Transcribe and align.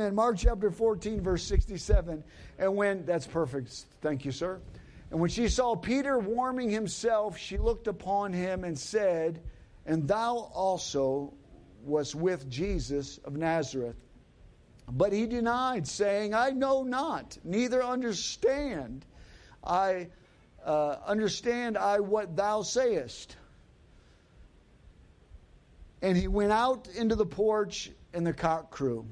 Amen. 0.00 0.14
Mark 0.14 0.38
chapter 0.38 0.70
14, 0.70 1.20
verse 1.20 1.42
67. 1.44 2.24
And 2.58 2.74
when, 2.74 3.04
that's 3.04 3.26
perfect. 3.26 3.84
Thank 4.00 4.24
you, 4.24 4.32
sir. 4.32 4.58
And 5.10 5.20
when 5.20 5.28
she 5.28 5.46
saw 5.46 5.76
Peter 5.76 6.18
warming 6.18 6.70
himself, 6.70 7.36
she 7.36 7.58
looked 7.58 7.86
upon 7.86 8.32
him 8.32 8.64
and 8.64 8.78
said, 8.78 9.42
And 9.84 10.08
thou 10.08 10.50
also 10.54 11.34
was 11.84 12.14
with 12.14 12.48
Jesus 12.48 13.18
of 13.26 13.36
Nazareth. 13.36 13.96
But 14.90 15.12
he 15.12 15.26
denied, 15.26 15.86
saying, 15.86 16.32
I 16.32 16.48
know 16.48 16.82
not, 16.82 17.36
neither 17.44 17.84
understand. 17.84 19.04
I 19.62 20.08
uh, 20.64 20.96
understand 21.04 21.76
I 21.76 22.00
what 22.00 22.36
thou 22.36 22.62
sayest. 22.62 23.36
And 26.00 26.16
he 26.16 26.26
went 26.26 26.52
out 26.52 26.88
into 26.96 27.16
the 27.16 27.26
porch, 27.26 27.90
and 28.14 28.26
the 28.26 28.32
cock 28.32 28.70
crew. 28.70 29.04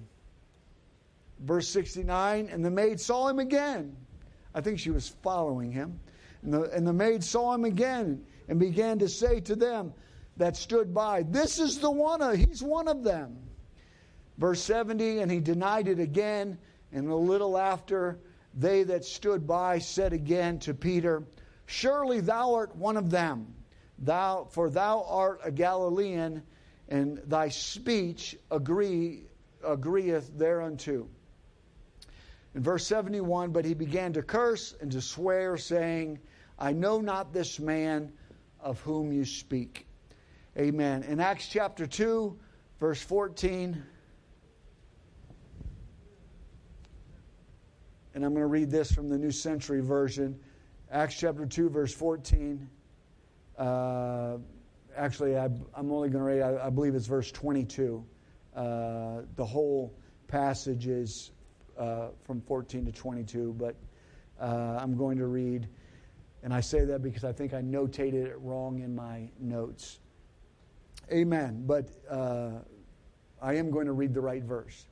Verse 1.41 1.69
69 1.69 2.49
And 2.51 2.65
the 2.65 2.71
maid 2.71 3.01
saw 3.01 3.29
him 3.29 3.39
again. 3.39 3.97
I 4.55 4.61
think 4.61 4.79
she 4.79 4.91
was 4.91 5.09
following 5.23 5.71
him. 5.71 6.01
And 6.43 6.53
the, 6.53 6.63
and 6.71 6.87
the 6.87 6.93
maid 6.93 7.23
saw 7.23 7.55
him 7.55 7.65
again 7.65 8.25
and 8.49 8.59
began 8.59 8.99
to 9.01 9.09
say 9.09 9.41
to 9.41 9.57
them 9.57 9.93
that 10.37 10.57
stood 10.57 10.95
by, 10.95 11.23
This 11.23 11.59
is 11.59 11.79
the 11.79 11.91
one, 11.91 12.23
of, 12.23 12.37
he's 12.37 12.63
one 12.63 12.89
of 12.89 13.03
them. 13.03 13.37
Verse 14.39 14.63
70 14.63 15.21
And 15.21 15.31
he 15.31 15.41
denied 15.41 15.89
it 15.89 15.99
again. 15.99 16.59
And 16.93 17.09
a 17.09 17.15
little 17.15 17.59
after, 17.59 18.19
they 18.55 18.83
that 18.85 19.05
stood 19.05 19.47
by 19.47 19.79
said 19.79 20.13
again 20.13 20.59
to 20.61 20.73
Peter, 20.75 21.25
Surely 21.67 22.21
thou 22.21 22.55
art 22.55 22.75
one 22.75 22.97
of 22.97 23.11
them, 23.11 23.55
thou, 23.99 24.49
for 24.51 24.71
thou 24.71 25.05
art 25.07 25.41
a 25.45 25.51
Galilean 25.51 26.43
and 26.89 27.21
thy 27.27 27.51
speech 27.51 28.37
agree 28.51 29.25
agreeth 29.63 30.31
thereunto. 30.39 31.09
In 32.55 32.63
verse 32.63 32.87
71, 32.87 33.51
but 33.51 33.65
he 33.65 33.75
began 33.75 34.13
to 34.15 34.23
curse 34.23 34.75
and 34.81 34.91
to 34.93 35.01
swear, 35.01 35.57
saying, 35.57 36.19
I 36.59 36.73
know 36.73 37.01
not 37.01 37.33
this 37.33 37.61
man 37.61 38.13
of 38.61 38.81
whom 38.81 39.13
you 39.13 39.25
speak. 39.25 39.87
Amen. 40.57 41.05
In 41.05 41.21
Acts 41.21 41.47
chapter 41.49 41.87
2, 41.87 42.37
verse 42.81 43.01
14, 43.01 43.83
and 48.15 48.25
I'm 48.25 48.33
going 48.33 48.43
to 48.43 48.47
read 48.47 48.71
this 48.71 48.91
from 48.91 49.09
the 49.09 49.17
New 49.17 49.31
Century 49.31 49.81
Version. 49.81 50.37
Acts 50.91 51.15
chapter 51.17 51.47
2, 51.47 51.69
verse 51.69 51.95
14. 51.95 52.69
Uh, 53.57 54.39
actually, 54.97 55.37
I, 55.37 55.45
am 55.45 55.93
only 55.93 56.09
going 56.09 56.25
to 56.25 56.31
read, 56.31 56.43
I, 56.43 56.67
I, 56.67 56.71
believe 56.71 56.97
it's 56.97 57.07
verse 57.07 57.31
22. 57.31 58.05
Uh, 58.57 59.21
the 59.37 59.45
whole 59.45 59.95
passage 60.27 60.89
is 60.89 61.31
uh, 61.79 62.09
from 62.25 62.41
14 62.41 62.87
to 62.87 62.93
22, 62.93 63.55
but 63.59 63.77
uh, 64.41 64.79
I'm 64.81 64.97
going 64.97 65.19
to 65.19 65.27
read, 65.27 65.69
and 66.43 66.53
I 66.53 66.61
say 66.61 66.85
that 66.85 67.03
because 67.03 67.25
I 67.25 67.33
think 67.33 67.55
I 67.55 67.61
notated 67.61 68.27
it 68.27 68.37
wrong 68.41 68.81
in 68.81 68.95
my 68.95 69.29
notes. 69.41 70.01
Amen. 71.11 71.65
But 71.67 71.89
uh, 72.11 72.51
I 73.41 73.55
am 73.55 73.71
going 73.71 73.87
to 73.87 73.93
read 73.93 74.15
the 74.15 74.21
right 74.21 74.43
verse. 74.43 74.87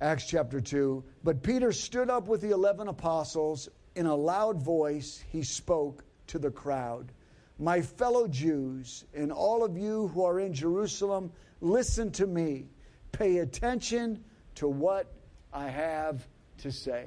Acts 0.00 0.26
chapter 0.26 0.60
2. 0.60 1.02
But 1.24 1.42
Peter 1.42 1.72
stood 1.72 2.10
up 2.10 2.28
with 2.28 2.40
the 2.40 2.50
eleven 2.50 2.88
apostles. 2.88 3.68
In 3.94 4.06
a 4.06 4.14
loud 4.14 4.62
voice, 4.62 5.24
he 5.30 5.42
spoke 5.42 6.04
to 6.26 6.38
the 6.38 6.50
crowd. 6.50 7.12
My 7.58 7.80
fellow 7.80 8.28
Jews 8.28 9.04
and 9.14 9.32
all 9.32 9.64
of 9.64 9.78
you 9.78 10.08
who 10.08 10.22
are 10.24 10.40
in 10.40 10.52
Jerusalem, 10.52 11.32
listen 11.62 12.10
to 12.12 12.26
me. 12.26 12.68
Pay 13.12 13.38
attention 13.38 14.22
to 14.56 14.68
what 14.68 15.15
I 15.56 15.70
have 15.70 16.28
to 16.58 16.70
say. 16.70 17.06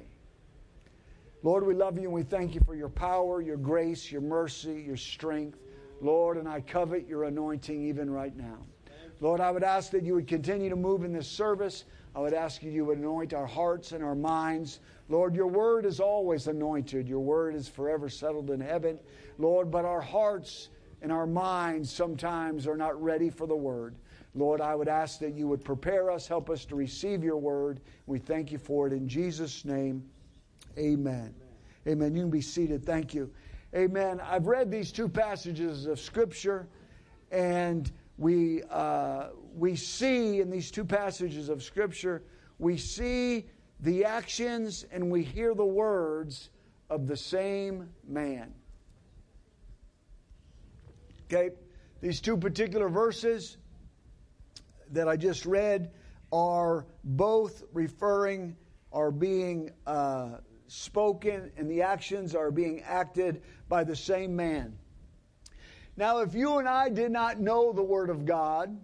Lord, 1.43 1.63
we 1.67 1.75
love 1.75 1.97
you 1.97 2.05
and 2.05 2.13
we 2.13 2.23
thank 2.23 2.55
you 2.55 2.61
for 2.65 2.73
your 2.73 2.89
power, 2.89 3.43
your 3.43 3.57
grace, 3.57 4.11
your 4.11 4.21
mercy, 4.21 4.83
your 4.87 4.97
strength. 4.97 5.59
Lord, 6.01 6.35
and 6.35 6.47
I 6.47 6.61
covet 6.61 7.07
your 7.07 7.25
anointing 7.25 7.79
even 7.79 8.09
right 8.09 8.35
now. 8.35 8.57
Lord, 9.19 9.39
I 9.39 9.51
would 9.51 9.63
ask 9.63 9.91
that 9.91 10.01
you 10.01 10.15
would 10.15 10.27
continue 10.27 10.67
to 10.67 10.75
move 10.75 11.03
in 11.03 11.13
this 11.13 11.27
service. 11.27 11.83
I 12.15 12.21
would 12.21 12.33
ask 12.33 12.63
you 12.63 12.71
to 12.71 12.91
anoint 12.91 13.35
our 13.35 13.45
hearts 13.45 13.91
and 13.91 14.03
our 14.03 14.15
minds. 14.15 14.79
Lord, 15.09 15.35
your 15.35 15.47
word 15.47 15.85
is 15.85 15.99
always 15.99 16.47
anointed. 16.47 17.07
Your 17.07 17.19
word 17.19 17.53
is 17.53 17.67
forever 17.67 18.09
settled 18.09 18.49
in 18.49 18.61
heaven. 18.61 18.99
Lord, 19.37 19.69
but 19.69 19.85
our 19.85 20.01
hearts 20.01 20.69
and 21.03 21.11
our 21.11 21.27
minds 21.27 21.91
sometimes 21.91 22.65
are 22.65 22.77
not 22.77 22.99
ready 22.99 23.29
for 23.29 23.45
the 23.45 23.55
word. 23.55 23.93
Lord, 24.39 24.61
I 24.61 24.73
would 24.73 24.87
ask 24.87 25.19
that 25.19 25.33
you 25.33 25.47
would 25.49 25.65
prepare 25.65 26.09
us, 26.09 26.25
help 26.25 26.49
us 26.49 26.63
to 26.65 26.75
receive 26.75 27.23
your 27.23 27.37
word. 27.37 27.81
We 28.05 28.19
thank 28.19 28.53
you 28.53 28.57
for 28.57 28.87
it 28.87 28.93
in 28.93 29.07
Jesus' 29.07 29.65
name. 29.65 30.09
Amen. 30.77 31.13
Amen. 31.13 31.33
Amen. 31.87 32.15
You 32.15 32.21
can 32.21 32.31
be 32.31 32.41
seated. 32.41 32.85
Thank 32.85 33.13
you. 33.13 33.29
Amen. 33.75 34.21
I've 34.21 34.47
read 34.47 34.71
these 34.71 34.93
two 34.93 35.09
passages 35.09 35.85
of 35.85 35.99
Scripture, 35.99 36.69
and 37.31 37.91
we, 38.17 38.63
uh, 38.71 39.27
we 39.55 39.75
see 39.75 40.39
in 40.39 40.49
these 40.49 40.71
two 40.71 40.85
passages 40.85 41.49
of 41.49 41.61
Scripture, 41.61 42.23
we 42.59 42.77
see 42.77 43.45
the 43.81 44.05
actions 44.05 44.85
and 44.91 45.11
we 45.11 45.21
hear 45.21 45.53
the 45.53 45.65
words 45.65 46.49
of 46.89 47.07
the 47.07 47.17
same 47.17 47.89
man. 48.07 48.53
Okay? 51.25 51.55
These 52.01 52.21
two 52.21 52.37
particular 52.37 52.87
verses 52.87 53.57
that 54.91 55.07
I 55.07 55.17
just 55.17 55.45
read 55.45 55.91
are 56.31 56.85
both 57.03 57.63
referring, 57.73 58.55
are 58.91 59.11
being 59.11 59.71
uh, 59.87 60.37
spoken, 60.67 61.51
and 61.57 61.69
the 61.69 61.81
actions 61.81 62.35
are 62.35 62.51
being 62.51 62.81
acted 62.81 63.41
by 63.67 63.83
the 63.83 63.95
same 63.95 64.35
man. 64.35 64.77
Now, 65.97 66.19
if 66.19 66.33
you 66.33 66.59
and 66.59 66.67
I 66.67 66.89
did 66.89 67.11
not 67.11 67.39
know 67.39 67.73
the 67.73 67.83
Word 67.83 68.09
of 68.09 68.25
God, 68.25 68.77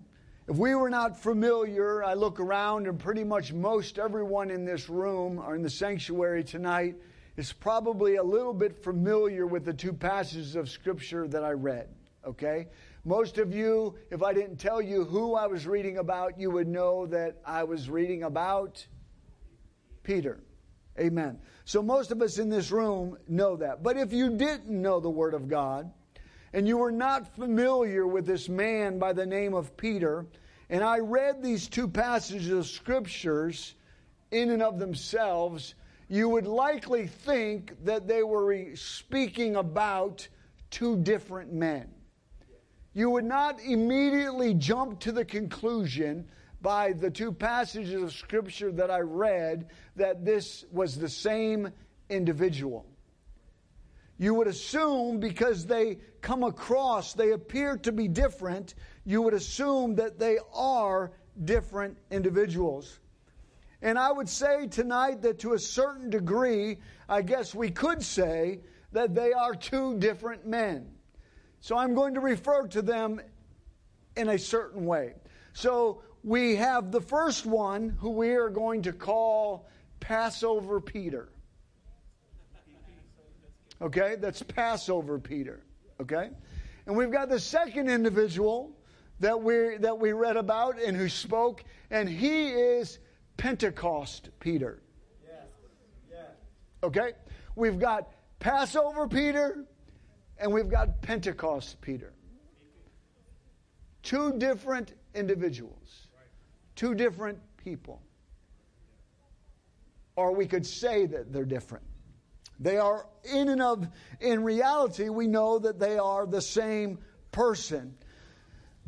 if 0.48 0.58
we 0.58 0.76
were 0.76 0.90
not 0.90 1.18
familiar, 1.18 2.04
I 2.04 2.14
look 2.14 2.40
around 2.40 2.88
and 2.88 3.00
pretty 3.00 3.24
much 3.24 3.52
most 3.54 3.98
everyone 3.98 4.52
in 4.52 4.66
this 4.66 4.90
room 4.90 5.40
or 5.40 5.56
in 5.56 5.64
the 5.64 5.70
sanctuary 5.70 6.44
tonight 6.44 6.96
is 7.38 7.52
probably 7.52 8.18
a 8.18 8.24
little 8.24 8.54
bit 8.54 8.84
familiar 8.84 9.48
with 9.48 9.66
the 9.66 9.74
two 9.74 9.94
passages 9.94 10.56
of 10.56 10.70
Scripture 10.70 11.28
that 11.28 11.44
I 11.44 11.52
read. 11.52 11.88
Okay? 12.26 12.68
Most 13.08 13.38
of 13.38 13.54
you, 13.54 13.96
if 14.10 14.24
I 14.24 14.34
didn't 14.34 14.58
tell 14.58 14.82
you 14.82 15.06
who 15.06 15.36
I 15.36 15.46
was 15.46 15.68
reading 15.68 16.00
about, 16.00 16.40
you 16.40 16.50
would 16.50 16.68
know 16.68 17.06
that 17.06 17.40
I 17.46 17.64
was 17.64 17.88
reading 17.88 18.24
about 18.24 18.84
Peter. 20.02 20.40
Amen. 21.00 21.38
So 21.66 21.84
most 21.84 22.12
of 22.12 22.22
us 22.24 22.40
in 22.40 22.50
this 22.50 22.72
room 22.72 23.18
know 23.28 23.58
that. 23.58 23.84
But 23.84 23.98
if 23.98 24.12
you 24.12 24.36
didn't 24.36 24.70
know 24.70 25.00
the 25.00 25.10
Word 25.10 25.36
of 25.36 25.48
God, 25.48 25.92
and 26.52 26.68
you 26.68 26.78
were 26.78 26.92
not 26.92 27.36
familiar 27.36 28.08
with 28.08 28.26
this 28.26 28.50
man 28.50 28.98
by 28.98 29.14
the 29.14 29.26
name 29.26 29.54
of 29.54 29.78
Peter, 29.78 30.26
and 30.72 30.84
I 30.84 30.98
read 30.98 31.44
these 31.44 31.68
two 31.68 31.88
passages 31.88 32.50
of 32.50 32.66
scriptures 32.66 33.76
in 34.32 34.50
and 34.50 34.64
of 34.64 34.80
themselves, 34.80 35.76
you 36.10 36.28
would 36.30 36.48
likely 36.48 37.06
think 37.06 37.84
that 37.84 38.08
they 38.08 38.24
were 38.24 38.76
speaking 38.76 39.58
about 39.58 40.28
two 40.72 40.98
different 40.98 41.54
men. 41.54 41.95
You 42.96 43.12
would 43.12 43.26
not 43.26 43.62
immediately 43.62 44.56
jump 44.56 45.00
to 45.02 45.12
the 45.12 45.26
conclusion 45.26 46.26
by 46.62 46.94
the 46.94 47.12
two 47.12 47.32
passages 47.32 48.02
of 48.02 48.12
scripture 48.12 48.72
that 48.72 48.90
I 48.90 49.02
read 49.02 49.68
that 49.96 50.26
this 50.26 50.66
was 50.72 50.98
the 50.98 51.10
same 51.10 51.70
individual 52.10 52.88
you 54.18 54.34
would 54.34 54.48
assume 54.48 55.20
because 55.20 55.66
they 55.66 55.98
come 56.22 56.44
across, 56.44 57.14
they 57.14 57.32
appear 57.32 57.78
to 57.78 57.92
be 57.92 58.08
different, 58.08 58.76
you 59.04 59.22
would 59.22 59.34
assume 59.34 59.96
that 59.96 60.18
they 60.18 60.38
are 60.54 61.12
different 61.44 61.98
individuals. 62.12 63.00
And 63.82 64.00
I 64.00 64.12
would 64.12 64.30
say 64.30 64.68
tonight 64.68 65.22
that 65.24 65.40
to 65.40 65.54
a 65.54 65.60
certain 65.60 66.10
degree, 66.10 66.78
I 67.10 67.22
guess 67.22 67.54
we 67.54 67.70
could 67.70 68.02
say 68.02 68.62
that 68.94 69.14
they 69.14 69.34
are 69.34 69.54
two 69.54 69.98
different 70.00 70.48
men. 70.48 70.90
So 71.62 71.78
I'm 71.78 71.96
going 71.96 72.14
to 72.14 72.20
refer 72.20 72.68
to 72.68 72.82
them 72.82 73.22
in 74.16 74.30
a 74.30 74.38
certain 74.38 74.86
way. 74.86 75.14
So 75.54 76.02
we 76.24 76.56
have 76.56 76.92
the 76.92 77.02
first 77.02 77.46
one 77.46 77.90
who 77.90 78.12
we 78.12 78.36
are 78.36 78.50
going 78.50 78.84
to 78.84 78.94
call 78.94 79.68
Passover 80.00 80.82
Peter. 80.82 81.30
Okay, 83.82 84.16
that's 84.20 84.42
Passover 84.42 85.20
Peter. 85.20 85.64
Okay? 86.02 86.30
And 86.86 86.96
we've 86.96 87.12
got 87.12 87.30
the 87.30 87.40
second 87.40 87.90
individual 87.90 88.78
that 89.20 89.42
we 89.42 89.78
that 89.78 89.98
we 89.98 90.12
read 90.12 90.38
about 90.38 90.82
and 90.82 90.96
who 90.96 91.10
spoke, 91.10 91.64
and 91.90 92.08
he 92.08 92.50
is 92.50 93.00
Pentecost 93.38 94.30
Peter. 94.40 94.82
Okay? 96.84 97.14
We've 97.56 97.80
got 97.80 98.10
Passover 98.40 99.08
Peter 99.08 99.66
and 100.38 100.52
we've 100.54 100.70
got 100.70 101.02
Pentecost 101.02 101.80
Peter. 101.82 102.14
Two 104.04 104.38
different 104.38 104.94
individuals. 105.14 106.08
Two 106.76 106.94
different 106.94 107.40
people. 107.58 108.02
or 110.16 110.32
we 110.34 110.46
could 110.46 110.66
say 110.66 111.06
that 111.06 111.32
they're 111.32 111.46
different. 111.46 111.84
They 112.60 112.78
are 112.78 113.08
in 113.24 113.50
and 113.50 113.62
of, 113.62 113.88
in 114.22 114.44
reality, 114.44 115.10
we 115.10 115.28
know 115.28 115.60
that 115.60 115.80
they 115.80 115.98
are 115.98 116.26
the 116.26 116.42
same 116.42 117.00
person. 117.32 117.96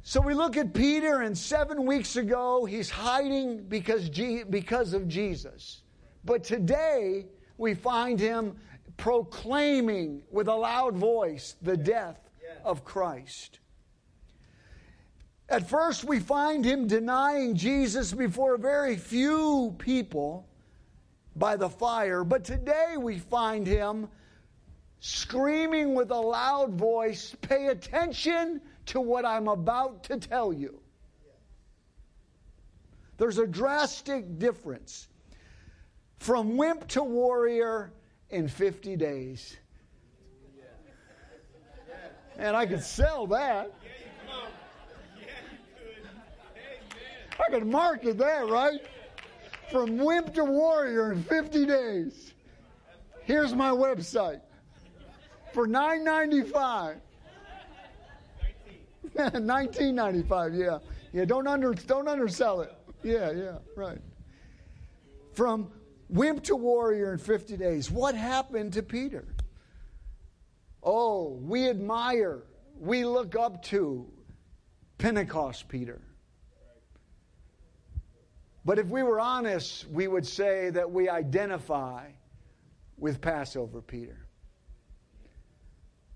So 0.03 0.21
we 0.21 0.33
look 0.33 0.55
at 0.55 0.73
Peter, 0.73 1.21
and 1.21 1.37
seven 1.37 1.85
weeks 1.85 2.15
ago, 2.15 2.63
he's 2.63 2.89
hiding 2.89 3.63
because, 3.63 4.09
because 4.49 4.93
of 4.93 5.07
Jesus. 5.09 5.81
But 6.23 6.45
today, 6.45 7.25
we 7.57 7.73
find 7.73 8.19
him 8.19 8.55
proclaiming 8.97 10.23
with 10.31 10.47
a 10.47 10.55
loud 10.55 10.95
voice 10.97 11.55
the 11.61 11.77
death 11.77 12.29
of 12.65 12.83
Christ. 12.83 13.59
At 15.49 15.69
first, 15.69 16.03
we 16.03 16.19
find 16.19 16.65
him 16.65 16.87
denying 16.87 17.55
Jesus 17.55 18.11
before 18.11 18.57
very 18.57 18.97
few 18.97 19.73
people 19.77 20.47
by 21.37 21.55
the 21.55 21.69
fire, 21.69 22.23
but 22.23 22.43
today 22.43 22.95
we 22.97 23.17
find 23.17 23.65
him 23.65 24.09
screaming 24.99 25.93
with 25.93 26.11
a 26.11 26.19
loud 26.19 26.73
voice, 26.73 27.35
Pay 27.41 27.67
attention 27.67 28.59
to 28.87 28.99
what 28.99 29.23
I'm 29.23 29.47
about 29.47 30.03
to 30.05 30.17
tell 30.17 30.51
you. 30.51 30.81
There's 33.17 33.37
a 33.37 33.47
drastic 33.47 34.37
difference 34.39 35.07
from 36.19 36.57
wimp 36.57 36.87
to 36.89 37.03
warrior 37.03 37.93
in 38.29 38.47
50 38.47 38.95
days. 38.95 39.57
And 42.37 42.55
I 42.55 42.65
could 42.65 42.83
sell 42.83 43.25
that. 43.27 43.73
I 47.39 47.51
could 47.51 47.67
market 47.67 48.17
that, 48.17 48.47
right? 48.49 48.79
From 49.71 49.97
wimp 49.97 50.33
to 50.35 50.43
warrior 50.43 51.11
in 51.11 51.23
50 51.23 51.65
days. 51.65 52.33
Here's 53.23 53.53
my 53.53 53.69
website 53.69 54.41
for 55.53 55.67
9.95. 55.67 56.97
1995, 59.13 60.53
yeah. 60.55 60.77
Yeah, 61.13 61.25
don't 61.25 61.47
under 61.47 61.73
don't 61.73 62.07
undersell 62.07 62.61
it. 62.61 62.73
Yeah, 63.01 63.31
yeah, 63.31 63.57
right. 63.75 63.99
From 65.33 65.71
wimp 66.09 66.43
to 66.43 66.55
warrior 66.55 67.13
in 67.13 67.19
50 67.19 67.57
days. 67.57 67.91
What 67.91 68.15
happened 68.15 68.73
to 68.73 68.83
Peter? 68.83 69.25
Oh, 70.83 71.39
we 71.41 71.69
admire, 71.69 72.43
we 72.79 73.03
look 73.03 73.35
up 73.35 73.63
to 73.63 74.07
Pentecost 74.97 75.67
Peter. 75.67 76.01
But 78.63 78.79
if 78.79 78.87
we 78.87 79.03
were 79.03 79.19
honest, 79.19 79.87
we 79.89 80.07
would 80.07 80.25
say 80.25 80.69
that 80.71 80.91
we 80.91 81.07
identify 81.07 82.09
with 82.97 83.21
Passover 83.21 83.81
Peter. 83.81 84.27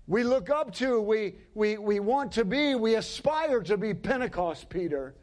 We 0.06 0.24
look 0.24 0.50
up 0.50 0.74
to, 0.74 1.00
we, 1.00 1.36
we, 1.54 1.78
we 1.78 2.00
want 2.00 2.32
to 2.32 2.44
be, 2.44 2.74
we 2.74 2.96
aspire 2.96 3.62
to 3.62 3.78
be 3.78 3.94
Pentecost 3.94 4.68
Peter. 4.68 5.14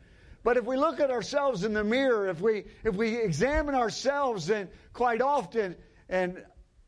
But 0.44 0.58
if 0.58 0.66
we 0.66 0.78
look 0.78 1.00
at 1.00 1.12
ourselves 1.12 1.64
in 1.64 1.74
the 1.74 1.84
mirror, 1.84 2.30
if 2.30 2.40
we, 2.40 2.66
if 2.84 2.96
we 2.96 3.18
examine 3.18 3.76
ourselves, 3.76 4.50
and 4.50 4.70
quite 4.94 5.22
often, 5.22 5.76
and 6.08 6.44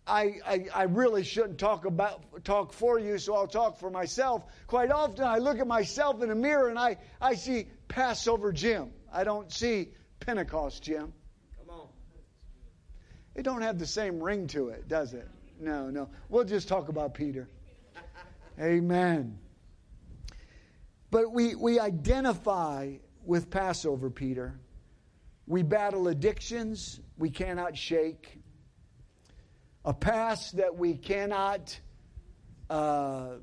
I, 0.08 0.40
I, 0.46 0.66
I, 0.74 0.84
really 0.84 1.24
shouldn't 1.24 1.60
talk 1.60 1.86
about 1.86 2.44
talk 2.44 2.74
for 2.74 3.00
you, 3.00 3.18
so 3.18 3.36
I'll 3.36 3.48
talk 3.48 3.78
for 3.78 3.90
myself. 3.90 4.44
Quite 4.68 4.92
often 4.92 5.26
I 5.26 5.38
look 5.38 5.60
at 5.60 5.68
myself 5.68 6.22
in 6.24 6.30
the 6.30 6.36
mirror 6.36 6.70
and 6.70 6.80
I, 6.80 6.98
I 7.20 7.36
see 7.36 7.68
Passover 7.88 8.52
Jim. 8.52 8.92
I 9.14 9.24
don't 9.24 9.52
see 9.52 9.90
Pentecost 10.20 10.82
Jim. 10.82 11.14
Come 11.60 11.70
on. 11.70 11.88
It 13.36 13.44
don't 13.44 13.62
have 13.62 13.78
the 13.78 13.86
same 13.86 14.22
ring 14.22 14.48
to 14.48 14.70
it, 14.70 14.88
does 14.88 15.14
it? 15.14 15.28
No, 15.60 15.90
no. 15.90 16.10
We'll 16.30 16.46
just 16.46 16.68
talk 16.68 16.90
about 16.90 17.14
Peter. 17.14 17.48
Amen. 18.60 19.38
But 21.12 21.32
we, 21.32 21.56
we 21.56 21.80
identify 21.80 22.94
with 23.32 23.50
Passover, 23.50 24.10
Peter. 24.10 24.60
We 25.48 25.64
battle 25.64 26.10
addictions 26.10 27.00
we 27.18 27.30
cannot 27.30 27.78
shake, 27.78 28.42
a 29.86 29.94
past 29.94 30.58
that 30.58 30.76
we 30.76 30.96
cannot 30.96 31.80
uh, 32.70 33.36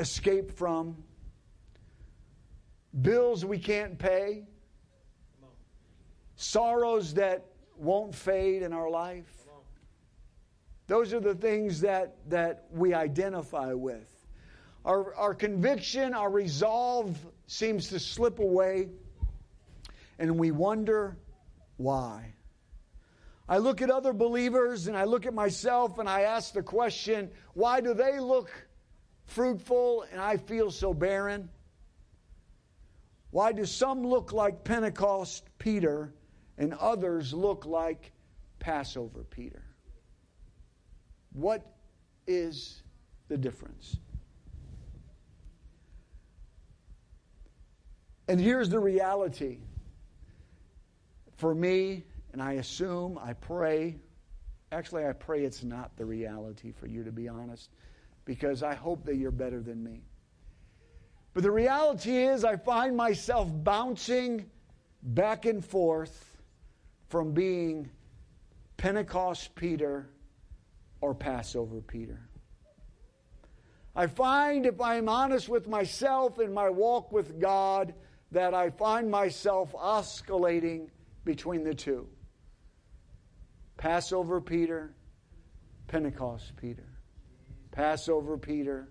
escape 0.00 0.50
from, 0.50 1.04
bills 3.00 3.44
we 3.44 3.60
can't 3.60 3.96
pay, 3.96 4.42
sorrows 6.34 7.14
that 7.14 7.46
won't 7.76 8.12
fade 8.12 8.62
in 8.62 8.72
our 8.72 8.90
life. 8.90 9.32
Those 10.88 11.14
are 11.14 11.20
the 11.20 11.36
things 11.36 11.80
that, 11.82 12.16
that 12.28 12.64
we 12.72 12.92
identify 12.92 13.72
with. 13.72 14.15
Our, 14.86 15.12
our 15.16 15.34
conviction, 15.34 16.14
our 16.14 16.30
resolve 16.30 17.18
seems 17.48 17.88
to 17.88 17.98
slip 17.98 18.38
away, 18.38 18.88
and 20.20 20.38
we 20.38 20.52
wonder 20.52 21.18
why. 21.76 22.34
I 23.48 23.58
look 23.58 23.82
at 23.82 23.90
other 23.90 24.12
believers 24.12 24.86
and 24.86 24.96
I 24.96 25.04
look 25.04 25.26
at 25.26 25.34
myself 25.34 25.98
and 25.98 26.08
I 26.08 26.22
ask 26.22 26.52
the 26.52 26.62
question 26.62 27.30
why 27.54 27.80
do 27.80 27.94
they 27.94 28.18
look 28.18 28.50
fruitful 29.24 30.04
and 30.10 30.20
I 30.20 30.36
feel 30.36 30.70
so 30.70 30.92
barren? 30.92 31.48
Why 33.30 33.52
do 33.52 33.64
some 33.64 34.04
look 34.04 34.32
like 34.32 34.64
Pentecost 34.64 35.44
Peter 35.58 36.12
and 36.58 36.74
others 36.74 37.32
look 37.32 37.66
like 37.66 38.12
Passover 38.58 39.24
Peter? 39.30 39.62
What 41.32 41.64
is 42.26 42.82
the 43.28 43.36
difference? 43.36 43.98
And 48.28 48.40
here's 48.40 48.68
the 48.68 48.80
reality 48.80 49.58
for 51.36 51.54
me, 51.54 52.04
and 52.32 52.42
I 52.42 52.54
assume, 52.54 53.18
I 53.22 53.34
pray, 53.34 53.96
actually, 54.72 55.06
I 55.06 55.12
pray 55.12 55.44
it's 55.44 55.62
not 55.62 55.96
the 55.96 56.04
reality 56.04 56.72
for 56.72 56.86
you, 56.86 57.04
to 57.04 57.12
be 57.12 57.28
honest, 57.28 57.70
because 58.24 58.62
I 58.62 58.74
hope 58.74 59.04
that 59.04 59.16
you're 59.16 59.30
better 59.30 59.60
than 59.60 59.82
me. 59.82 60.02
But 61.34 61.42
the 61.42 61.50
reality 61.50 62.16
is, 62.16 62.44
I 62.44 62.56
find 62.56 62.96
myself 62.96 63.48
bouncing 63.52 64.50
back 65.02 65.44
and 65.44 65.64
forth 65.64 66.36
from 67.08 67.32
being 67.32 67.90
Pentecost 68.76 69.54
Peter 69.54 70.08
or 71.00 71.14
Passover 71.14 71.80
Peter. 71.80 72.18
I 73.94 74.06
find, 74.08 74.66
if 74.66 74.80
I'm 74.80 75.08
honest 75.08 75.48
with 75.48 75.68
myself 75.68 76.38
in 76.40 76.52
my 76.52 76.68
walk 76.68 77.12
with 77.12 77.40
God, 77.40 77.94
that 78.32 78.54
I 78.54 78.70
find 78.70 79.10
myself 79.10 79.74
oscillating 79.74 80.90
between 81.24 81.64
the 81.64 81.74
two 81.74 82.08
Passover 83.76 84.40
Peter, 84.40 84.94
Pentecost 85.88 86.52
Peter. 86.56 86.84
Passover 87.72 88.38
Peter, 88.38 88.88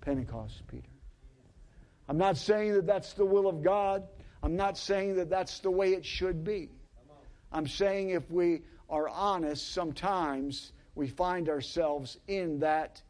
Pentecost 0.00 0.66
Peter. 0.66 0.88
I'm 2.08 2.16
not 2.16 2.38
saying 2.38 2.72
that 2.72 2.86
that's 2.86 3.12
the 3.12 3.24
will 3.26 3.46
of 3.46 3.62
God. 3.62 4.04
I'm 4.42 4.56
not 4.56 4.78
saying 4.78 5.16
that 5.16 5.28
that's 5.28 5.58
the 5.58 5.70
way 5.70 5.92
it 5.92 6.04
should 6.04 6.42
be. 6.42 6.70
I'm 7.52 7.66
saying 7.66 8.10
if 8.10 8.30
we 8.30 8.62
are 8.88 9.08
honest, 9.08 9.72
sometimes 9.72 10.72
we 10.94 11.08
find 11.08 11.48
ourselves 11.50 12.16
in 12.26 12.60
that 12.60 13.02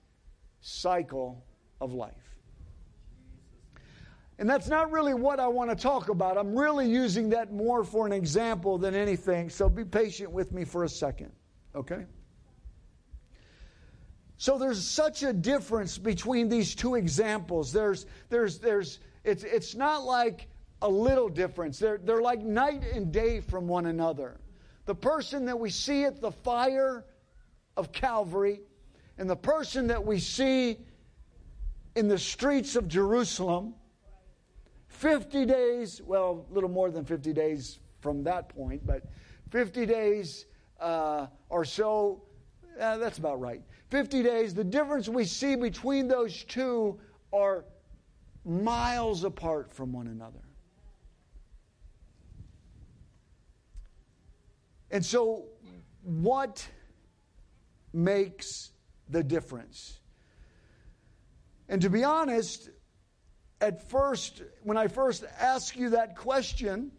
cycle 0.62 1.44
of 1.80 1.92
life. 1.92 2.25
And 4.38 4.49
that's 4.49 4.69
not 4.69 4.90
really 4.90 5.14
what 5.14 5.40
I 5.40 5.49
want 5.49 5.71
to 5.71 5.76
talk 5.76 6.11
about. 6.11 6.37
I'm 6.37 6.59
really 6.59 6.88
using 6.88 7.31
that 7.31 7.52
more 7.52 7.85
for 7.85 8.07
an 8.07 8.12
example 8.12 8.76
than 8.76 8.95
anything. 8.95 9.49
So 9.49 9.69
be 9.69 9.85
patient 9.85 10.31
with 10.31 10.52
me 10.52 10.64
for 10.64 10.85
a 10.85 10.88
second, 10.88 11.33
okay? 11.75 12.05
So 14.37 14.59
there's 14.59 14.85
such 14.87 15.23
a 15.23 15.33
difference 15.33 15.97
between 15.97 16.50
these 16.50 16.75
two 16.75 16.97
examples. 16.97 17.73
There's, 17.73 18.05
there's, 18.28 18.59
there's, 18.59 18.99
it's, 19.25 19.43
it's 19.43 19.75
not 19.75 20.05
like 20.05 20.49
a 20.83 20.88
little 20.88 21.31
difference. 21.31 21.78
They're, 21.78 21.99
they're 21.99 22.21
like 22.21 22.43
night 22.43 22.83
and 22.93 23.11
day 23.11 23.40
from 23.40 23.66
one 23.66 23.87
another. 23.87 24.37
The 24.85 24.95
person 24.95 25.47
that 25.47 25.59
we 25.59 25.71
see 25.71 26.05
at 26.05 26.21
the 26.21 26.31
fire 26.31 27.07
of 27.75 27.93
Calvary 27.93 28.61
and 29.16 29.31
the 29.31 29.37
person 29.37 29.87
that 29.87 30.05
we 30.05 30.19
see 30.19 30.76
in 31.95 32.09
the 32.09 32.19
streets 32.19 32.76
of 32.76 32.87
Jerusalem 32.87 33.75
50 34.97 35.45
days, 35.45 36.00
well, 36.03 36.47
a 36.50 36.55
little 36.55 36.71
more 36.71 36.91
than 36.91 37.05
50 37.05 37.33
days 37.33 37.81
from 38.00 38.25
that 38.25 38.49
point, 38.49 38.85
but 38.87 39.03
50 39.50 39.85
days 39.85 40.47
uh, 40.81 41.26
or 41.50 41.65
so, 41.65 42.23
uh, 42.81 42.97
that's 42.97 43.19
about 43.19 43.41
right. 43.41 43.62
50 43.91 44.23
days, 44.23 44.55
the 44.55 44.65
difference 44.65 45.09
we 45.09 45.25
see 45.25 45.55
between 45.55 46.09
those 46.09 46.45
two 46.45 46.99
are 47.33 47.65
miles 48.45 49.25
apart 49.25 49.71
from 49.71 49.93
one 49.93 50.07
another. 50.07 50.41
And 54.91 55.05
so 55.05 55.47
what 56.03 56.67
makes 57.93 58.71
the 59.11 59.23
difference? 59.23 59.99
And 61.69 61.83
to 61.83 61.91
be 61.91 62.03
honest, 62.03 62.71
at 63.61 63.89
first, 63.89 64.43
when 64.63 64.77
I 64.77 64.89
first 64.89 65.25
asked 65.41 65.77
you 65.77 65.91
that 65.91 66.17
question, 66.17 66.93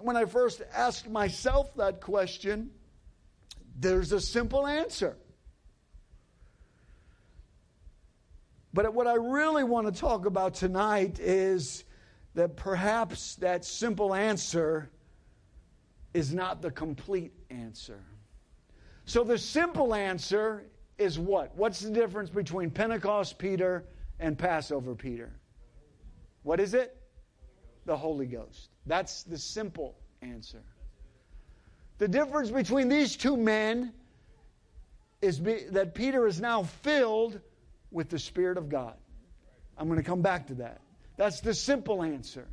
when 0.00 0.16
I 0.16 0.24
first 0.24 0.62
asked 0.72 1.08
myself 1.08 1.74
that 1.76 2.00
question, 2.00 2.70
there's 3.78 4.12
a 4.12 4.20
simple 4.20 4.66
answer. 4.66 5.16
But 8.72 8.92
what 8.94 9.06
I 9.06 9.14
really 9.14 9.64
want 9.64 9.92
to 9.92 10.00
talk 10.00 10.26
about 10.26 10.54
tonight 10.54 11.18
is 11.18 11.84
that 12.34 12.56
perhaps 12.56 13.34
that 13.36 13.64
simple 13.64 14.14
answer 14.14 14.90
is 16.14 16.32
not 16.32 16.62
the 16.62 16.70
complete 16.70 17.32
answer. 17.50 18.04
So 19.04 19.24
the 19.24 19.38
simple 19.38 19.94
answer 19.94 20.64
is 20.98 21.18
what? 21.18 21.56
What's 21.56 21.80
the 21.80 21.90
difference 21.90 22.30
between 22.30 22.70
Pentecost 22.70 23.38
Peter 23.38 23.84
and 24.20 24.38
Passover 24.38 24.94
Peter? 24.94 25.32
What 26.48 26.60
is 26.60 26.72
it? 26.72 26.96
The 27.84 27.94
Holy 27.94 28.24
Ghost. 28.24 28.70
That's 28.86 29.22
the 29.24 29.36
simple 29.36 29.98
answer. 30.22 30.62
The 31.98 32.08
difference 32.08 32.50
between 32.50 32.88
these 32.88 33.16
two 33.16 33.36
men 33.36 33.92
is 35.20 35.38
be, 35.38 35.64
that 35.72 35.94
Peter 35.94 36.26
is 36.26 36.40
now 36.40 36.62
filled 36.62 37.38
with 37.90 38.08
the 38.08 38.18
Spirit 38.18 38.56
of 38.56 38.70
God. 38.70 38.94
I'm 39.76 39.88
going 39.88 39.98
to 39.98 40.02
come 40.02 40.22
back 40.22 40.46
to 40.46 40.54
that. 40.54 40.80
That's 41.18 41.40
the 41.40 41.52
simple 41.52 42.02
answer. 42.02 42.48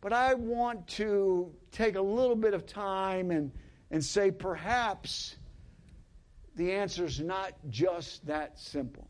But 0.00 0.12
I 0.12 0.34
want 0.34 0.86
to 0.98 1.52
take 1.72 1.96
a 1.96 2.00
little 2.00 2.36
bit 2.36 2.54
of 2.54 2.64
time 2.64 3.32
and, 3.32 3.50
and 3.90 4.04
say 4.04 4.30
perhaps 4.30 5.34
the 6.54 6.70
answer 6.70 7.06
is 7.06 7.18
not 7.18 7.54
just 7.70 8.24
that 8.28 8.56
simple. 8.60 9.08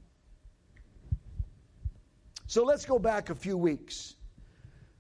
So 2.52 2.64
let's 2.64 2.85
go 2.85 2.99
back 2.99 3.30
a 3.30 3.35
few 3.35 3.56
weeks. 3.56 4.14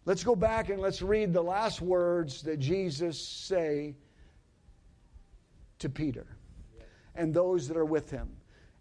Let's 0.06 0.24
go 0.24 0.34
back 0.34 0.70
and 0.70 0.80
let's 0.80 1.02
read 1.02 1.34
the 1.34 1.42
last 1.42 1.82
words 1.82 2.40
that 2.44 2.58
Jesus 2.58 3.20
say 3.20 3.94
to 5.78 5.90
Peter 5.90 6.26
and 7.14 7.34
those 7.34 7.68
that 7.68 7.76
are 7.76 7.84
with 7.84 8.10
him. 8.10 8.30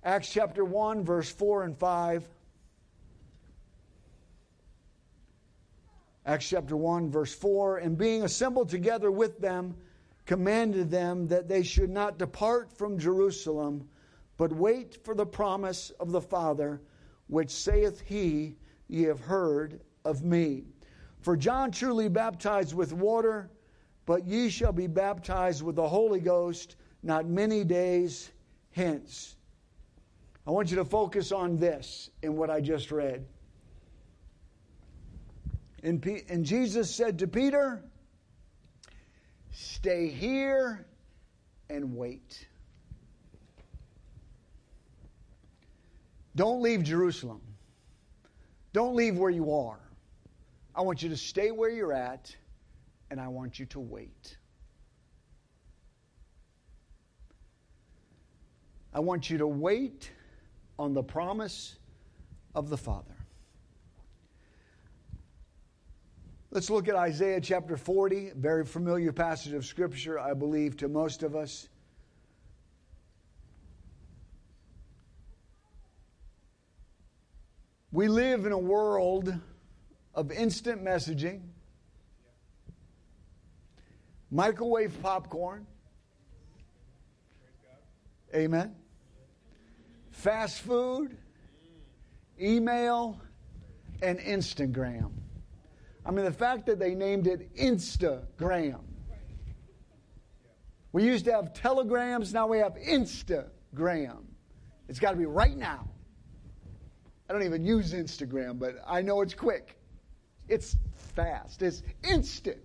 Acts 0.06 0.32
chapter 0.32 0.64
1 0.64 1.04
verse 1.04 1.30
4 1.30 1.66
and 1.66 1.78
5. 1.78 2.26
Acts 6.26 6.48
chapter 6.48 6.78
1 6.78 7.12
verse 7.12 7.36
4 7.36 7.80
and 7.80 7.98
being 7.98 8.24
assembled 8.24 8.70
together 8.70 9.12
with 9.12 9.38
them 9.40 9.76
commanded 10.26 10.90
them 10.90 11.28
that 11.28 11.50
they 11.50 11.62
should 11.62 11.90
not 11.90 12.18
depart 12.18 12.72
from 12.72 12.98
Jerusalem 12.98 13.90
but 14.38 14.54
wait 14.54 14.98
for 15.04 15.14
the 15.14 15.26
promise 15.26 15.90
of 16.00 16.14
the 16.14 16.22
Father 16.22 16.80
which 17.32 17.50
saith 17.50 18.02
he 18.02 18.56
ye 18.88 19.04
have 19.04 19.22
heard 19.22 19.80
of 20.06 20.24
me 20.24 20.66
for 21.22 21.38
John 21.38 21.72
truly 21.72 22.10
baptized 22.10 22.74
with 22.74 22.94
water, 22.94 23.50
but 24.06 24.26
ye 24.26 24.50
shall 24.50 24.72
be 24.72 24.88
baptized 24.88 25.62
with 25.62 25.76
the 25.76 25.88
Holy 25.88 26.20
Ghost 26.20 26.76
not 27.04 27.28
many 27.28 27.64
days 27.64 28.32
hence. 28.72 29.36
I 30.48 30.52
want 30.52 30.72
you 30.72 30.78
to 30.78 30.86
focus 30.86 31.32
on 31.32 31.58
this 31.58 32.10
in 32.24 32.36
what 32.36 32.50
I 32.50 32.60
just 32.60 32.92
read. 32.92 33.26
And, 35.84 36.02
P- 36.02 36.24
and 36.30 36.44
Jesus 36.44 36.94
said 36.94 37.20
to 37.20 37.28
Peter, 37.28 37.84
Stay 39.52 40.08
here 40.08 40.86
and 41.70 41.96
wait. 41.96 42.48
Don't 46.36 46.62
leave 46.62 46.84
Jerusalem. 46.84 47.42
Don't 48.74 48.96
leave 48.96 49.18
where 49.18 49.30
you 49.30 49.54
are. 49.54 49.80
I 50.74 50.82
want 50.82 51.04
you 51.04 51.10
to 51.10 51.18
stay 51.18 51.52
where 51.52 51.70
you're 51.70 51.94
at, 51.94 52.34
and 53.10 53.20
I 53.20 53.28
want 53.28 53.60
you 53.60 53.66
to 53.68 53.80
wait. 53.80 54.38
I 58.94 59.00
want 59.00 59.30
you 59.30 59.38
to 59.38 59.48
wait 59.48 60.12
on 60.80 60.94
the 60.94 61.04
promise 61.04 61.76
of 62.56 62.70
the 62.70 62.78
Father. 62.78 63.16
Let's 66.54 66.70
look 66.70 66.90
at 66.90 66.96
Isaiah 66.96 67.40
chapter 67.40 67.78
40, 67.78 68.32
very 68.36 68.66
familiar 68.66 69.14
passage 69.14 69.54
of 69.54 69.66
Scripture, 69.66 70.20
I 70.20 70.34
believe, 70.34 70.76
to 70.78 70.90
most 70.90 71.24
of 71.24 71.36
us. 71.36 71.70
We 77.94 78.08
live 78.08 78.46
in 78.46 78.54
a 78.54 78.58
world 78.58 79.38
of 80.16 80.32
instant 80.32 80.82
messaging, 80.82 81.42
microwave 84.30 84.96
popcorn, 85.02 85.68
amen, 88.34 88.74
fast 90.12 90.62
food, 90.62 91.18
email, 92.42 93.20
and 94.02 94.20
Instagram. 94.20 95.12
I 96.06 96.12
mean, 96.12 96.24
the 96.24 96.32
fact 96.32 96.68
that 96.68 96.80
they 96.80 96.96
named 96.96 97.28
it 97.28 97.54
Instagram. 97.58 98.80
We 100.94 101.04
used 101.04 101.26
to 101.26 101.34
have 101.34 101.54
telegrams, 101.54 102.34
now 102.34 102.48
we 102.48 102.60
have 102.60 102.76
Instagram. 102.76 104.24
It's 104.88 105.00
got 105.00 105.12
to 105.12 105.18
be 105.18 105.26
right 105.26 105.58
now. 105.58 105.91
I 107.32 107.34
don't 107.34 107.44
even 107.44 107.64
use 107.64 107.94
Instagram, 107.94 108.60
but 108.60 108.84
I 108.86 109.02
know 109.02 109.22
it's 109.22 109.34
quick. 109.34 109.78
It's 110.50 110.76
fast, 111.16 111.62
it's 111.62 111.82
instant. 112.04 112.58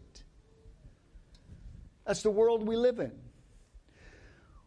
That's 2.04 2.22
the 2.22 2.32
world 2.32 2.66
we 2.66 2.74
live 2.74 2.98
in. 2.98 3.12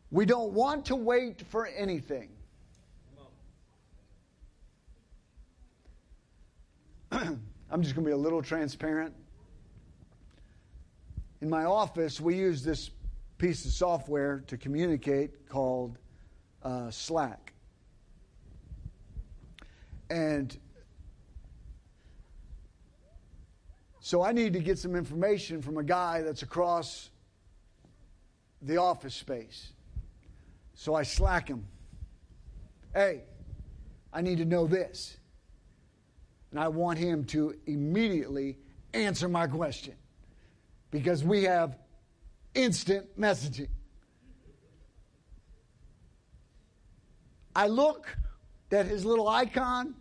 We 0.10 0.26
don't 0.26 0.54
want 0.54 0.86
to 0.86 0.96
wait 0.96 1.42
for 1.50 1.68
anything. 1.68 2.30
I'm 7.12 7.42
just 7.82 7.94
going 7.94 8.06
to 8.06 8.10
be 8.10 8.14
a 8.14 8.16
little 8.16 8.42
transparent. 8.42 9.14
In 11.42 11.50
my 11.50 11.66
office, 11.66 12.22
we 12.22 12.38
use 12.38 12.64
this 12.64 12.90
piece 13.38 13.66
of 13.66 13.72
software 13.74 14.46
to 14.48 14.56
communicate 14.56 15.50
called 15.50 15.98
uh, 16.64 16.90
Slack. 16.90 17.52
And 20.10 20.58
So 24.10 24.24
I 24.24 24.32
need 24.32 24.54
to 24.54 24.60
get 24.60 24.80
some 24.80 24.96
information 24.96 25.62
from 25.62 25.78
a 25.78 25.84
guy 25.84 26.24
that's 26.24 26.42
across 26.42 27.12
the 28.60 28.78
office 28.78 29.14
space. 29.14 29.74
So 30.74 30.96
I 30.96 31.04
slack 31.04 31.48
him. 31.48 31.68
Hey, 32.92 33.26
I 34.12 34.22
need 34.22 34.40
to 34.40 34.46
know 34.46 34.66
this. 34.66 35.18
And 36.50 36.60
I 36.60 36.70
want 36.70 36.98
him 36.98 37.24
to 37.26 37.54
immediately 37.68 38.58
answer 38.96 39.30
my 39.30 39.46
question 39.46 39.94
because 40.90 41.24
we 41.24 41.44
have 41.44 41.78
instant 42.56 43.06
messaging. 43.16 43.70
I 47.56 47.68
look 47.68 48.18
at 48.72 48.88
his 48.88 49.06
little 49.06 49.28
icon 49.28 49.94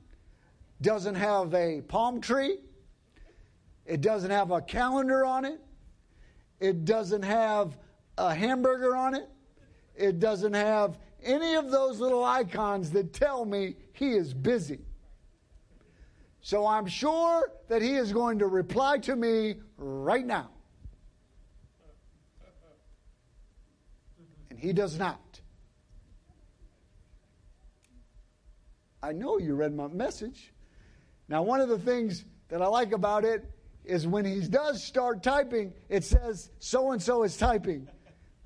doesn't 0.81 1.17
have 1.17 1.55
a 1.55 1.83
palm 1.83 2.21
tree 2.21 2.59
it 3.89 4.03
doesn't 4.03 4.31
have 4.31 4.51
a 4.51 4.61
calendar 4.61 5.25
on 5.25 5.47
it. 5.47 5.61
It 6.61 6.85
doesn't 6.85 7.23
have 7.23 7.79
a 8.19 8.35
hamburger 8.35 8.95
on 8.95 9.15
it. 9.15 9.31
It 9.97 10.21
doesn't 10.21 10.53
have 10.53 10.99
any 11.23 11.55
of 11.55 11.71
those 11.71 11.99
little 11.99 12.23
icons 12.23 12.91
that 12.91 13.15
tell 13.15 13.47
me 13.47 13.77
he 13.95 14.11
is 14.11 14.35
busy. 14.35 14.81
So 16.43 16.67
I'm 16.67 16.87
sure 16.87 17.51
that 17.69 17.81
he 17.81 17.95
is 17.95 18.13
going 18.13 18.39
to 18.41 18.47
reply 18.47 18.99
to 18.99 19.17
me 19.17 19.57
right 19.79 20.25
now. 20.25 20.51
And 24.51 24.59
he 24.59 24.75
does 24.75 24.99
not. 24.99 25.41
I 29.03 29.13
know 29.13 29.39
you 29.39 29.55
read 29.55 29.75
my 29.75 29.89
message. 29.89 30.53
Now, 31.29 31.43
one 31.43 31.61
of 31.61 31.69
the 31.69 31.79
things 31.79 32.25
that 32.49 32.63
I 32.63 32.67
like 32.67 32.93
about 32.93 33.25
it 33.25 33.45
is 33.85 34.07
when 34.07 34.25
he 34.25 34.41
does 34.41 34.83
start 34.83 35.23
typing, 35.23 35.73
it 35.89 36.05
says 36.05 36.51
so 36.59 36.93
and 36.93 37.03
so 37.03 37.23
is 37.23 37.37
typing. 37.37 37.89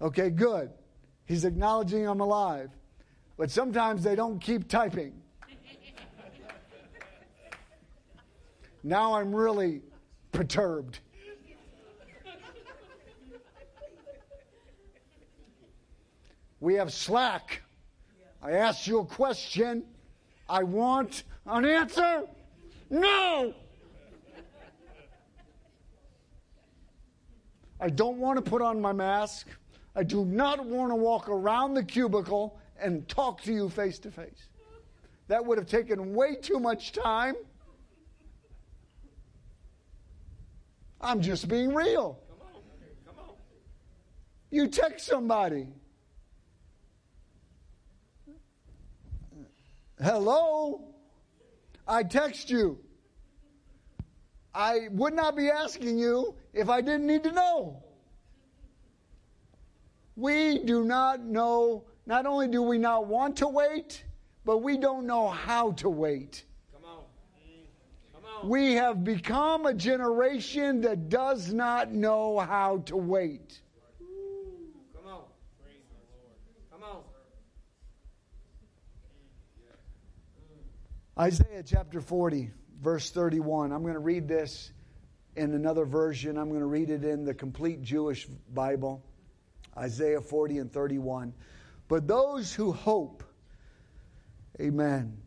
Okay, 0.00 0.30
good. 0.30 0.70
He's 1.26 1.44
acknowledging 1.44 2.06
I'm 2.06 2.20
alive. 2.20 2.70
But 3.36 3.50
sometimes 3.50 4.02
they 4.02 4.14
don't 4.14 4.38
keep 4.40 4.68
typing. 4.68 5.14
Now 8.84 9.14
I'm 9.14 9.34
really 9.34 9.82
perturbed. 10.32 10.98
We 16.58 16.74
have 16.74 16.92
slack. 16.92 17.62
I 18.42 18.52
asked 18.52 18.86
you 18.86 19.00
a 19.00 19.04
question. 19.04 19.84
I 20.48 20.62
want 20.64 21.24
an 21.46 21.64
answer. 21.64 22.24
No! 22.92 23.54
I 27.80 27.88
don't 27.88 28.18
want 28.18 28.36
to 28.36 28.48
put 28.48 28.60
on 28.60 28.80
my 28.82 28.92
mask. 28.92 29.48
I 29.96 30.02
do 30.02 30.26
not 30.26 30.64
want 30.64 30.92
to 30.92 30.96
walk 30.96 31.30
around 31.30 31.72
the 31.72 31.82
cubicle 31.82 32.60
and 32.78 33.08
talk 33.08 33.40
to 33.42 33.52
you 33.52 33.70
face 33.70 33.98
to 34.00 34.10
face. 34.10 34.48
That 35.28 35.44
would 35.44 35.56
have 35.56 35.66
taken 35.66 36.14
way 36.14 36.34
too 36.34 36.60
much 36.60 36.92
time. 36.92 37.34
I'm 41.00 41.22
just 41.22 41.48
being 41.48 41.74
real. 41.74 42.20
Come 42.28 42.46
on. 42.46 42.62
Come 43.06 43.24
on. 43.30 43.34
You 44.50 44.68
text 44.68 45.06
somebody. 45.06 45.66
Hello? 49.98 50.91
I 51.86 52.02
text 52.02 52.50
you. 52.50 52.78
I 54.54 54.88
would 54.90 55.14
not 55.14 55.36
be 55.36 55.50
asking 55.50 55.98
you 55.98 56.34
if 56.52 56.68
I 56.68 56.80
didn't 56.80 57.06
need 57.06 57.24
to 57.24 57.32
know. 57.32 57.82
We 60.14 60.58
do 60.58 60.84
not 60.84 61.20
know, 61.20 61.84
not 62.06 62.26
only 62.26 62.48
do 62.48 62.62
we 62.62 62.76
not 62.76 63.06
want 63.06 63.36
to 63.38 63.48
wait, 63.48 64.04
but 64.44 64.58
we 64.58 64.76
don't 64.76 65.06
know 65.06 65.28
how 65.28 65.72
to 65.72 65.88
wait. 65.88 66.44
Come 66.72 66.84
on. 66.84 67.04
Come 68.12 68.24
on. 68.42 68.48
We 68.48 68.74
have 68.74 69.04
become 69.04 69.66
a 69.66 69.72
generation 69.72 70.82
that 70.82 71.08
does 71.08 71.52
not 71.52 71.92
know 71.92 72.38
how 72.40 72.78
to 72.86 72.96
wait. 72.96 73.60
Come 74.94 75.06
on. 75.06 75.22
Come 76.70 76.82
on. 76.82 77.02
Isaiah 81.18 81.62
chapter 81.62 82.00
40, 82.00 82.50
verse 82.80 83.10
31. 83.10 83.70
I'm 83.70 83.82
going 83.82 83.92
to 83.92 84.00
read 84.00 84.26
this 84.26 84.72
in 85.36 85.52
another 85.52 85.84
version. 85.84 86.38
I'm 86.38 86.48
going 86.48 86.60
to 86.60 86.66
read 86.66 86.88
it 86.88 87.04
in 87.04 87.26
the 87.26 87.34
complete 87.34 87.82
Jewish 87.82 88.24
Bible. 88.24 89.04
Isaiah 89.76 90.22
40 90.22 90.58
and 90.58 90.72
31. 90.72 91.34
But 91.88 92.08
those 92.08 92.54
who 92.54 92.72
hope, 92.72 93.22
amen. 94.58 95.18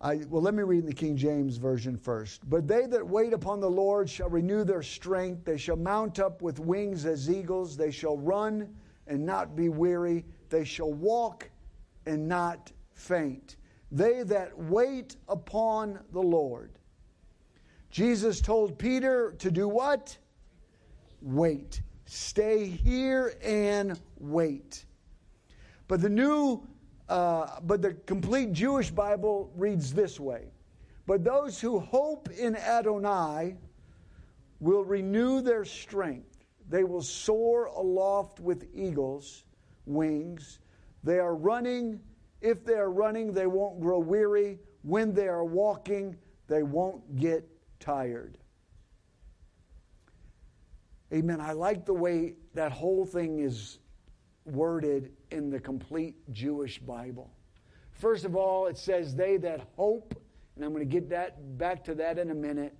I, 0.00 0.20
well, 0.28 0.42
let 0.42 0.54
me 0.54 0.62
read 0.62 0.84
in 0.84 0.86
the 0.86 0.94
King 0.94 1.16
James 1.16 1.56
Version 1.56 1.96
first. 1.96 2.48
But 2.48 2.68
they 2.68 2.86
that 2.86 3.04
wait 3.04 3.32
upon 3.32 3.58
the 3.58 3.70
Lord 3.70 4.08
shall 4.08 4.28
renew 4.28 4.62
their 4.62 4.84
strength. 4.84 5.44
They 5.44 5.58
shall 5.58 5.76
mount 5.76 6.20
up 6.20 6.42
with 6.42 6.60
wings 6.60 7.06
as 7.06 7.28
eagles. 7.28 7.76
They 7.76 7.90
shall 7.90 8.18
run 8.18 8.72
and 9.08 9.26
not 9.26 9.56
be 9.56 9.68
weary. 9.68 10.24
They 10.48 10.64
shall 10.64 10.92
walk 10.92 11.50
and 12.06 12.28
not 12.28 12.70
faint. 12.92 13.56
They 13.94 14.24
that 14.24 14.58
wait 14.58 15.14
upon 15.28 16.00
the 16.12 16.20
Lord. 16.20 16.72
Jesus 17.92 18.40
told 18.40 18.76
Peter 18.76 19.36
to 19.38 19.52
do 19.52 19.68
what? 19.68 20.18
Wait. 21.22 21.80
Stay 22.04 22.66
here 22.66 23.34
and 23.40 24.00
wait. 24.18 24.84
But 25.86 26.00
the 26.00 26.08
new, 26.08 26.66
uh, 27.08 27.60
but 27.62 27.82
the 27.82 27.94
complete 27.94 28.52
Jewish 28.52 28.90
Bible 28.90 29.52
reads 29.54 29.94
this 29.94 30.18
way 30.18 30.48
But 31.06 31.22
those 31.22 31.60
who 31.60 31.78
hope 31.78 32.28
in 32.30 32.56
Adonai 32.56 33.54
will 34.58 34.84
renew 34.84 35.40
their 35.40 35.64
strength. 35.64 36.44
They 36.68 36.82
will 36.82 37.02
soar 37.02 37.66
aloft 37.66 38.40
with 38.40 38.66
eagles' 38.74 39.44
wings. 39.86 40.58
They 41.04 41.20
are 41.20 41.36
running. 41.36 42.00
If 42.44 42.62
they 42.62 42.74
are 42.74 42.90
running, 42.90 43.32
they 43.32 43.46
won't 43.46 43.80
grow 43.80 43.98
weary. 43.98 44.58
When 44.82 45.14
they 45.14 45.28
are 45.28 45.46
walking, 45.46 46.14
they 46.46 46.62
won't 46.62 47.16
get 47.16 47.48
tired. 47.80 48.36
Amen. 51.10 51.40
I 51.40 51.52
like 51.52 51.86
the 51.86 51.94
way 51.94 52.34
that 52.52 52.70
whole 52.70 53.06
thing 53.06 53.38
is 53.38 53.78
worded 54.44 55.12
in 55.30 55.48
the 55.48 55.58
complete 55.58 56.16
Jewish 56.32 56.78
Bible. 56.78 57.32
First 57.92 58.26
of 58.26 58.36
all, 58.36 58.66
it 58.66 58.76
says, 58.76 59.14
They 59.14 59.38
that 59.38 59.66
hope, 59.74 60.14
and 60.54 60.62
I'm 60.66 60.72
going 60.74 60.86
to 60.86 61.00
get 61.00 61.08
that 61.08 61.56
back 61.56 61.82
to 61.84 61.94
that 61.94 62.18
in 62.18 62.30
a 62.30 62.34
minute. 62.34 62.76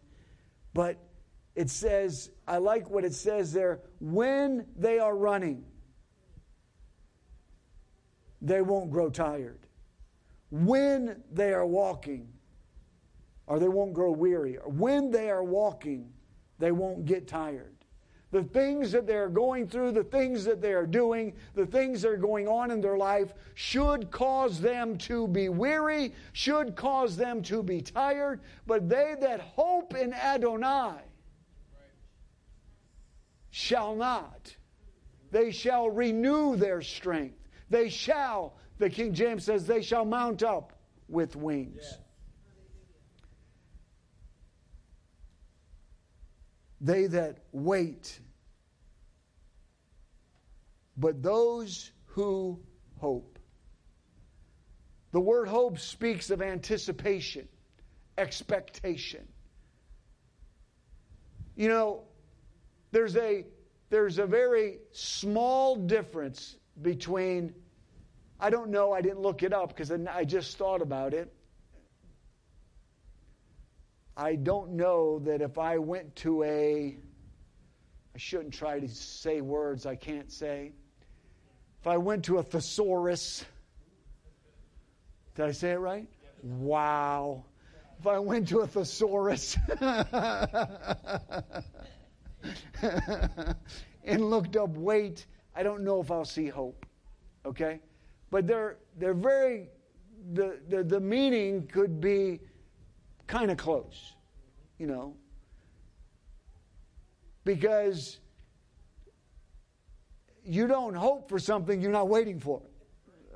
But 0.74 0.98
it 1.54 1.70
says, 1.70 2.30
I 2.46 2.58
like 2.58 2.90
what 2.90 3.02
it 3.02 3.14
says 3.14 3.50
there, 3.54 3.80
when 3.98 4.66
they 4.76 4.98
are 4.98 5.16
running, 5.16 5.64
they 8.44 8.62
won't 8.62 8.90
grow 8.90 9.10
tired. 9.10 9.66
When 10.50 11.22
they 11.32 11.52
are 11.52 11.66
walking, 11.66 12.28
or 13.46 13.58
they 13.58 13.68
won't 13.68 13.92
grow 13.92 14.12
weary. 14.12 14.56
Or 14.56 14.70
when 14.70 15.10
they 15.10 15.30
are 15.30 15.42
walking, 15.42 16.12
they 16.58 16.70
won't 16.70 17.04
get 17.04 17.26
tired 17.26 17.74
the 18.34 18.42
things 18.42 18.90
that 18.90 19.06
they're 19.06 19.28
going 19.28 19.68
through, 19.68 19.92
the 19.92 20.02
things 20.02 20.44
that 20.44 20.60
they 20.60 20.72
are 20.72 20.86
doing, 20.86 21.32
the 21.54 21.64
things 21.64 22.02
that 22.02 22.08
are 22.08 22.16
going 22.16 22.48
on 22.48 22.72
in 22.72 22.80
their 22.80 22.96
life 22.96 23.32
should 23.54 24.10
cause 24.10 24.60
them 24.60 24.98
to 24.98 25.28
be 25.28 25.48
weary, 25.48 26.12
should 26.32 26.74
cause 26.74 27.16
them 27.16 27.42
to 27.42 27.62
be 27.62 27.80
tired. 27.80 28.40
But 28.66 28.88
they 28.88 29.14
that 29.20 29.40
hope 29.40 29.94
in 29.94 30.12
Adonai 30.12 30.96
shall 33.50 33.94
not. 33.94 34.56
They 35.30 35.52
shall 35.52 35.88
renew 35.88 36.56
their 36.56 36.82
strength. 36.82 37.43
They 37.74 37.88
shall, 37.88 38.54
the 38.78 38.88
King 38.88 39.12
James 39.12 39.42
says, 39.42 39.66
they 39.66 39.82
shall 39.82 40.04
mount 40.04 40.44
up 40.44 40.74
with 41.08 41.34
wings. 41.34 41.98
They 46.80 47.08
that 47.08 47.38
wait 47.50 48.20
but 50.96 51.20
those 51.20 51.90
who 52.04 52.60
hope. 53.00 53.40
The 55.10 55.20
word 55.20 55.48
hope 55.48 55.80
speaks 55.80 56.30
of 56.30 56.40
anticipation, 56.42 57.48
expectation. 58.16 59.26
You 61.56 61.70
know, 61.70 62.02
there's 62.92 63.16
a 63.16 63.44
there's 63.90 64.18
a 64.18 64.26
very 64.26 64.78
small 64.92 65.74
difference 65.74 66.56
between 66.80 67.52
I 68.44 68.50
don't 68.50 68.68
know, 68.68 68.92
I 68.92 69.00
didn't 69.00 69.20
look 69.20 69.42
it 69.42 69.54
up 69.54 69.70
because 69.70 69.90
I 69.90 70.24
just 70.24 70.58
thought 70.58 70.82
about 70.82 71.14
it. 71.14 71.32
I 74.18 74.34
don't 74.34 74.72
know 74.72 75.20
that 75.20 75.40
if 75.40 75.56
I 75.56 75.78
went 75.78 76.14
to 76.16 76.42
a 76.42 76.94
I 78.14 78.18
shouldn't 78.18 78.52
try 78.52 78.80
to 78.80 78.88
say 78.88 79.40
words 79.40 79.86
I 79.86 79.96
can't 79.96 80.30
say. 80.30 80.72
If 81.80 81.86
I 81.86 81.96
went 81.96 82.26
to 82.26 82.36
a 82.36 82.42
thesaurus, 82.42 83.46
did 85.36 85.46
I 85.46 85.52
say 85.52 85.70
it 85.70 85.78
right? 85.78 86.06
Wow. 86.42 87.46
If 87.98 88.06
I 88.06 88.18
went 88.18 88.48
to 88.48 88.60
a 88.60 88.66
thesaurus 88.66 89.56
and 94.04 94.20
looked 94.20 94.56
up 94.56 94.76
wait, 94.76 95.24
I 95.56 95.62
don't 95.62 95.82
know 95.82 96.02
if 96.02 96.10
I'll 96.10 96.26
see 96.26 96.48
hope. 96.48 96.84
Okay? 97.46 97.80
But 98.34 98.48
they're 98.48 98.78
they're 98.98 99.14
very 99.14 99.68
the 100.32 100.58
the, 100.68 100.82
the 100.82 100.98
meaning 100.98 101.68
could 101.68 102.00
be 102.00 102.40
kind 103.28 103.52
of 103.52 103.58
close, 103.58 104.16
you 104.76 104.88
know. 104.88 105.14
Because 107.44 108.18
you 110.42 110.66
don't 110.66 110.94
hope 110.94 111.28
for 111.28 111.38
something 111.38 111.80
you're 111.80 111.92
not 111.92 112.08
waiting 112.08 112.40
for. 112.40 112.60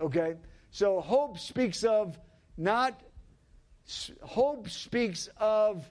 Okay? 0.02 0.34
So 0.72 1.00
hope 1.00 1.38
speaks 1.38 1.84
of 1.84 2.18
not, 2.56 3.00
hope 4.20 4.68
speaks 4.68 5.28
of, 5.36 5.88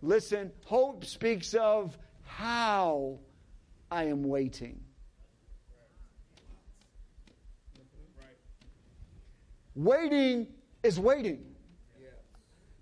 listen, 0.00 0.50
hope 0.64 1.04
speaks 1.04 1.52
of 1.52 1.98
how 2.22 3.18
I 3.90 4.04
am 4.04 4.22
waiting. 4.22 4.80
Waiting 9.80 10.46
is 10.82 11.00
waiting. 11.00 11.42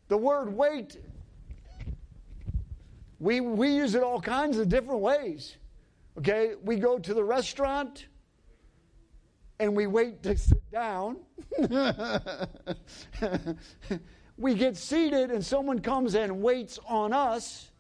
The 0.09 0.17
word 0.17 0.53
wait, 0.53 0.97
we, 3.21 3.41
we 3.41 3.69
use 3.69 3.95
it 3.95 4.03
all 4.03 4.21
kinds 4.21 4.59
of 4.59 4.69
different 4.69 5.01
ways. 5.01 5.59
Okay, 6.19 6.55
we 6.61 6.75
go 6.75 6.99
to 6.99 7.15
the 7.15 7.23
restaurant 7.23 8.07
and 9.61 9.77
we 9.77 9.87
wait 9.87 10.25
to 10.25 10.37
sit 10.37 10.69
down. 10.73 11.19
we 14.37 14.55
get 14.55 14.77
seated 14.77 15.31
and 15.31 15.47
someone 15.47 15.79
comes 15.79 16.17
and 16.17 16.43
waits 16.43 16.81
on 16.85 17.13
us. 17.13 17.71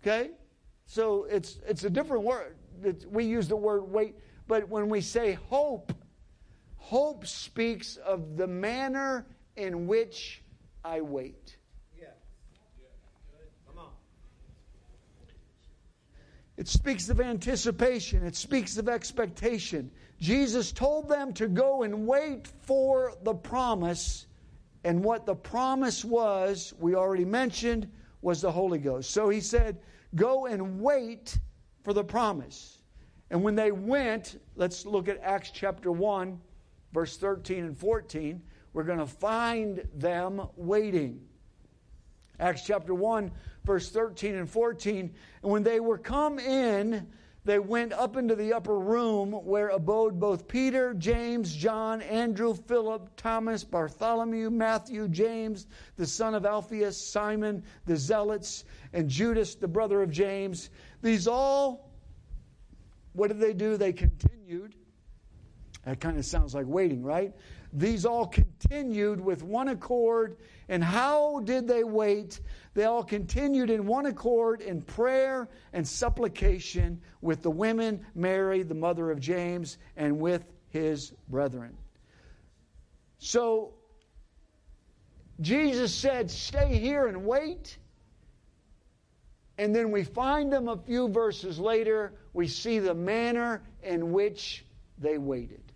Okay? 0.00 0.30
So 0.86 1.24
it's 1.24 1.58
it's 1.66 1.82
a 1.82 1.90
different 1.90 2.22
word. 2.22 2.54
It's, 2.84 3.04
we 3.04 3.24
use 3.24 3.48
the 3.48 3.56
word 3.56 3.82
wait, 3.82 4.14
But 4.46 4.68
when 4.68 4.88
we 4.88 5.00
say 5.00 5.32
hope, 5.32 5.92
hope 6.90 7.24
speaks 7.24 7.98
of 7.98 8.36
the 8.36 8.48
manner 8.48 9.24
in 9.54 9.86
which 9.86 10.42
I 10.84 11.00
wait. 11.00 11.56
It 16.56 16.66
speaks 16.66 17.08
of 17.08 17.20
anticipation. 17.20 18.26
It 18.26 18.34
speaks 18.34 18.76
of 18.76 18.88
expectation. 18.88 19.92
Jesus 20.20 20.72
told 20.72 21.08
them 21.08 21.32
to 21.34 21.46
go 21.46 21.84
and 21.84 22.08
wait 22.08 22.48
for 22.62 23.14
the 23.22 23.34
promise. 23.34 24.26
And 24.82 25.04
what 25.04 25.26
the 25.26 25.36
promise 25.36 26.04
was, 26.04 26.74
we 26.80 26.96
already 26.96 27.24
mentioned, 27.24 27.88
was 28.20 28.42
the 28.42 28.50
Holy 28.50 28.80
Ghost. 28.80 29.12
So 29.12 29.28
he 29.28 29.40
said, 29.40 29.78
Go 30.16 30.46
and 30.46 30.80
wait 30.80 31.38
for 31.84 31.92
the 31.92 32.02
promise. 32.02 32.80
And 33.30 33.44
when 33.44 33.54
they 33.54 33.70
went, 33.70 34.40
let's 34.56 34.84
look 34.84 35.08
at 35.08 35.20
Acts 35.22 35.52
chapter 35.52 35.92
1, 35.92 36.38
verse 36.92 37.16
13 37.16 37.64
and 37.64 37.76
14. 37.76 38.42
We're 38.72 38.84
going 38.84 38.98
to 38.98 39.06
find 39.06 39.86
them 39.94 40.42
waiting. 40.56 41.20
Acts 42.38 42.62
chapter 42.64 42.94
1, 42.94 43.30
verse 43.64 43.90
13 43.90 44.36
and 44.36 44.48
14. 44.48 45.12
And 45.42 45.50
when 45.50 45.62
they 45.62 45.80
were 45.80 45.98
come 45.98 46.38
in, 46.38 47.06
they 47.44 47.58
went 47.58 47.92
up 47.92 48.16
into 48.16 48.34
the 48.34 48.52
upper 48.52 48.78
room 48.78 49.32
where 49.32 49.68
abode 49.68 50.20
both 50.20 50.46
Peter, 50.46 50.92
James, 50.94 51.54
John, 51.54 52.02
Andrew, 52.02 52.54
Philip, 52.54 53.10
Thomas, 53.16 53.64
Bartholomew, 53.64 54.50
Matthew, 54.50 55.08
James, 55.08 55.66
the 55.96 56.06
son 56.06 56.34
of 56.34 56.44
Alphaeus, 56.44 56.98
Simon, 56.98 57.62
the 57.86 57.96
Zealots, 57.96 58.64
and 58.92 59.08
Judas, 59.08 59.54
the 59.54 59.68
brother 59.68 60.02
of 60.02 60.10
James. 60.10 60.70
These 61.02 61.26
all, 61.26 61.90
what 63.14 63.28
did 63.28 63.40
they 63.40 63.54
do? 63.54 63.76
They 63.76 63.92
continued. 63.92 64.74
That 65.84 65.98
kind 65.98 66.18
of 66.18 66.24
sounds 66.24 66.54
like 66.54 66.66
waiting, 66.66 67.02
right? 67.02 67.32
These 67.72 68.04
all 68.04 68.26
continued 68.26 69.20
with 69.20 69.42
one 69.42 69.68
accord. 69.68 70.36
And 70.68 70.84
how 70.84 71.40
did 71.40 71.66
they 71.66 71.84
wait? 71.84 72.40
They 72.74 72.84
all 72.84 73.02
continued 73.02 73.70
in 73.70 73.86
one 73.86 74.06
accord 74.06 74.60
in 74.60 74.82
prayer 74.82 75.48
and 75.72 75.86
supplication 75.86 77.00
with 77.22 77.42
the 77.42 77.50
women, 77.50 78.04
Mary, 78.14 78.62
the 78.62 78.74
mother 78.74 79.10
of 79.10 79.20
James, 79.20 79.78
and 79.96 80.20
with 80.20 80.44
his 80.68 81.12
brethren. 81.28 81.76
So 83.18 83.74
Jesus 85.40 85.94
said, 85.94 86.30
Stay 86.30 86.78
here 86.78 87.06
and 87.06 87.24
wait. 87.24 87.78
And 89.56 89.74
then 89.74 89.90
we 89.90 90.04
find 90.04 90.52
them 90.52 90.68
a 90.68 90.76
few 90.76 91.08
verses 91.08 91.58
later. 91.58 92.14
We 92.32 92.48
see 92.48 92.78
the 92.78 92.94
manner 92.94 93.62
in 93.82 94.12
which 94.12 94.64
they 94.98 95.18
waited. 95.18 95.69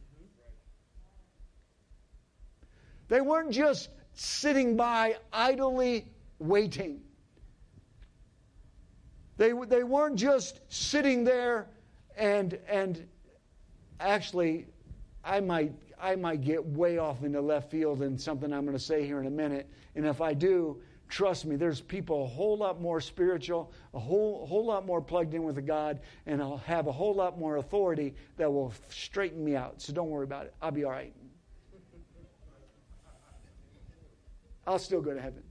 They 3.15 3.21
weren't 3.21 3.53
just 3.53 3.91
sitting 4.15 4.75
by 4.75 5.15
idly 5.33 6.09
waiting. 6.41 7.01
They, 9.37 9.53
they 9.69 9.85
weren't 9.85 10.17
just 10.17 10.59
sitting 10.69 11.23
there 11.23 11.69
and, 12.17 12.59
and 12.69 13.07
actually, 14.01 14.67
I 15.23 15.39
might, 15.39 15.75
I 15.97 16.17
might 16.17 16.41
get 16.41 16.67
way 16.67 16.99
off 16.99 17.23
into 17.23 17.41
left 17.41 17.71
field 17.71 18.03
in 18.03 18.19
something 18.19 18.53
I'm 18.53 18.65
going 18.65 18.77
to 18.77 18.83
say 18.83 19.07
here 19.07 19.21
in 19.21 19.29
a 19.29 19.31
minute. 19.31 19.71
And 19.95 20.05
if 20.05 20.21
I 20.21 20.35
do, 20.35 20.83
trust 21.09 21.45
me, 21.45 21.55
there's 21.55 21.81
people 21.81 22.25
a 22.25 22.27
whole 22.27 22.57
lot 22.57 22.81
more 22.81 23.01
spiritual, 23.01 23.71
a 23.95 24.01
whole, 24.01 24.45
whole 24.45 24.67
lot 24.67 24.87
more 24.87 25.01
plugged 25.01 25.35
in 25.35 25.45
with 25.45 25.55
the 25.55 25.63
God, 25.63 26.01
and 26.27 26.43
I'll 26.43 26.57
have 26.57 26.89
a 26.89 26.93
whole 26.93 27.15
lot 27.15 27.39
more 27.39 27.59
authority 27.59 28.13
that 28.39 28.53
will 28.53 28.73
straighten 28.89 29.45
me 29.45 29.55
out. 29.55 29.81
So 29.81 29.93
don't 29.93 30.11
worry 30.11 30.25
about 30.25 30.47
it. 30.47 30.55
I'll 30.61 30.73
be 30.73 30.83
all 30.83 30.91
right. 30.91 31.15
I'll 34.67 34.79
still 34.79 35.01
go 35.01 35.13
to 35.13 35.21
heaven. 35.21 35.43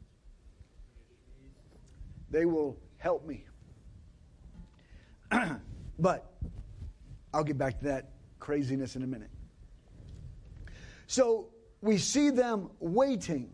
They 2.30 2.45
will 2.45 2.78
help 2.97 3.28
me. 3.28 3.45
but 5.99 6.34
I'll 7.34 7.43
get 7.43 7.58
back 7.58 7.80
to 7.80 7.86
that 7.86 8.12
craziness 8.39 8.95
in 8.95 9.04
a 9.04 9.08
minute. 9.08 9.30
So 11.08 11.49
we 11.82 11.97
see 11.97 12.30
them 12.30 12.69
waiting. 12.80 13.52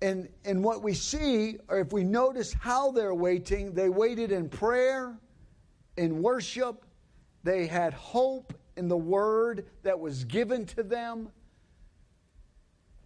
And, 0.00 0.28
and 0.44 0.62
what 0.62 0.82
we 0.82 0.94
see, 0.94 1.58
or 1.68 1.80
if 1.80 1.92
we 1.92 2.04
notice 2.04 2.52
how 2.52 2.92
they're 2.92 3.14
waiting, 3.14 3.72
they 3.72 3.88
waited 3.88 4.30
in 4.30 4.48
prayer, 4.48 5.18
in 5.96 6.22
worship, 6.22 6.84
they 7.42 7.66
had 7.66 7.94
hope 7.94 8.52
in 8.76 8.88
the 8.88 8.96
word 8.96 9.66
that 9.82 9.98
was 9.98 10.24
given 10.24 10.66
to 10.66 10.82
them. 10.82 11.30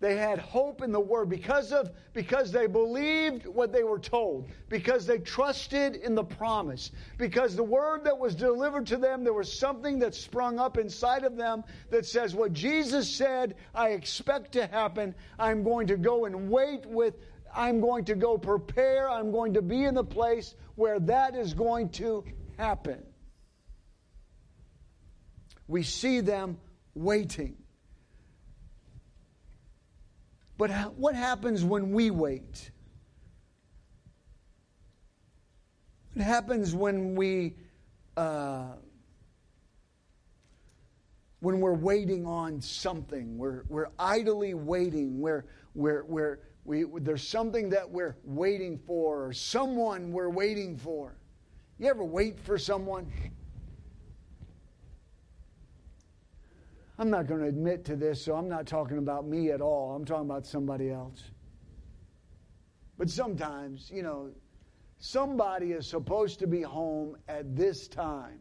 They 0.01 0.17
had 0.17 0.39
hope 0.39 0.81
in 0.81 0.93
the 0.93 1.01
word 1.01 1.29
because 1.29 1.73
of 1.73 1.91
because 2.15 2.51
they 2.51 2.67
believed 2.67 3.47
what 3.47 3.71
they 3.71 3.83
were 3.83 3.99
told, 3.99 4.49
because 4.71 5.07
they 5.07 5.19
trusted 5.19 5.95
in 5.95 6.15
the 6.15 6.25
promise, 6.25 6.91
because 7.19 7.55
the 7.55 7.63
word 7.63 8.05
that 8.05 8.19
was 8.19 8.35
delivered 8.35 8.87
to 8.87 8.97
them, 8.97 9.25
there 9.25 9.35
was 9.35 9.53
something 9.53 9.99
that 9.99 10.15
sprung 10.15 10.59
up 10.59 10.79
inside 10.79 11.25
of 11.25 11.37
them 11.37 11.65
that 11.91 12.07
says, 12.07 12.35
What 12.35 12.55
Jesus 12.55 13.15
said, 13.15 13.57
I 13.75 13.91
expect 13.91 14.53
to 14.53 14.67
happen. 14.67 15.15
I'm 15.39 15.63
going 15.63 15.87
to 15.89 15.99
go 15.99 16.25
and 16.25 16.51
wait 16.51 16.87
with, 16.87 17.17
I'm 17.55 17.83
going 17.83 18.07
to 18.07 18.15
go 18.15 18.39
prepare, 18.39 19.11
I'm 19.11 19.31
going 19.31 19.53
to 19.53 19.63
be 19.63 19.85
in 19.85 19.95
the 19.95 20.05
place 20.05 20.55
where 20.77 20.99
that 21.01 21.35
is 21.35 21.53
going 21.53 21.91
to 21.91 22.25
happen. 22.57 23.05
We 25.69 25.83
see 25.83 26.21
them 26.21 26.59
waiting. 26.95 27.60
But 30.61 30.71
what 30.99 31.15
happens 31.15 31.65
when 31.65 31.91
we 31.91 32.11
wait? 32.11 32.71
What 36.13 36.23
happens 36.23 36.75
when 36.75 37.15
we 37.15 37.55
uh, 38.15 38.73
when 41.39 41.61
we're 41.61 41.73
waiting 41.73 42.27
on 42.27 42.61
something? 42.61 43.39
We're 43.39 43.63
we're 43.71 43.89
idly 43.99 44.53
waiting. 44.53 45.19
We're 45.19 45.47
we're 45.75 46.05
we're 46.05 46.41
we, 46.67 46.85
there's 46.99 47.27
something 47.27 47.71
that 47.71 47.89
we're 47.91 48.17
waiting 48.23 48.77
for, 48.87 49.29
or 49.29 49.33
someone 49.33 50.13
we're 50.13 50.29
waiting 50.29 50.77
for. 50.77 51.17
You 51.79 51.89
ever 51.89 52.05
wait 52.05 52.39
for 52.39 52.59
someone? 52.59 53.11
I'm 57.01 57.09
not 57.09 57.27
going 57.27 57.41
to 57.41 57.47
admit 57.47 57.87
to 57.87 57.97
this, 57.97 58.23
so 58.23 58.35
I'm 58.35 58.47
not 58.47 58.67
talking 58.67 58.99
about 58.99 59.27
me 59.27 59.53
at 59.53 59.63
all. 59.63 59.97
I'm 59.97 60.05
talking 60.05 60.29
about 60.29 60.45
somebody 60.45 60.91
else. 60.91 61.31
But 62.99 63.09
sometimes, 63.09 63.91
you 63.91 64.03
know, 64.03 64.29
somebody 64.99 65.73
is 65.73 65.87
supposed 65.87 66.41
to 66.41 66.47
be 66.47 66.61
home 66.61 67.17
at 67.27 67.57
this 67.57 67.89
time. 67.89 68.41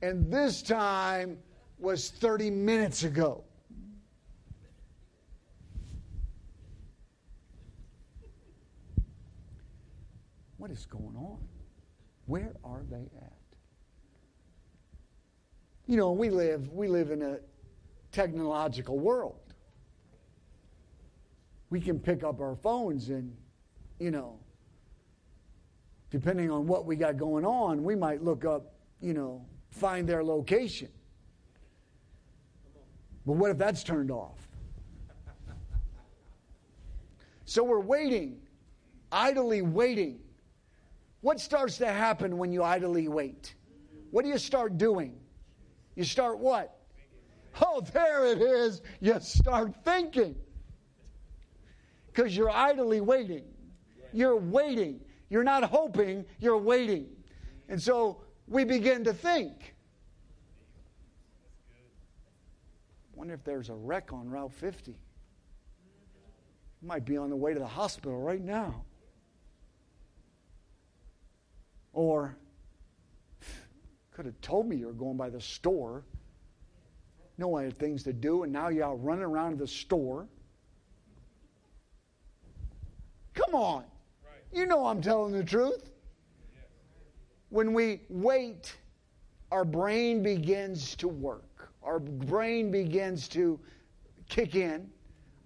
And 0.00 0.32
this 0.32 0.62
time 0.62 1.36
was 1.78 2.08
30 2.08 2.48
minutes 2.48 3.02
ago. 3.02 3.44
What 10.66 10.72
is 10.76 10.86
going 10.86 11.14
on? 11.14 11.38
Where 12.24 12.52
are 12.64 12.82
they 12.90 13.08
at? 13.22 13.38
You 15.86 15.96
know, 15.96 16.10
we 16.10 16.28
live 16.28 16.72
we 16.72 16.88
live 16.88 17.12
in 17.12 17.22
a 17.22 17.38
technological 18.10 18.98
world. 18.98 19.54
We 21.70 21.80
can 21.80 22.00
pick 22.00 22.24
up 22.24 22.40
our 22.40 22.56
phones 22.56 23.10
and, 23.10 23.32
you 24.00 24.10
know, 24.10 24.40
depending 26.10 26.50
on 26.50 26.66
what 26.66 26.84
we 26.84 26.96
got 26.96 27.16
going 27.16 27.44
on, 27.44 27.84
we 27.84 27.94
might 27.94 28.24
look 28.24 28.44
up, 28.44 28.74
you 29.00 29.14
know, 29.14 29.46
find 29.70 30.08
their 30.08 30.24
location. 30.24 30.88
But 33.24 33.34
what 33.34 33.52
if 33.52 33.56
that's 33.56 33.84
turned 33.84 34.10
off? 34.10 34.48
So 37.44 37.62
we're 37.62 37.78
waiting, 37.78 38.40
idly 39.12 39.62
waiting 39.62 40.22
what 41.26 41.40
starts 41.40 41.76
to 41.76 41.88
happen 41.88 42.38
when 42.38 42.52
you 42.52 42.62
idly 42.62 43.08
wait? 43.08 43.56
What 44.12 44.22
do 44.22 44.28
you 44.28 44.38
start 44.38 44.78
doing? 44.78 45.18
You 45.96 46.04
start 46.04 46.38
what? 46.38 46.78
Oh, 47.60 47.80
there 47.92 48.26
it 48.26 48.40
is. 48.40 48.80
You 49.00 49.18
start 49.18 49.74
thinking. 49.84 50.36
Because 52.06 52.36
you're 52.36 52.48
idly 52.48 53.00
waiting. 53.00 53.42
You're 54.12 54.36
waiting. 54.36 55.00
You're 55.28 55.42
not 55.42 55.64
hoping, 55.64 56.24
you're 56.38 56.58
waiting. 56.58 57.08
And 57.68 57.82
so 57.82 58.22
we 58.46 58.62
begin 58.62 59.02
to 59.02 59.12
think. 59.12 59.74
Wonder 63.16 63.34
if 63.34 63.42
there's 63.42 63.68
a 63.68 63.74
wreck 63.74 64.12
on 64.12 64.30
Route 64.30 64.52
50. 64.52 64.94
Might 66.82 67.04
be 67.04 67.16
on 67.16 67.30
the 67.30 67.36
way 67.36 67.52
to 67.52 67.58
the 67.58 67.66
hospital 67.66 68.22
right 68.22 68.40
now. 68.40 68.84
Or, 71.96 72.36
could 74.12 74.26
have 74.26 74.38
told 74.42 74.68
me 74.68 74.76
you 74.76 74.86
were 74.86 74.92
going 74.92 75.16
by 75.16 75.30
the 75.30 75.40
store. 75.40 76.04
No, 77.38 77.56
I 77.56 77.64
had 77.64 77.78
things 77.78 78.02
to 78.02 78.12
do, 78.12 78.42
and 78.42 78.52
now 78.52 78.68
out 78.84 79.02
running 79.02 79.24
around 79.24 79.58
the 79.58 79.66
store. 79.66 80.28
Come 83.32 83.54
on. 83.54 83.84
You 84.52 84.66
know 84.66 84.84
I'm 84.84 85.00
telling 85.00 85.32
the 85.32 85.42
truth. 85.42 85.90
When 87.48 87.72
we 87.72 88.02
wait, 88.10 88.76
our 89.50 89.64
brain 89.64 90.22
begins 90.22 90.96
to 90.96 91.08
work. 91.08 91.72
Our 91.82 91.98
brain 91.98 92.70
begins 92.70 93.26
to 93.28 93.58
kick 94.28 94.54
in. 94.54 94.90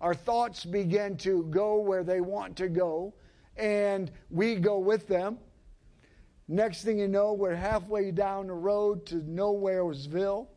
Our 0.00 0.14
thoughts 0.14 0.64
begin 0.64 1.16
to 1.18 1.44
go 1.44 1.76
where 1.76 2.02
they 2.02 2.20
want 2.20 2.56
to 2.56 2.68
go, 2.68 3.14
and 3.56 4.10
we 4.30 4.56
go 4.56 4.80
with 4.80 5.06
them. 5.06 5.38
Next 6.52 6.82
thing 6.82 6.98
you 6.98 7.06
know, 7.06 7.32
we're 7.32 7.54
halfway 7.54 8.10
down 8.10 8.48
the 8.48 8.54
road 8.54 9.06
to 9.06 9.20
Nowheresville, 9.20 10.48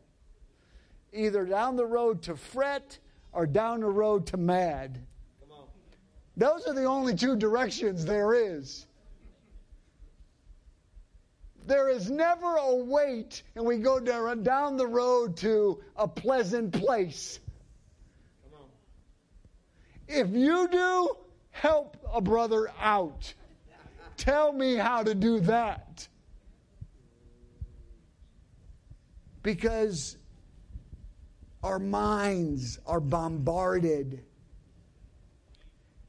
either 1.12 1.44
down 1.44 1.76
the 1.76 1.86
road 1.86 2.20
to 2.22 2.34
fret 2.34 2.98
or 3.32 3.46
down 3.46 3.78
the 3.78 3.86
road 3.86 4.26
to 4.26 4.36
mad. 4.36 4.98
Those 6.36 6.66
are 6.66 6.74
the 6.74 6.82
only 6.82 7.14
two 7.14 7.36
directions 7.36 8.04
there 8.04 8.34
is. 8.34 8.86
There 11.64 11.88
is 11.88 12.10
never 12.10 12.56
a 12.56 12.74
wait 12.74 13.44
and 13.54 13.64
we 13.64 13.76
go 13.78 14.00
down 14.00 14.76
the 14.76 14.88
road 14.88 15.36
to 15.38 15.80
a 15.94 16.08
pleasant 16.08 16.72
place. 16.72 17.38
If 20.08 20.30
you 20.30 20.66
do, 20.66 21.16
help 21.52 21.96
a 22.12 22.20
brother 22.20 22.68
out. 22.80 23.32
Tell 24.16 24.52
me 24.52 24.76
how 24.76 25.02
to 25.02 25.14
do 25.14 25.40
that. 25.40 26.08
Because 29.42 30.16
our 31.62 31.78
minds 31.78 32.78
are 32.86 33.00
bombarded. 33.00 34.22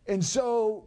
And 0.08 0.24
so, 0.24 0.86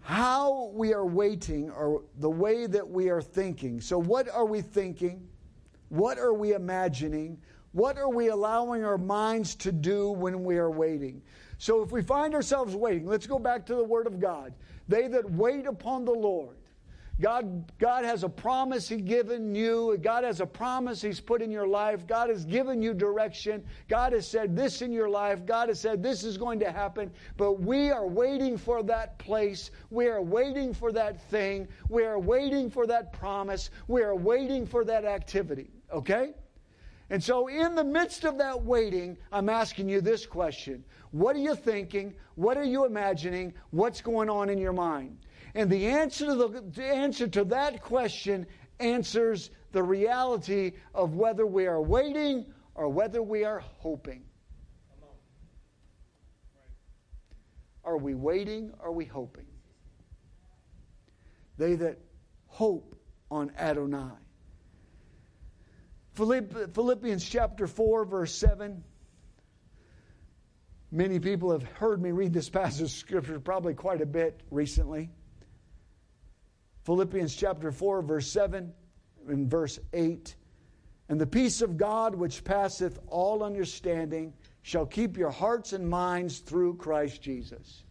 how 0.00 0.70
we 0.74 0.94
are 0.94 1.04
waiting 1.04 1.70
or 1.70 2.02
the 2.18 2.30
way 2.30 2.66
that 2.66 2.88
we 2.88 3.08
are 3.08 3.22
thinking. 3.22 3.80
So, 3.80 3.98
what 3.98 4.28
are 4.28 4.44
we 4.44 4.60
thinking? 4.60 5.28
What 5.88 6.18
are 6.18 6.32
we 6.32 6.54
imagining? 6.54 7.38
What 7.72 7.98
are 7.98 8.08
we 8.08 8.28
allowing 8.28 8.84
our 8.84 8.98
minds 8.98 9.54
to 9.56 9.72
do 9.72 10.10
when 10.10 10.44
we 10.44 10.56
are 10.56 10.70
waiting? 10.70 11.22
So, 11.58 11.82
if 11.82 11.92
we 11.92 12.02
find 12.02 12.34
ourselves 12.34 12.74
waiting, 12.74 13.06
let's 13.06 13.26
go 13.26 13.38
back 13.38 13.66
to 13.66 13.74
the 13.74 13.84
Word 13.84 14.06
of 14.06 14.20
God. 14.20 14.54
They 14.88 15.08
that 15.08 15.30
wait 15.30 15.66
upon 15.66 16.04
the 16.04 16.12
Lord. 16.12 16.56
God, 17.20 17.70
God 17.78 18.04
has 18.04 18.24
a 18.24 18.28
promise 18.28 18.88
He's 18.88 19.02
given 19.02 19.54
you. 19.54 19.96
God 20.02 20.24
has 20.24 20.40
a 20.40 20.46
promise 20.46 21.00
He's 21.00 21.20
put 21.20 21.40
in 21.40 21.50
your 21.50 21.66
life. 21.68 22.06
God 22.06 22.30
has 22.30 22.44
given 22.44 22.82
you 22.82 22.94
direction. 22.94 23.62
God 23.88 24.12
has 24.12 24.26
said 24.26 24.56
this 24.56 24.82
in 24.82 24.92
your 24.92 25.08
life. 25.08 25.46
God 25.46 25.68
has 25.68 25.78
said 25.78 26.02
this 26.02 26.24
is 26.24 26.36
going 26.36 26.58
to 26.60 26.72
happen. 26.72 27.12
But 27.36 27.60
we 27.60 27.90
are 27.90 28.06
waiting 28.06 28.56
for 28.56 28.82
that 28.84 29.18
place. 29.18 29.70
We 29.90 30.08
are 30.08 30.22
waiting 30.22 30.74
for 30.74 30.90
that 30.92 31.20
thing. 31.30 31.68
We 31.88 32.04
are 32.04 32.18
waiting 32.18 32.70
for 32.70 32.86
that 32.86 33.12
promise. 33.12 33.70
We 33.86 34.02
are 34.02 34.16
waiting 34.16 34.66
for 34.66 34.84
that 34.84 35.04
activity. 35.04 35.70
Okay? 35.92 36.32
And 37.12 37.22
so, 37.22 37.46
in 37.46 37.74
the 37.74 37.84
midst 37.84 38.24
of 38.24 38.38
that 38.38 38.64
waiting, 38.64 39.18
I'm 39.30 39.50
asking 39.50 39.86
you 39.90 40.00
this 40.00 40.24
question 40.24 40.82
What 41.10 41.36
are 41.36 41.40
you 41.40 41.54
thinking? 41.54 42.14
What 42.36 42.56
are 42.56 42.64
you 42.64 42.86
imagining? 42.86 43.52
What's 43.68 44.00
going 44.00 44.30
on 44.30 44.48
in 44.48 44.56
your 44.56 44.72
mind? 44.72 45.18
And 45.54 45.68
the 45.68 45.88
answer 45.88 46.24
to, 46.24 46.34
the, 46.34 46.64
the 46.74 46.86
answer 46.86 47.28
to 47.28 47.44
that 47.44 47.82
question 47.82 48.46
answers 48.80 49.50
the 49.72 49.82
reality 49.82 50.72
of 50.94 51.14
whether 51.14 51.44
we 51.44 51.66
are 51.66 51.82
waiting 51.82 52.46
or 52.74 52.88
whether 52.88 53.22
we 53.22 53.44
are 53.44 53.60
hoping. 53.60 54.24
Are 57.84 57.98
we 57.98 58.14
waiting? 58.14 58.72
Or 58.80 58.86
are 58.86 58.92
we 58.92 59.04
hoping? 59.04 59.44
They 61.58 61.74
that 61.74 61.98
hope 62.46 62.96
on 63.30 63.52
Adonai. 63.58 64.21
Philippians 66.14 67.24
chapter 67.24 67.66
4, 67.66 68.04
verse 68.04 68.34
7. 68.34 68.84
Many 70.90 71.18
people 71.18 71.50
have 71.52 71.62
heard 71.62 72.02
me 72.02 72.10
read 72.10 72.32
this 72.34 72.48
passage 72.50 72.82
of 72.82 72.90
Scripture 72.90 73.40
probably 73.40 73.74
quite 73.74 74.02
a 74.02 74.06
bit 74.06 74.42
recently. 74.50 75.10
Philippians 76.84 77.34
chapter 77.34 77.72
4, 77.72 78.02
verse 78.02 78.30
7 78.30 78.72
and 79.28 79.50
verse 79.50 79.78
8. 79.92 80.34
And 81.08 81.20
the 81.20 81.26
peace 81.26 81.62
of 81.62 81.76
God, 81.76 82.14
which 82.14 82.44
passeth 82.44 82.98
all 83.06 83.42
understanding, 83.42 84.34
shall 84.62 84.86
keep 84.86 85.16
your 85.16 85.30
hearts 85.30 85.72
and 85.72 85.88
minds 85.88 86.40
through 86.40 86.76
Christ 86.76 87.22
Jesus. 87.22 87.84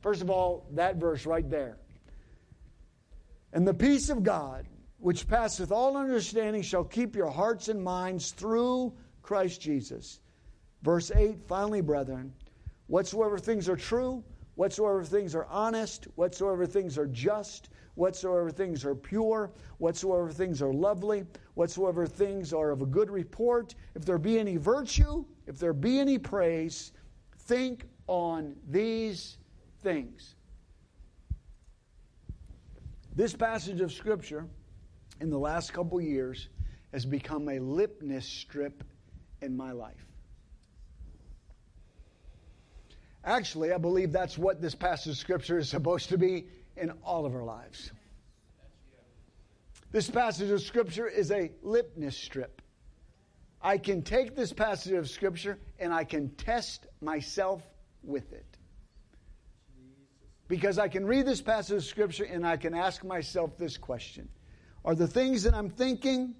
First 0.00 0.22
of 0.22 0.30
all, 0.30 0.66
that 0.72 0.96
verse 0.96 1.26
right 1.26 1.48
there. 1.48 1.78
And 3.52 3.66
the 3.66 3.74
peace 3.74 4.10
of 4.10 4.22
God, 4.22 4.66
which 5.00 5.26
passeth 5.26 5.72
all 5.72 5.96
understanding, 5.96 6.62
shall 6.62 6.84
keep 6.84 7.16
your 7.16 7.30
hearts 7.30 7.68
and 7.68 7.82
minds 7.82 8.32
through 8.32 8.92
Christ 9.22 9.60
Jesus. 9.60 10.20
Verse 10.82 11.10
8, 11.10 11.42
finally, 11.46 11.80
brethren, 11.80 12.32
whatsoever 12.86 13.38
things 13.38 13.68
are 13.68 13.76
true, 13.76 14.22
whatsoever 14.54 15.02
things 15.02 15.34
are 15.34 15.46
honest, 15.46 16.06
whatsoever 16.16 16.66
things 16.66 16.98
are 16.98 17.06
just, 17.06 17.70
whatsoever 17.94 18.50
things 18.50 18.84
are 18.84 18.94
pure, 18.94 19.50
whatsoever 19.78 20.30
things 20.30 20.60
are 20.62 20.72
lovely, 20.72 21.24
whatsoever 21.54 22.06
things 22.06 22.52
are 22.52 22.70
of 22.70 22.82
a 22.82 22.86
good 22.86 23.10
report, 23.10 23.74
if 23.94 24.04
there 24.04 24.18
be 24.18 24.38
any 24.38 24.56
virtue, 24.56 25.24
if 25.46 25.58
there 25.58 25.72
be 25.72 25.98
any 25.98 26.18
praise, 26.18 26.92
think 27.38 27.86
on 28.06 28.54
these 28.68 29.38
things. 29.82 30.34
This 33.14 33.34
passage 33.34 33.80
of 33.80 33.92
Scripture 33.92 34.46
in 35.20 35.30
the 35.30 35.38
last 35.38 35.72
couple 35.72 36.00
years 36.00 36.48
has 36.92 37.04
become 37.04 37.48
a 37.48 37.58
litmus 37.58 38.26
strip 38.26 38.82
in 39.42 39.56
my 39.56 39.72
life. 39.72 40.06
Actually, 43.24 43.72
I 43.72 43.78
believe 43.78 44.12
that's 44.12 44.38
what 44.38 44.62
this 44.62 44.74
passage 44.74 45.12
of 45.12 45.18
Scripture 45.18 45.58
is 45.58 45.68
supposed 45.68 46.08
to 46.08 46.18
be 46.18 46.46
in 46.76 46.90
all 47.04 47.26
of 47.26 47.34
our 47.34 47.44
lives. 47.44 47.92
This 49.92 50.08
passage 50.08 50.50
of 50.50 50.62
Scripture 50.62 51.06
is 51.06 51.30
a 51.30 51.50
litmus 51.62 52.16
strip. 52.16 52.62
I 53.60 53.76
can 53.76 54.02
take 54.02 54.34
this 54.34 54.52
passage 54.54 54.94
of 54.94 55.10
Scripture 55.10 55.58
and 55.78 55.92
I 55.92 56.04
can 56.04 56.30
test 56.30 56.86
myself 57.02 57.62
with 58.02 58.32
it. 58.32 58.46
Because 60.48 60.78
I 60.78 60.88
can 60.88 61.04
read 61.04 61.26
this 61.26 61.42
passage 61.42 61.76
of 61.76 61.84
Scripture 61.84 62.24
and 62.24 62.46
I 62.46 62.56
can 62.56 62.74
ask 62.74 63.04
myself 63.04 63.58
this 63.58 63.76
question 63.76 64.28
Are 64.84 64.94
the 64.94 65.06
things 65.06 65.42
that 65.42 65.54
I'm 65.54 65.70
thinking, 65.70 66.34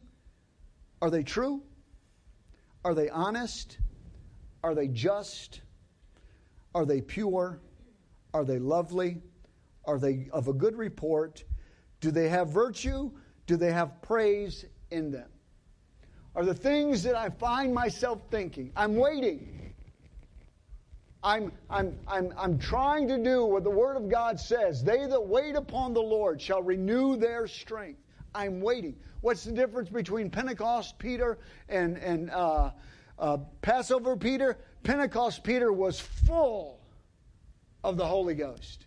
are 1.02 1.10
they 1.10 1.22
true? 1.22 1.62
Are 2.84 2.94
they 2.94 3.08
honest? 3.10 3.78
Are 4.62 4.74
they 4.74 4.88
just? 4.88 5.60
Are 6.74 6.86
they 6.86 7.00
pure? 7.00 7.60
Are 8.32 8.44
they 8.44 8.58
lovely? 8.58 9.22
Are 9.84 9.98
they 9.98 10.28
of 10.32 10.48
a 10.48 10.52
good 10.52 10.76
report? 10.76 11.44
Do 12.00 12.10
they 12.10 12.28
have 12.28 12.48
virtue? 12.48 13.10
Do 13.46 13.56
they 13.56 13.72
have 13.72 14.00
praise 14.02 14.64
in 14.90 15.10
them? 15.10 15.28
Are 16.34 16.44
the 16.44 16.54
things 16.54 17.02
that 17.02 17.16
I 17.16 17.28
find 17.28 17.74
myself 17.74 18.22
thinking, 18.30 18.70
I'm 18.76 18.96
waiting. 18.96 19.74
I'm, 21.22 21.52
I'm, 21.68 21.98
I'm, 22.06 22.32
I'm 22.38 22.58
trying 22.58 23.08
to 23.08 23.18
do 23.18 23.44
what 23.44 23.64
the 23.64 23.70
Word 23.70 23.96
of 23.96 24.08
God 24.08 24.40
says. 24.40 24.82
They 24.82 25.06
that 25.06 25.26
wait 25.26 25.56
upon 25.56 25.92
the 25.92 26.00
Lord 26.00 26.40
shall 26.40 26.62
renew 26.62 27.16
their 27.16 27.46
strength. 27.46 28.00
I'm 28.34 28.60
waiting. 28.60 28.96
What's 29.20 29.44
the 29.44 29.52
difference 29.52 29.88
between 29.88 30.30
Pentecost 30.30 30.98
Peter 30.98 31.38
and, 31.68 31.96
and 31.98 32.30
uh, 32.30 32.70
uh, 33.18 33.38
Passover 33.62 34.16
Peter? 34.16 34.58
Pentecost 34.82 35.44
Peter 35.44 35.72
was 35.72 36.00
full 36.00 36.80
of 37.84 37.96
the 37.96 38.06
Holy 38.06 38.34
Ghost. 38.34 38.86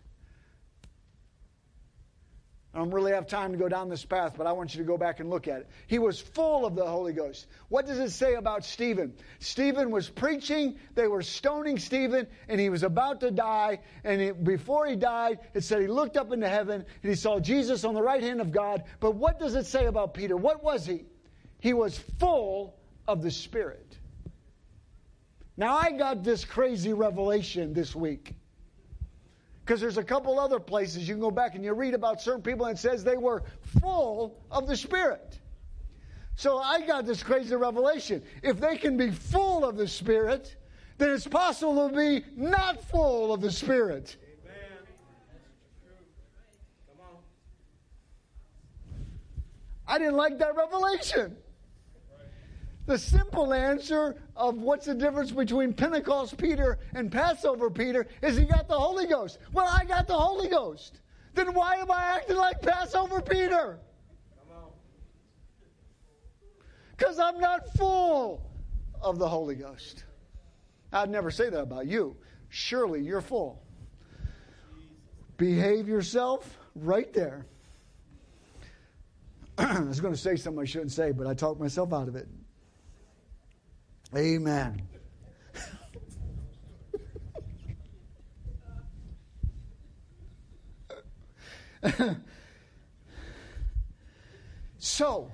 I 2.74 2.80
don't 2.80 2.90
really 2.90 3.12
have 3.12 3.28
time 3.28 3.52
to 3.52 3.58
go 3.58 3.70
down 3.70 3.88
this 3.88 4.04
path, 4.04 4.34
but 4.36 4.48
I 4.48 4.52
want 4.52 4.74
you 4.74 4.80
to 4.80 4.88
go 4.88 4.98
back 4.98 5.20
and 5.20 5.30
look 5.30 5.48
at 5.48 5.60
it. 5.60 5.70
He 5.86 6.00
was 6.00 6.20
full 6.20 6.66
of 6.66 6.76
the 6.76 6.86
Holy 6.86 7.14
Ghost. 7.14 7.46
What 7.70 7.86
does 7.86 8.00
it 8.00 8.10
say 8.10 8.34
about 8.34 8.66
Stephen? 8.66 9.14
Stephen 9.38 9.92
was 9.92 10.10
preaching, 10.10 10.80
they 10.96 11.08
were 11.08 11.22
stoning 11.22 11.78
Stephen, 11.78 12.26
and 12.48 12.60
he 12.60 12.72
was 12.72 12.82
about 12.82 13.20
to 13.20 13.30
die. 13.30 13.80
And 14.04 14.20
he, 14.20 14.32
before 14.32 14.88
he 14.88 14.96
died, 14.96 15.38
it 15.54 15.62
said 15.62 15.82
he 15.82 15.88
looked 15.88 16.18
up 16.18 16.32
into 16.32 16.50
heaven 16.50 16.84
and 17.04 17.10
he 17.10 17.16
saw 17.16 17.40
Jesus 17.40 17.84
on 17.84 17.94
the 17.94 18.02
right 18.02 18.24
hand 18.24 18.42
of 18.42 18.52
God. 18.52 18.84
But 19.00 19.16
what 19.16 19.40
does 19.40 19.54
it 19.54 19.68
say 19.68 19.86
about 19.86 20.16
Peter? 20.16 20.36
What 20.36 20.64
was 20.64 20.84
he? 20.84 21.06
He 21.60 21.74
was 21.74 21.96
full 22.20 22.76
of 23.08 23.22
the 23.22 23.30
Spirit. 23.30 23.98
Now, 25.56 25.78
I 25.78 25.92
got 25.92 26.24
this 26.24 26.44
crazy 26.44 26.94
revelation 26.94 27.74
this 27.74 27.96
week. 27.96 28.34
Because 29.64 29.80
there's 29.80 29.98
a 29.98 30.04
couple 30.04 30.40
other 30.40 30.60
places 30.60 31.08
you 31.08 31.14
can 31.14 31.22
go 31.22 31.32
back 31.32 31.56
and 31.56 31.64
you 31.64 31.74
read 31.74 31.94
about 31.94 32.22
certain 32.22 32.42
people 32.42 32.66
and 32.66 32.78
it 32.78 32.82
says 32.82 33.04
they 33.04 33.16
were 33.16 33.44
full 33.80 34.42
of 34.52 34.68
the 34.68 34.76
Spirit. 34.76 35.40
So 36.36 36.58
I 36.58 36.82
got 36.82 37.06
this 37.06 37.24
crazy 37.24 37.56
revelation. 37.56 38.24
If 38.42 38.60
they 38.60 38.78
can 38.78 38.98
be 38.98 39.12
full 39.12 39.64
of 39.64 39.78
the 39.78 39.88
Spirit, 39.88 40.58
then 40.98 41.12
it's 41.12 41.28
possible 41.28 41.90
to 41.90 41.96
be 41.96 42.26
not 42.36 42.84
full 42.84 43.34
of 43.34 43.40
the 43.40 43.52
Spirit. 43.52 44.18
I 49.88 49.98
didn't 49.98 50.16
like 50.16 50.40
that 50.40 50.56
revelation. 50.56 51.38
The 52.86 52.98
simple 52.98 53.54
answer 53.54 54.22
of 54.36 54.58
what's 54.58 54.88
the 54.88 54.94
difference 54.94 55.32
between 55.32 55.74
Pentecost 55.74 56.38
Peter 56.38 56.80
and 56.94 57.10
Passover 57.12 57.70
Peter 57.70 58.08
is 58.22 58.36
he 58.36 58.44
got 58.44 58.68
the 58.68 58.78
Holy 58.78 59.08
Ghost. 59.08 59.38
Well, 59.54 59.68
I 59.68 59.86
got 59.86 60.08
the 60.08 60.18
Holy 60.18 60.50
Ghost. 60.50 61.00
Then 61.34 61.54
why 61.54 61.76
am 61.76 61.90
I 61.90 62.04
acting 62.04 62.36
like 62.36 62.62
Passover 62.62 63.22
Peter? 63.22 63.80
Because 66.98 67.20
I'm 67.20 67.40
not 67.40 67.74
full 67.76 68.52
of 69.02 69.18
the 69.18 69.28
Holy 69.28 69.56
Ghost. 69.56 70.04
I'd 70.92 71.10
never 71.10 71.32
say 71.32 71.50
that 71.50 71.62
about 71.62 71.88
you. 71.88 72.18
Surely 72.50 73.02
you're 73.02 73.22
full. 73.22 73.64
Behave 75.38 75.88
yourself 75.88 76.58
right 76.76 77.12
there. 77.14 77.46
I 79.58 79.80
was 79.80 80.00
going 80.00 80.14
to 80.14 80.20
say 80.20 80.36
something 80.36 80.62
I 80.62 80.66
shouldn't 80.66 80.92
say, 80.92 81.12
but 81.12 81.28
I 81.28 81.34
talked 81.34 81.60
myself 81.60 81.94
out 81.94 82.08
of 82.08 82.16
it. 82.16 82.28
Amen. 84.16 84.82
so, 94.78 95.32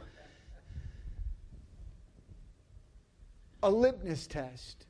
a 3.62 3.70
litmus 3.70 4.28
test. 4.28 4.86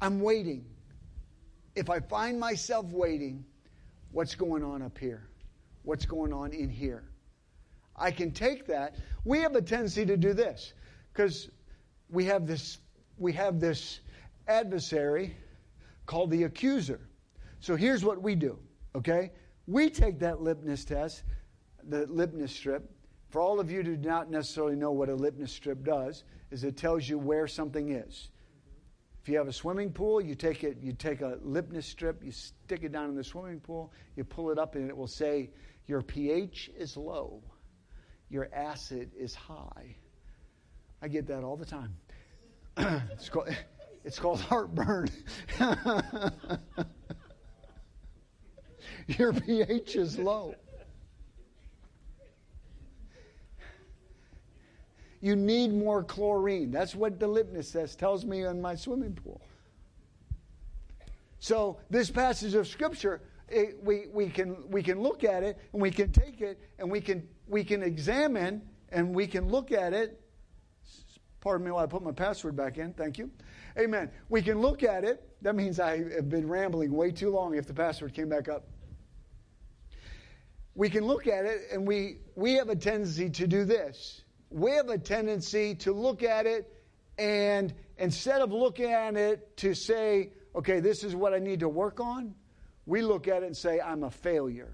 I'm 0.00 0.20
waiting. 0.20 0.64
If 1.74 1.90
I 1.90 1.98
find 1.98 2.38
myself 2.38 2.86
waiting, 2.92 3.44
what's 4.12 4.36
going 4.36 4.62
on 4.62 4.82
up 4.82 4.96
here? 4.96 5.28
What's 5.82 6.06
going 6.06 6.32
on 6.32 6.52
in 6.52 6.70
here? 6.70 7.10
I 7.96 8.12
can 8.12 8.30
take 8.30 8.66
that. 8.68 8.94
We 9.24 9.40
have 9.40 9.56
a 9.56 9.62
tendency 9.62 10.06
to 10.06 10.16
do 10.16 10.32
this 10.32 10.74
because 11.12 11.50
we 12.10 12.24
have 12.24 12.46
this 12.46 12.78
we 13.18 13.32
have 13.32 13.60
this 13.60 14.00
adversary 14.46 15.36
called 16.06 16.30
the 16.30 16.44
accuser. 16.44 17.00
So 17.60 17.76
here's 17.76 18.04
what 18.04 18.22
we 18.22 18.34
do, 18.34 18.58
okay? 18.94 19.32
We 19.66 19.90
take 19.90 20.18
that 20.20 20.40
litmus 20.40 20.84
test, 20.84 21.24
the 21.88 22.06
litmus 22.06 22.52
strip. 22.52 22.90
For 23.28 23.40
all 23.40 23.60
of 23.60 23.70
you 23.70 23.82
who 23.82 23.96
do 23.96 24.08
not 24.08 24.30
necessarily 24.30 24.76
know 24.76 24.92
what 24.92 25.10
a 25.10 25.14
litmus 25.14 25.52
strip 25.52 25.84
does, 25.84 26.24
is 26.50 26.64
it 26.64 26.76
tells 26.76 27.08
you 27.08 27.18
where 27.18 27.46
something 27.46 27.90
is. 27.90 28.30
If 29.20 29.28
you 29.28 29.36
have 29.36 29.48
a 29.48 29.52
swimming 29.52 29.92
pool, 29.92 30.22
you 30.22 30.34
take 30.34 30.64
it, 30.64 30.78
you 30.80 30.92
take 30.92 31.20
a 31.20 31.38
litmus 31.42 31.84
strip, 31.84 32.24
you 32.24 32.32
stick 32.32 32.84
it 32.84 32.92
down 32.92 33.10
in 33.10 33.16
the 33.16 33.24
swimming 33.24 33.60
pool, 33.60 33.92
you 34.16 34.24
pull 34.24 34.50
it 34.50 34.58
up, 34.58 34.74
and 34.76 34.88
it 34.88 34.96
will 34.96 35.06
say 35.06 35.50
your 35.86 36.00
pH 36.00 36.70
is 36.78 36.96
low, 36.96 37.42
your 38.30 38.48
acid 38.54 39.10
is 39.18 39.34
high. 39.34 39.96
I 41.00 41.08
get 41.08 41.26
that 41.28 41.44
all 41.44 41.56
the 41.56 41.66
time. 41.66 41.94
it's, 43.12 43.28
called, 43.28 43.48
it's 44.04 44.18
called 44.18 44.40
heartburn. 44.40 45.08
Your 49.06 49.32
pH 49.32 49.96
is 49.96 50.18
low. 50.18 50.54
You 55.20 55.34
need 55.34 55.72
more 55.72 56.04
chlorine. 56.04 56.70
That's 56.70 56.94
what 56.94 57.18
the 57.18 57.26
litmus 57.26 57.72
test 57.72 57.98
tells 57.98 58.24
me 58.24 58.44
in 58.44 58.62
my 58.62 58.74
swimming 58.74 59.14
pool. 59.14 59.40
So, 61.40 61.78
this 61.90 62.10
passage 62.10 62.54
of 62.54 62.66
Scripture, 62.68 63.22
it, 63.48 63.82
we, 63.82 64.06
we, 64.12 64.28
can, 64.28 64.56
we 64.70 64.82
can 64.82 65.00
look 65.00 65.24
at 65.24 65.42
it 65.42 65.58
and 65.72 65.80
we 65.80 65.90
can 65.90 66.12
take 66.12 66.40
it 66.40 66.60
and 66.78 66.90
we 66.90 67.00
can, 67.00 67.26
we 67.48 67.64
can 67.64 67.82
examine 67.82 68.62
and 68.90 69.14
we 69.14 69.26
can 69.26 69.48
look 69.48 69.72
at 69.72 69.92
it 69.92 70.20
Pardon 71.40 71.64
me 71.64 71.70
while 71.70 71.84
I 71.84 71.86
put 71.86 72.02
my 72.02 72.12
password 72.12 72.56
back 72.56 72.78
in. 72.78 72.92
Thank 72.92 73.18
you. 73.18 73.30
Amen. 73.78 74.10
We 74.28 74.42
can 74.42 74.60
look 74.60 74.82
at 74.82 75.04
it. 75.04 75.22
That 75.42 75.54
means 75.54 75.78
I 75.78 75.98
have 76.14 76.28
been 76.28 76.48
rambling 76.48 76.92
way 76.92 77.12
too 77.12 77.30
long 77.30 77.54
if 77.54 77.66
the 77.66 77.74
password 77.74 78.14
came 78.14 78.28
back 78.28 78.48
up. 78.48 78.66
We 80.74 80.90
can 80.90 81.04
look 81.04 81.26
at 81.26 81.44
it 81.44 81.62
and 81.72 81.86
we, 81.86 82.18
we 82.34 82.54
have 82.54 82.68
a 82.68 82.76
tendency 82.76 83.30
to 83.30 83.46
do 83.46 83.64
this. 83.64 84.22
We 84.50 84.72
have 84.72 84.88
a 84.88 84.98
tendency 84.98 85.74
to 85.76 85.92
look 85.92 86.22
at 86.22 86.46
it 86.46 86.72
and 87.18 87.72
instead 87.98 88.40
of 88.40 88.52
looking 88.52 88.92
at 88.92 89.16
it 89.16 89.56
to 89.58 89.74
say, 89.74 90.32
okay, 90.54 90.80
this 90.80 91.04
is 91.04 91.14
what 91.14 91.34
I 91.34 91.38
need 91.38 91.60
to 91.60 91.68
work 91.68 92.00
on, 92.00 92.34
we 92.86 93.02
look 93.02 93.28
at 93.28 93.42
it 93.42 93.46
and 93.46 93.56
say, 93.56 93.80
I'm 93.80 94.04
a 94.04 94.10
failure. 94.10 94.72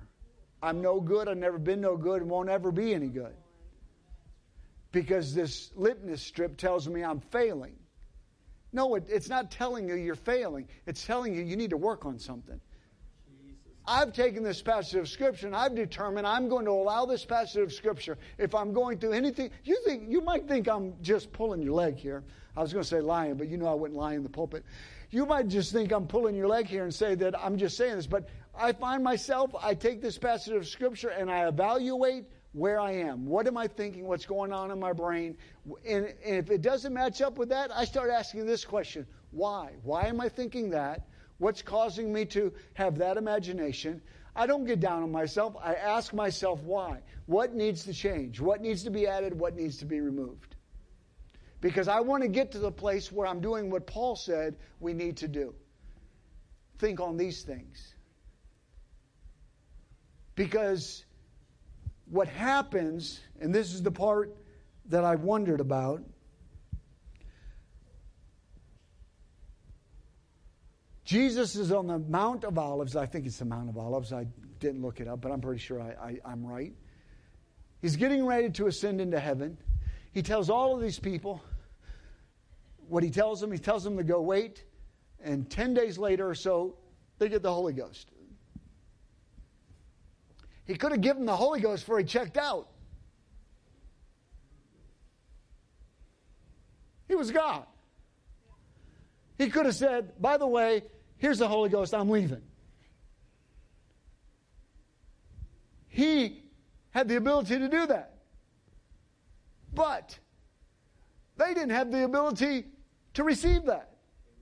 I'm 0.62 0.80
no 0.80 1.00
good. 1.00 1.28
I've 1.28 1.36
never 1.36 1.58
been 1.58 1.80
no 1.80 1.96
good 1.96 2.22
and 2.22 2.30
won't 2.30 2.48
ever 2.48 2.70
be 2.70 2.94
any 2.94 3.08
good 3.08 3.34
because 4.94 5.34
this 5.34 5.72
litmus 5.74 6.22
strip 6.22 6.56
tells 6.56 6.88
me 6.88 7.02
I'm 7.02 7.20
failing. 7.20 7.74
No, 8.72 8.94
it, 8.94 9.04
it's 9.10 9.28
not 9.28 9.50
telling 9.50 9.88
you 9.88 9.94
you're 9.94 10.14
failing. 10.14 10.68
It's 10.86 11.04
telling 11.04 11.34
you 11.34 11.42
you 11.42 11.56
need 11.56 11.70
to 11.70 11.76
work 11.76 12.06
on 12.06 12.18
something. 12.18 12.58
I've 13.86 14.14
taken 14.14 14.42
this 14.42 14.62
passage 14.62 14.94
of 14.94 15.08
Scripture 15.10 15.46
and 15.46 15.54
I've 15.54 15.74
determined 15.74 16.26
I'm 16.26 16.48
going 16.48 16.64
to 16.64 16.70
allow 16.70 17.04
this 17.04 17.24
passage 17.24 17.60
of 17.60 17.72
Scripture. 17.72 18.16
If 18.38 18.54
I'm 18.54 18.72
going 18.72 18.98
through 18.98 19.12
anything, 19.12 19.50
you 19.64 19.78
think 19.84 20.04
you 20.08 20.22
might 20.22 20.48
think 20.48 20.68
I'm 20.68 20.94
just 21.02 21.30
pulling 21.32 21.60
your 21.60 21.74
leg 21.74 21.96
here. 21.96 22.24
I 22.56 22.62
was 22.62 22.72
going 22.72 22.82
to 22.82 22.88
say 22.88 23.00
lying, 23.00 23.34
but 23.34 23.48
you 23.48 23.58
know 23.58 23.66
I 23.66 23.74
wouldn't 23.74 23.98
lie 23.98 24.14
in 24.14 24.22
the 24.22 24.30
pulpit. 24.30 24.64
You 25.10 25.26
might 25.26 25.48
just 25.48 25.72
think 25.72 25.92
I'm 25.92 26.06
pulling 26.06 26.34
your 26.34 26.48
leg 26.48 26.66
here 26.66 26.84
and 26.84 26.94
say 26.94 27.14
that 27.16 27.38
I'm 27.38 27.58
just 27.58 27.76
saying 27.76 27.96
this, 27.96 28.06
but 28.06 28.28
I 28.56 28.72
find 28.72 29.04
myself, 29.04 29.54
I 29.60 29.74
take 29.74 30.00
this 30.00 30.16
passage 30.16 30.54
of 30.54 30.66
Scripture 30.66 31.10
and 31.10 31.30
I 31.30 31.46
evaluate 31.46 32.26
where 32.54 32.78
I 32.78 32.92
am. 32.92 33.26
What 33.26 33.48
am 33.48 33.56
I 33.56 33.66
thinking? 33.66 34.06
What's 34.06 34.26
going 34.26 34.52
on 34.52 34.70
in 34.70 34.78
my 34.78 34.92
brain? 34.92 35.36
And, 35.86 36.06
and, 36.24 36.36
if 36.36 36.50
it 36.50 36.62
doesn't 36.62 36.94
match 36.94 37.20
up 37.20 37.36
with 37.36 37.48
that, 37.50 37.70
I 37.74 37.84
start 37.84 38.10
asking 38.10 38.46
this 38.46 38.64
question 38.64 39.06
why? 39.32 39.72
Why 39.82 40.06
am 40.06 40.20
I 40.20 40.28
thinking 40.28 40.70
that? 40.70 41.08
What's 41.38 41.62
causing 41.62 42.12
me 42.12 42.24
to 42.26 42.52
have 42.74 42.98
that 42.98 43.16
imagination? 43.16 44.00
I 44.36 44.46
don't 44.46 44.64
get 44.64 44.78
down 44.78 45.02
on 45.02 45.10
myself. 45.10 45.56
I 45.60 45.74
ask 45.74 46.14
myself 46.14 46.62
why. 46.62 47.02
What 47.26 47.54
needs 47.54 47.84
to 47.84 47.92
change? 47.92 48.40
What 48.40 48.60
needs 48.60 48.84
to 48.84 48.90
be 48.90 49.06
added? 49.08 49.38
What 49.38 49.56
needs 49.56 49.78
to 49.78 49.84
be 49.84 50.00
removed? 50.00 50.54
Because 51.60 51.88
I 51.88 52.00
want 52.00 52.22
to 52.22 52.28
get 52.28 52.52
to 52.52 52.60
the 52.60 52.70
place 52.70 53.10
where 53.10 53.26
I'm 53.26 53.40
doing 53.40 53.68
what 53.68 53.86
Paul 53.86 54.14
said 54.14 54.56
we 54.78 54.92
need 54.92 55.16
to 55.18 55.28
do. 55.28 55.54
Think 56.78 57.00
on 57.00 57.16
these 57.16 57.42
things. 57.42 57.94
Because 60.36 61.04
what 62.14 62.28
happens, 62.28 63.20
and 63.40 63.52
this 63.52 63.74
is 63.74 63.82
the 63.82 63.90
part 63.90 64.36
that 64.86 65.04
I 65.04 65.16
wondered 65.16 65.60
about. 65.60 66.00
Jesus 71.04 71.56
is 71.56 71.72
on 71.72 71.88
the 71.88 71.98
Mount 71.98 72.44
of 72.44 72.56
Olives. 72.56 72.94
I 72.94 73.04
think 73.04 73.26
it's 73.26 73.38
the 73.38 73.44
Mount 73.44 73.68
of 73.68 73.76
Olives. 73.76 74.12
I 74.12 74.28
didn't 74.60 74.80
look 74.80 75.00
it 75.00 75.08
up, 75.08 75.22
but 75.22 75.32
I'm 75.32 75.40
pretty 75.40 75.58
sure 75.58 75.82
I, 75.82 76.18
am 76.24 76.46
right. 76.46 76.72
He's 77.82 77.96
getting 77.96 78.24
ready 78.24 78.48
to 78.48 78.68
ascend 78.68 79.00
into 79.00 79.18
heaven. 79.18 79.58
He 80.12 80.22
tells 80.22 80.48
all 80.48 80.76
of 80.76 80.80
these 80.80 81.00
people 81.00 81.42
what 82.88 83.02
he 83.02 83.10
tells 83.10 83.40
them. 83.40 83.50
He 83.50 83.58
tells 83.58 83.82
them 83.82 83.96
to 83.96 84.04
go 84.04 84.22
wait, 84.22 84.62
and 85.20 85.50
10 85.50 85.74
days 85.74 85.98
later 85.98 86.28
or 86.28 86.36
so, 86.36 86.76
they 87.18 87.28
get 87.28 87.42
the 87.42 87.52
Holy 87.52 87.72
Ghost. 87.72 88.12
He 90.66 90.76
could 90.76 90.92
have 90.92 91.00
given 91.00 91.26
the 91.26 91.36
Holy 91.36 91.60
Ghost 91.60 91.84
before 91.84 91.98
he 91.98 92.04
checked 92.04 92.36
out. 92.36 92.68
He 97.06 97.14
was 97.14 97.30
God. 97.30 97.64
He 99.36 99.50
could 99.50 99.66
have 99.66 99.74
said, 99.74 100.20
by 100.20 100.36
the 100.38 100.46
way, 100.46 100.84
here's 101.18 101.38
the 101.38 101.48
Holy 101.48 101.68
Ghost, 101.68 101.92
I'm 101.92 102.08
leaving. 102.08 102.42
He 105.88 106.42
had 106.90 107.08
the 107.08 107.16
ability 107.16 107.58
to 107.58 107.68
do 107.68 107.86
that. 107.86 108.14
But 109.74 110.18
they 111.36 111.52
didn't 111.52 111.70
have 111.70 111.90
the 111.90 112.04
ability 112.04 112.66
to 113.14 113.24
receive 113.24 113.64
that. 113.66 113.90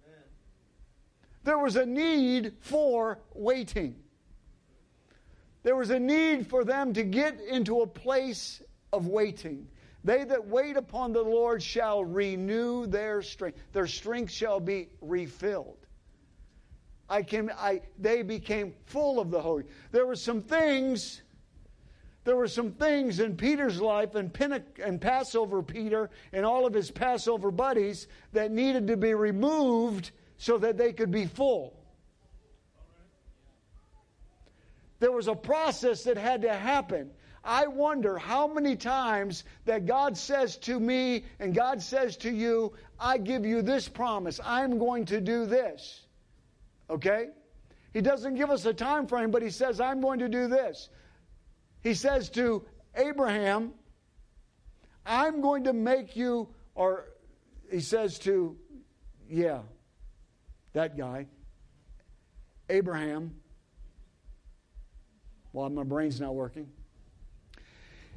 Amen. 0.07 0.23
There 1.45 1.59
was 1.59 1.77
a 1.77 1.87
need 1.87 2.55
for 2.61 3.19
waiting. 3.35 4.02
There 5.63 5.77
was 5.77 5.91
a 5.91 5.99
need 5.99 6.47
for 6.47 6.65
them 6.65 6.93
to 6.95 7.03
get 7.03 7.41
into 7.41 7.83
a 7.83 7.87
place 7.87 8.63
of 8.93 9.07
waiting. 9.07 9.69
They 10.05 10.25
that 10.25 10.49
wait 10.49 10.77
upon 10.77 11.13
the 11.13 11.23
Lord 11.23 11.63
shall 11.63 12.05
renew 12.05 12.87
their 12.87 13.23
strength. 13.23 13.59
Their 13.73 13.87
strength 13.87 14.33
shall 14.33 14.59
be 14.59 14.89
refilled. 15.01 15.79
I 17.09 17.23
came, 17.23 17.51
I, 17.57 17.83
they 17.99 18.23
became 18.23 18.75
full 18.87 19.21
of 19.21 19.31
the 19.31 19.41
Holy. 19.41 19.65
There 19.93 20.07
were 20.07 20.17
some 20.17 20.41
things, 20.41 21.23
there 22.25 22.37
were 22.37 22.49
some 22.49 22.73
things 22.73 23.21
in 23.21 23.37
Peter's 23.37 23.81
life 23.81 24.15
and, 24.15 24.35
and 24.83 25.01
Passover 25.01 25.63
Peter 25.63 26.11
and 26.33 26.45
all 26.45 26.67
of 26.67 26.75
his 26.75 26.91
Passover 26.91 27.51
buddies 27.51 28.09
that 28.33 28.51
needed 28.51 28.87
to 28.89 28.97
be 28.97 29.15
removed 29.15 30.11
so 30.39 30.59
that 30.59 30.77
they 30.77 30.93
could 30.93 31.11
be 31.11 31.27
full. 31.27 31.82
There 35.03 35.11
was 35.11 35.27
a 35.27 35.35
process 35.35 36.05
that 36.05 36.17
had 36.17 36.43
to 36.43 36.55
happen. 36.55 37.11
I 37.43 37.67
wonder 37.67 38.19
how 38.19 38.47
many 38.47 38.77
times 38.77 39.43
that 39.65 39.85
God 39.85 40.17
says 40.17 40.57
to 40.59 40.79
me 40.79 41.25
and 41.41 41.53
God 41.53 41.83
says 41.83 42.17
to 42.19 42.31
you, 42.31 42.75
I 43.01 43.19
give 43.19 43.45
you 43.45 43.63
this 43.63 43.89
promise. 43.89 44.39
I'm 44.45 44.79
going 44.79 45.07
to 45.07 45.21
do 45.21 45.45
this. 45.45 46.03
Okay? 46.89 47.31
He 47.93 48.01
doesn't 48.01 48.37
give 48.37 48.49
us 48.53 48.65
a 48.65 48.73
time 48.73 49.09
frame, 49.09 49.33
but 49.33 49.43
he 49.43 49.51
says, 49.51 49.81
I'm 49.81 50.01
going 50.01 50.21
to 50.21 50.29
do 50.29 50.47
this. 50.47 50.89
He 51.81 51.95
says 51.95 52.31
to 52.31 52.65
Abraham, 52.95 53.73
I'm 55.05 55.41
going 55.41 55.65
to 55.65 55.73
make 55.73 56.15
you, 56.15 56.49
or 56.77 57.07
he 57.73 57.81
says 57.81 58.21
to, 58.21 58.57
yeah, 59.29 59.63
that 60.75 60.97
guy, 60.97 61.27
Abraham. 62.69 63.42
Well, 65.53 65.69
my 65.71 65.83
brain's 65.83 66.21
not 66.21 66.35
working. 66.35 66.69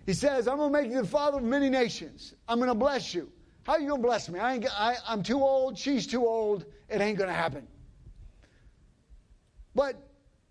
He 0.06 0.14
says, 0.14 0.48
I'm 0.48 0.58
going 0.58 0.72
to 0.72 0.82
make 0.82 0.92
you 0.92 1.02
the 1.02 1.08
father 1.08 1.38
of 1.38 1.44
many 1.44 1.70
nations. 1.70 2.36
I'm 2.48 2.60
going 2.60 2.70
to 2.70 2.76
bless 2.76 3.14
you. 3.14 3.32
How 3.64 3.74
are 3.74 3.80
you 3.80 3.88
going 3.88 4.02
to 4.02 4.08
bless 4.08 4.30
me? 4.30 4.40
I 4.40 4.54
ain't, 4.54 4.80
I, 4.80 4.96
I'm 5.08 5.24
too 5.24 5.42
old. 5.42 5.78
She's 5.78 6.06
too 6.06 6.26
old. 6.26 6.66
It 6.90 7.02
ain't 7.02 7.18
going 7.18 7.30
to 7.30 7.34
happen. 7.34 7.68
But 9.74 9.96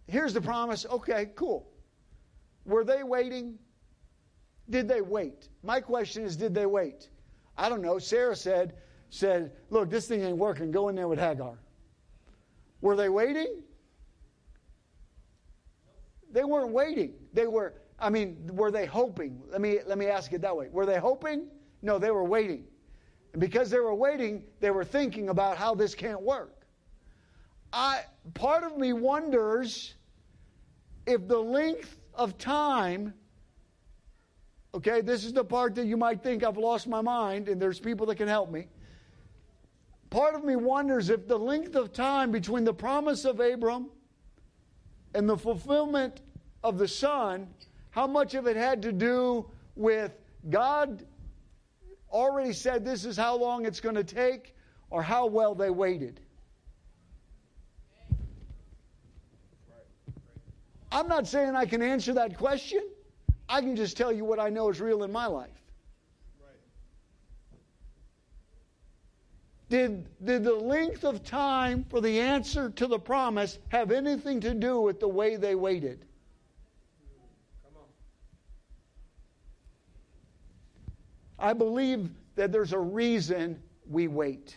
here's 0.09 0.35
the 0.35 0.41
promise. 0.41 0.85
Okay, 0.91 1.31
cool. 1.37 1.71
Were 2.67 2.85
they 2.85 3.05
waiting? 3.05 3.59
Did 4.69 4.89
they 4.89 5.01
wait? 5.01 5.49
My 5.63 5.81
question 5.81 6.25
is, 6.25 6.37
did 6.37 6.55
they 6.55 6.67
wait? 6.67 7.09
I 7.57 7.69
don't 7.69 7.83
know. 7.83 7.99
Sarah 7.99 8.35
said, 8.35 8.75
said, 9.11 9.53
look, 9.71 9.91
this 9.91 10.09
thing 10.09 10.23
ain't 10.23 10.37
working. 10.37 10.73
Go 10.73 10.89
in 10.89 10.97
there 10.97 11.07
with 11.07 11.21
Hagar. 11.21 11.59
Were 12.81 12.97
they 12.97 13.09
waiting? 13.09 13.63
They 16.35 16.45
weren't 16.45 16.73
waiting. 16.73 17.15
They 17.33 17.47
were 17.47 17.73
I 17.99 18.11
mean, 18.11 18.51
were 18.53 18.71
they 18.71 18.87
hoping? 18.87 19.41
Let 19.51 19.61
me, 19.61 19.79
let 19.87 19.99
me 19.99 20.07
ask 20.07 20.33
it 20.33 20.43
that 20.43 20.57
way. 20.57 20.69
Were 20.71 20.87
they 20.87 20.99
hoping? 20.99 21.47
No, 21.83 21.99
they 21.99 22.11
were 22.11 22.25
waiting. 22.25 22.65
And 23.33 23.41
because 23.41 23.71
they 23.71 23.79
were 23.79 23.95
waiting, 23.95 24.45
they 24.61 24.71
were 24.71 24.85
thinking 24.85 25.29
about 25.29 25.57
how 25.57 25.75
this 25.75 25.95
can't 25.95 26.21
work. 26.21 26.67
I, 27.73 28.03
part 28.35 28.65
of 28.65 28.77
me 28.77 28.93
wonders 28.93 29.95
if 31.07 31.27
the 31.27 31.39
length 31.39 31.99
of 32.15 32.39
time, 32.39 33.15
okay, 34.75 35.01
this 35.01 35.25
is 35.25 35.33
the 35.33 35.45
part 35.45 35.75
that 35.75 35.87
you 35.87 35.97
might 35.97 36.23
think 36.23 36.45
I've 36.45 36.57
lost 36.57 36.87
my 36.87 37.01
mind, 37.01 37.49
and 37.49 37.61
there's 37.61 37.81
people 37.81 38.07
that 38.07 38.17
can 38.17 38.29
help 38.29 38.51
me. 38.51 38.69
Part 40.11 40.35
of 40.35 40.45
me 40.45 40.57
wonders 40.57 41.11
if 41.11 41.27
the 41.27 41.39
length 41.39 41.75
of 41.75 41.93
time 41.93 42.31
between 42.31 42.65
the 42.65 42.75
promise 42.75 43.25
of 43.25 43.41
Abram 43.41 43.91
and 45.15 45.29
the 45.29 45.37
fulfillment 45.37 46.21
of 46.63 46.79
the 46.79 46.89
Son 46.89 47.49
how 47.95 48.09
much 48.09 48.35
of 48.35 48.49
it 48.49 48.57
had 48.57 48.83
to 48.83 48.91
do 48.91 49.49
with 49.77 50.11
God 50.51 51.07
already 52.11 52.53
said 52.53 52.85
this 52.85 53.05
is 53.05 53.17
how 53.17 53.37
long 53.37 53.67
it's 53.67 53.79
going 53.79 53.95
to 53.95 54.03
take, 54.03 54.57
or 54.91 55.01
how 55.01 55.27
well 55.27 55.55
they 55.55 55.71
waited? 55.71 56.19
I'm 60.91 61.07
not 61.07 61.29
saying 61.29 61.55
I 61.55 61.67
can 61.67 61.83
answer 61.83 62.13
that 62.15 62.37
question. 62.37 62.83
I 63.49 63.61
can 63.61 63.77
just 63.77 63.97
tell 63.97 64.13
you 64.13 64.25
what 64.25 64.41
I 64.41 64.49
know 64.49 64.69
is 64.71 64.81
real 64.81 65.05
in 65.05 65.13
my 65.13 65.27
life. 65.27 65.64
Did, 69.75 70.07
did 70.25 70.45
the 70.45 70.55
length 70.55 71.03
of 71.03 71.25
time 71.25 71.85
for 71.91 72.01
the 72.01 72.21
answer 72.21 72.71
to 72.71 72.87
the 72.87 72.97
promise 72.97 73.59
have 73.71 73.91
anything 73.91 74.39
to 74.43 74.55
do 74.55 74.81
with 74.81 75.01
the 75.01 75.09
way 75.09 75.35
they 75.35 75.57
waited? 75.57 76.05
I 81.41 81.55
believe 81.55 82.09
that 82.37 82.53
there's 82.53 82.73
a 82.73 82.79
reason 82.79 83.61
we 83.91 84.07
wait. 84.07 84.57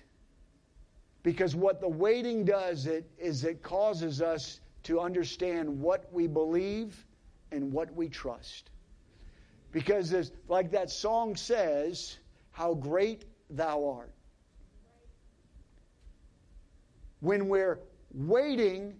Because 1.24 1.56
what 1.56 1.82
the 1.82 1.90
waiting 1.90 2.46
does 2.46 2.86
it, 2.86 3.10
is 3.18 3.44
it 3.44 3.64
causes 3.64 4.22
us 4.22 4.60
to 4.84 5.00
understand 5.00 5.82
what 5.82 6.14
we 6.14 6.28
believe 6.28 7.08
and 7.52 7.74
what 7.74 7.92
we 7.96 8.08
trust. 8.08 8.70
Because, 9.72 10.32
like 10.48 10.70
that 10.70 10.92
song 10.92 11.36
says, 11.36 12.20
how 12.52 12.76
great 12.76 13.26
thou 13.50 13.84
art. 13.84 14.12
When 17.20 17.48
we're 17.48 17.80
waiting, 18.14 18.96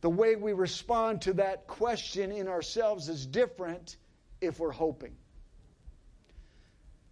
the 0.00 0.10
way 0.10 0.36
we 0.36 0.52
respond 0.52 1.22
to 1.22 1.32
that 1.34 1.66
question 1.66 2.32
in 2.32 2.48
ourselves 2.48 3.08
is 3.08 3.24
different 3.26 3.96
if 4.40 4.58
we're 4.58 4.72
hoping. 4.72 5.16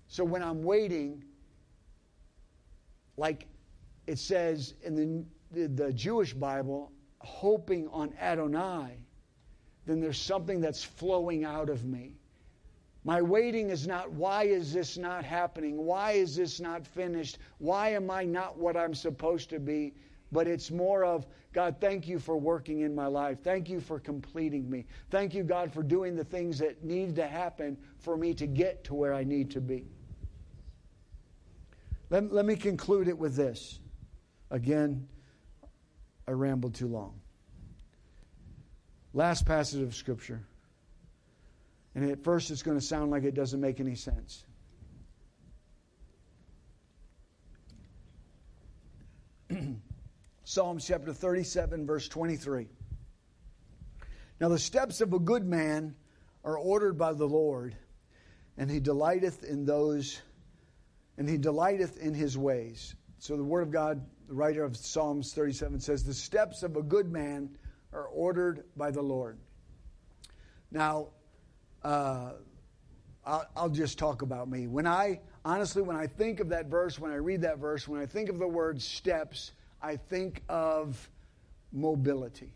So 0.09 0.25
when 0.25 0.43
I'm 0.43 0.63
waiting, 0.63 1.25
like 3.17 3.47
it 4.07 4.19
says 4.19 4.75
in 4.83 5.27
the, 5.53 5.69
the, 5.69 5.93
Jewish 5.93 6.35
Bible, 6.35 6.91
hoping 7.21 7.87
on 7.89 8.13
Adonai, 8.21 9.05
then 9.87 10.01
there's 10.01 10.21
something 10.21 10.61
that's 10.61 10.83
flowing 10.83 11.45
out 11.45 11.69
of 11.69 11.85
me. 11.85 12.20
My 13.05 13.23
waiting 13.23 13.71
is 13.71 13.87
not, 13.87 14.11
why 14.13 14.45
is 14.45 14.73
this 14.73 14.99
not 14.99 15.25
happening? 15.25 15.79
Why 15.79 16.13
is 16.13 16.37
this 16.37 16.61
not 16.61 16.87
finished? 16.87 17.39
Why 17.59 17.91
am 17.91 18.11
I 18.11 18.25
not 18.25 18.59
what 18.59 18.77
I'm 18.77 18.95
supposed 18.95 19.49
to 19.51 19.59
be? 19.59 19.95
But 20.33 20.47
it's 20.47 20.71
more 20.71 21.05
of, 21.05 21.27
God, 21.53 21.77
thank 21.81 22.07
you 22.07 22.19
for 22.19 22.37
working 22.37 22.81
in 22.81 22.95
my 22.95 23.07
life. 23.07 23.39
Thank 23.43 23.69
you 23.69 23.81
for 23.81 23.99
completing 23.99 24.69
me. 24.69 24.85
Thank 25.11 25.35
you, 25.35 25.43
God, 25.43 25.73
for 25.73 25.83
doing 25.83 26.15
the 26.15 26.25
things 26.25 26.59
that 26.59 26.85
need 26.85 27.17
to 27.17 27.27
happen 27.27 27.77
for 27.99 28.17
me 28.17 28.35
to 28.35 28.47
get 28.47 28.85
to 28.85 28.95
where 28.95 29.15
I 29.15 29.25
need 29.25 29.51
to 29.53 29.61
be. 29.61 29.87
Let, 32.11 32.33
let 32.33 32.45
me 32.45 32.55
conclude 32.55 33.09
it 33.09 33.17
with 33.17 33.35
this. 33.35 33.81
Again, 34.51 35.09
I 36.29 36.33
rambled 36.33 36.75
too 36.75 36.89
long. 36.89 37.21
Last 39.15 39.47
passage 39.47 39.83
of 39.83 39.95
Scripture. 39.95 40.45
And 41.95 42.11
at 42.11 42.23
first, 42.23 42.51
it's 42.51 42.63
going 42.63 42.79
to 42.79 42.85
sound 42.85 43.11
like 43.11 43.25
it 43.25 43.35
doesn't 43.35 43.61
make 43.61 43.81
any 43.81 43.95
sense. 43.95 44.45
Psalms 50.45 50.87
chapter 50.87 51.13
37, 51.13 51.87
verse 51.87 52.09
23. 52.09 52.69
Now, 54.41 54.49
the 54.49 54.59
steps 54.59 55.01
of 55.01 55.13
a 55.13 55.19
good 55.19 55.45
man 55.45 55.95
are 56.45 56.57
ordered 56.57 56.97
by 56.97 57.13
the 57.13 57.27
Lord, 57.27 57.77
and 58.57 58.71
he 58.71 58.81
delighteth 58.81 59.45
in 59.45 59.65
those 59.65 60.21
and 61.21 61.29
he 61.29 61.37
delighteth 61.37 61.99
in 61.99 62.15
his 62.15 62.39
ways. 62.39 62.95
So 63.19 63.37
the 63.37 63.45
word 63.45 63.61
of 63.61 63.71
God, 63.71 64.03
the 64.27 64.33
writer 64.33 64.65
of 64.65 64.75
Psalms 64.75 65.35
37 65.35 65.81
says, 65.81 66.03
The 66.03 66.15
steps 66.15 66.63
of 66.63 66.77
a 66.77 66.83
good 66.83 67.13
man 67.13 67.51
are 67.93 68.07
ordered 68.07 68.65
by 68.75 68.91
the 68.91 69.03
Lord. 69.03 69.37
Now, 70.71 71.09
uh, 71.83 72.33
I'll, 73.25 73.47
I'll 73.57 73.69
just 73.69 73.99
talk 73.99 74.23
about 74.23 74.49
me. 74.49 74.67
When 74.67 74.87
I, 74.87 75.21
honestly, 75.45 75.83
when 75.83 75.97
I 75.97 76.07
think 76.07 76.41
of 76.41 76.49
that 76.51 76.67
verse, 76.67 76.99
when 76.99 77.13
I 77.13 77.17
read 77.17 77.43
that 77.43 77.59
verse, 77.59 77.87
when 77.87 78.01
I 78.01 78.07
think 78.07 78.29
of 78.29 78.39
the 78.39 78.49
word 78.49 78.81
steps, 78.81 79.53
I 79.83 79.97
think 79.97 80.43
of 80.49 81.09
mobility. 81.73 82.53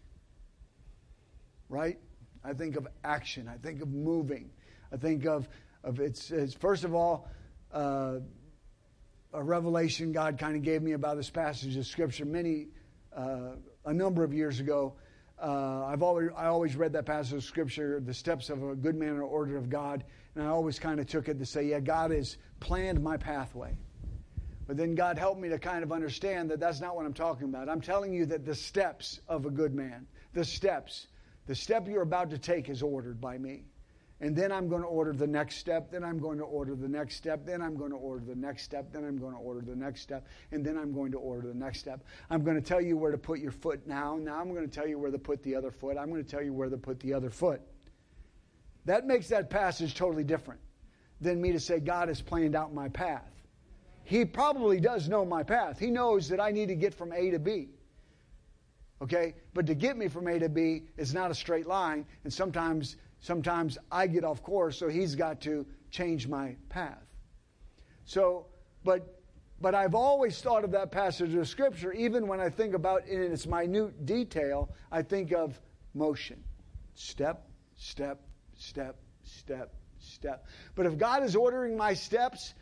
Right? 1.69 1.99
I 2.45 2.53
think 2.53 2.77
of 2.77 2.87
action. 3.03 3.49
I 3.49 3.57
think 3.57 3.83
of 3.83 3.89
moving. 3.89 4.51
I 4.93 4.97
think 4.97 5.27
of, 5.27 5.49
of 5.83 6.01
it's, 6.01 6.31
it's 6.31 6.55
first 6.55 6.85
of 6.85 6.95
all, 6.95 7.29
uh, 7.73 8.17
a 9.33 9.43
revelation 9.43 10.13
God 10.13 10.39
kind 10.39 10.57
of 10.57 10.63
gave 10.63 10.83
me 10.83 10.93
about 10.93 11.17
this 11.17 11.31
passage 11.31 11.77
of 11.77 11.87
Scripture 11.87 12.25
many, 12.25 12.69
uh, 13.17 13.57
a 13.85 13.93
number 13.93 14.23
of 14.23 14.33
years 14.33 14.61
ago. 14.61 14.95
Uh, 15.45 15.85
I've 15.85 16.03
always, 16.03 16.31
I 16.35 16.47
always 16.47 16.75
read 16.75 16.95
that 16.95 17.05
passage 17.05 17.35
of 17.35 17.45
Scripture, 17.45 18.01
the 18.01 18.15
steps 18.15 18.49
of 18.49 18.63
a 18.63 18.75
good 18.75 18.97
man 18.97 19.11
are 19.11 19.25
ordered 19.25 19.59
of 19.59 19.69
God, 19.69 20.03
and 20.35 20.43
I 20.43 20.47
always 20.49 20.79
kind 20.79 20.99
of 20.99 21.07
took 21.07 21.29
it 21.29 21.39
to 21.39 21.45
say, 21.45 21.65
yeah, 21.65 21.81
God 21.81 22.13
has 22.13 22.39
planned 22.61 23.03
my 23.03 23.19
pathway. 23.19 23.77
But 24.67 24.79
then 24.79 24.95
God 24.95 25.19
helped 25.19 25.39
me 25.39 25.51
to 25.51 25.59
kind 25.59 25.83
of 25.83 25.93
understand 25.93 26.51
that 26.51 26.61
that's 26.61 26.81
not 26.81 26.97
what 26.97 27.05
I'm 27.05 27.13
talking 27.13 27.47
about. 27.47 27.69
I'm 27.69 27.83
telling 27.83 28.15
you 28.15 28.25
that 28.25 28.47
the 28.47 28.55
steps 28.55 29.21
of 29.29 29.45
a 29.45 29.51
good 29.51 29.75
man, 29.75 30.07
the 30.33 30.47
steps, 30.47 31.09
the 31.47 31.55
step 31.55 31.87
you're 31.89 32.01
about 32.01 32.31
to 32.31 32.39
take 32.39 32.71
is 32.71 32.83
ordered 32.83 33.21
by 33.21 33.37
me. 33.37 33.65
And 34.21 34.35
then 34.35 34.53
I'm 34.53 34.69
going 34.69 34.83
to 34.83 34.89
order 34.89 35.13
the 35.13 35.27
next 35.27 35.57
step. 35.57 35.91
Then 35.91 36.05
I'm 36.05 36.19
going 36.19 36.39
to 36.39 36.45
order 36.45 36.75
the 36.75 36.89
next 36.89 37.17
step. 37.17 37.45
Then 37.45 37.61
I'm 37.61 37.77
going 37.77 37.91
to 37.91 37.97
order 37.97 38.25
the 38.25 38.37
next 38.37 38.63
step. 38.63 38.93
Then 38.93 39.05
I'm 39.05 39.19
going 39.19 39.33
to 39.33 39.39
order 39.39 39.61
the 39.61 39.75
next 39.75 40.03
step. 40.03 40.27
And 40.53 40.65
then 40.65 40.79
I'm 40.79 40.93
going 40.93 41.13
to 41.13 41.19
order 41.19 41.49
the 41.49 41.55
next 41.55 41.81
step. 41.81 42.05
I'm 42.31 42.45
going 42.45 42.57
to 42.57 42.63
tell 42.63 42.81
you 42.81 42.97
where 42.97 43.11
to 43.11 43.19
put 43.19 43.41
your 43.41 43.51
foot 43.51 43.87
now. 43.87 44.17
Now 44.17 44.41
I'm 44.41 44.55
going 44.55 44.69
to 44.69 44.73
tell 44.73 44.87
you 44.87 44.99
where 44.99 45.11
to 45.11 45.19
put 45.19 45.43
the 45.43 45.57
other 45.57 45.71
foot. 45.71 45.99
I'm 45.99 46.11
going 46.11 46.25
to 46.25 46.31
tell 46.31 46.43
you 46.43 46.53
where 46.53 46.69
to 46.69 46.77
put 46.77 47.01
the 47.01 47.13
other 47.13 47.31
foot. 47.31 47.61
That 48.85 49.07
makes 49.07 49.29
that 49.29 49.51
passage 49.51 49.95
totally 49.95 50.25
different 50.25 50.61
than 51.21 51.41
me 51.41 51.53
to 51.53 51.61
say, 51.61 51.81
God 51.81 52.09
has 52.09 52.21
planned 52.21 52.55
out 52.55 52.73
my 52.73 52.89
path. 52.89 53.31
He 54.05 54.25
probably 54.25 54.81
does 54.81 55.09
know 55.09 55.25
my 55.25 55.43
path. 55.43 55.79
He 55.79 55.91
knows 55.91 56.29
that 56.29 56.41
I 56.41 56.51
need 56.51 56.69
to 56.69 56.75
get 56.75 56.95
from 56.95 57.13
A 57.13 57.31
to 57.31 57.39
B. 57.39 57.71
Okay? 59.01 59.35
But 59.55 59.67
to 59.67 59.75
get 59.75 59.97
me 59.97 60.09
from 60.09 60.29
A 60.29 60.39
to 60.39 60.49
B 60.49 60.85
is 60.97 61.15
not 61.15 61.31
a 61.31 61.35
straight 61.35 61.67
line, 61.67 62.07
and 62.25 62.33
sometimes 62.33 62.97
sometimes 63.25 63.79
I 63.91 64.07
get 64.07 64.23
off 64.23 64.43
course, 64.43 64.79
so 64.79 64.89
he's 64.89 65.15
got 65.15 65.41
to 65.43 65.65
change 65.91 66.29
my 66.29 66.57
path. 66.69 67.07
So, 68.05 68.47
but 68.85 69.19
but 69.61 69.75
I've 69.75 69.95
always 69.95 70.43
thought 70.43 70.63
of 70.63 70.73
that 70.73 70.93
passage 70.93 71.35
of 71.35 71.49
scripture, 71.49 71.93
even 71.95 72.27
when 72.27 72.39
I 72.39 72.51
think 72.51 72.75
about 72.75 73.09
it 73.09 73.23
in 73.23 73.33
its 73.33 73.47
minute 73.47 74.05
detail, 74.05 74.69
I 74.93 75.01
think 75.01 75.33
of 75.33 75.59
motion. 75.95 76.45
Step, 76.95 77.49
step, 77.77 78.21
step, 78.59 78.97
step, 79.23 79.73
step. 79.99 80.47
But 80.75 80.85
if 80.85 80.99
God 80.99 81.23
is 81.23 81.35
ordering 81.35 81.79
my 81.79 81.95
steps, 81.95 82.53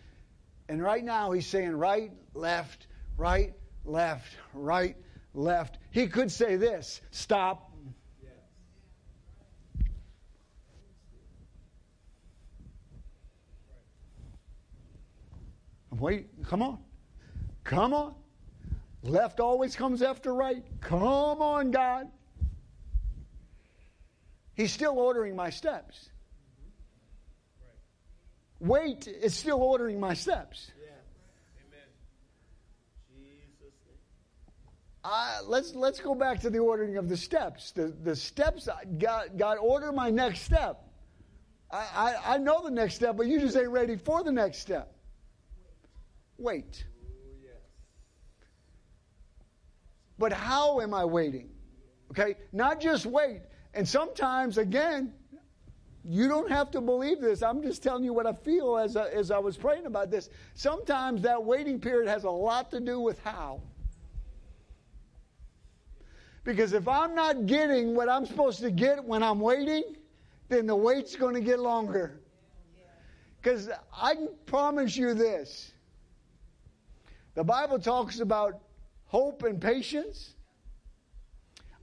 and 0.69 0.81
right 0.81 1.03
now 1.03 1.33
he's 1.33 1.47
saying 1.47 1.73
right, 1.73 2.13
left, 2.35 2.87
right, 3.17 3.53
left, 3.85 4.37
right, 4.55 4.97
left, 5.35 5.79
he 5.91 6.07
could 6.07 6.31
say 6.31 6.55
this 6.55 7.01
stop, 7.11 7.72
Wait, 15.99 16.29
come 16.45 16.63
on. 16.63 16.79
Come 17.65 17.93
on. 17.93 18.15
Left 19.03 19.41
always 19.41 19.77
comes 19.77 20.01
after 20.03 20.33
right. 20.33 20.65
Come 20.81 21.43
on, 21.43 21.71
God. 21.71 22.09
He's 24.55 24.73
still 24.73 24.99
ordering 24.99 25.37
my 25.37 25.51
steps. 25.51 26.11
Wait 28.61 29.09
is 29.09 29.35
still 29.35 29.61
ordering 29.61 29.99
my 29.99 30.15
steps. 30.15 30.71
Uh, 35.05 35.39
let's 35.47 35.75
let's 35.75 35.99
go 35.99 36.15
back 36.15 36.39
to 36.41 36.49
the 36.49 36.61
ordering 36.61 36.97
of 36.97 37.09
the 37.09 37.17
steps. 37.17 37.73
The 37.73 37.89
the 38.05 38.15
steps 38.15 38.69
God 38.99 39.37
God 39.37 39.59
order 39.59 39.91
my 39.91 40.11
next 40.11 40.43
step. 40.43 40.81
I, 41.73 41.89
I, 41.95 42.35
I 42.35 42.39
know 42.39 42.63
the 42.63 42.71
next 42.71 42.95
step, 42.95 43.17
but 43.17 43.27
you 43.27 43.41
just 43.41 43.57
ain't 43.57 43.71
ready 43.71 43.97
for 43.97 44.23
the 44.23 44.31
next 44.31 44.59
step 44.59 44.92
wait. 46.43 46.85
But 50.19 50.33
how 50.33 50.81
am 50.81 50.95
I 50.95 51.05
waiting? 51.05 51.51
Okay, 52.11 52.37
not 52.53 52.81
just 52.81 53.07
wait. 53.07 53.41
And 53.75 53.89
sometimes, 53.89 54.59
again, 54.59 55.15
you 56.05 56.29
don't 56.29 56.51
have 56.51 56.71
to 56.73 56.81
believe 56.81 57.21
this. 57.21 57.43
I'm 57.43 57.63
just 57.63 57.83
telling 57.83 58.05
you 58.05 58.13
what 58.13 58.27
I 58.27 58.33
feel 58.33 58.77
as 58.77 58.97
I, 58.97 59.09
as 59.09 59.31
I 59.31 59.39
was 59.39 59.57
praying 59.57 59.87
about 59.87 60.11
this. 60.11 60.29
Sometimes 60.55 61.23
that 61.23 61.43
waiting 61.43 61.81
period 61.81 62.09
has 62.09 62.25
a 62.25 62.31
lot 62.31 62.71
to 62.73 62.81
do 62.81 63.01
with 63.01 63.19
how. 63.21 63.63
Because 66.45 66.73
if 66.73 66.89
I'm 66.89 67.15
not 67.15 67.47
getting 67.47 67.95
what 67.95 68.09
I'm 68.09 68.27
supposed 68.27 68.61
to 68.61 68.71
get 68.71 69.03
when 69.03 69.23
I'm 69.23 69.39
waiting, 69.39 69.97
then 70.49 70.67
the 70.67 70.77
wait's 70.77 71.15
going 71.15 71.35
to 71.35 71.41
get 71.41 71.61
longer. 71.61 72.21
Because 73.41 73.71
I 73.97 74.15
can 74.15 74.29
promise 74.47 74.97
you 74.97 75.15
this 75.15 75.72
the 77.35 77.45
Bible 77.45 77.79
talks 77.79 78.21
about 78.21 78.61
hope 79.07 79.43
and 79.43 79.61
patience. 79.61 80.35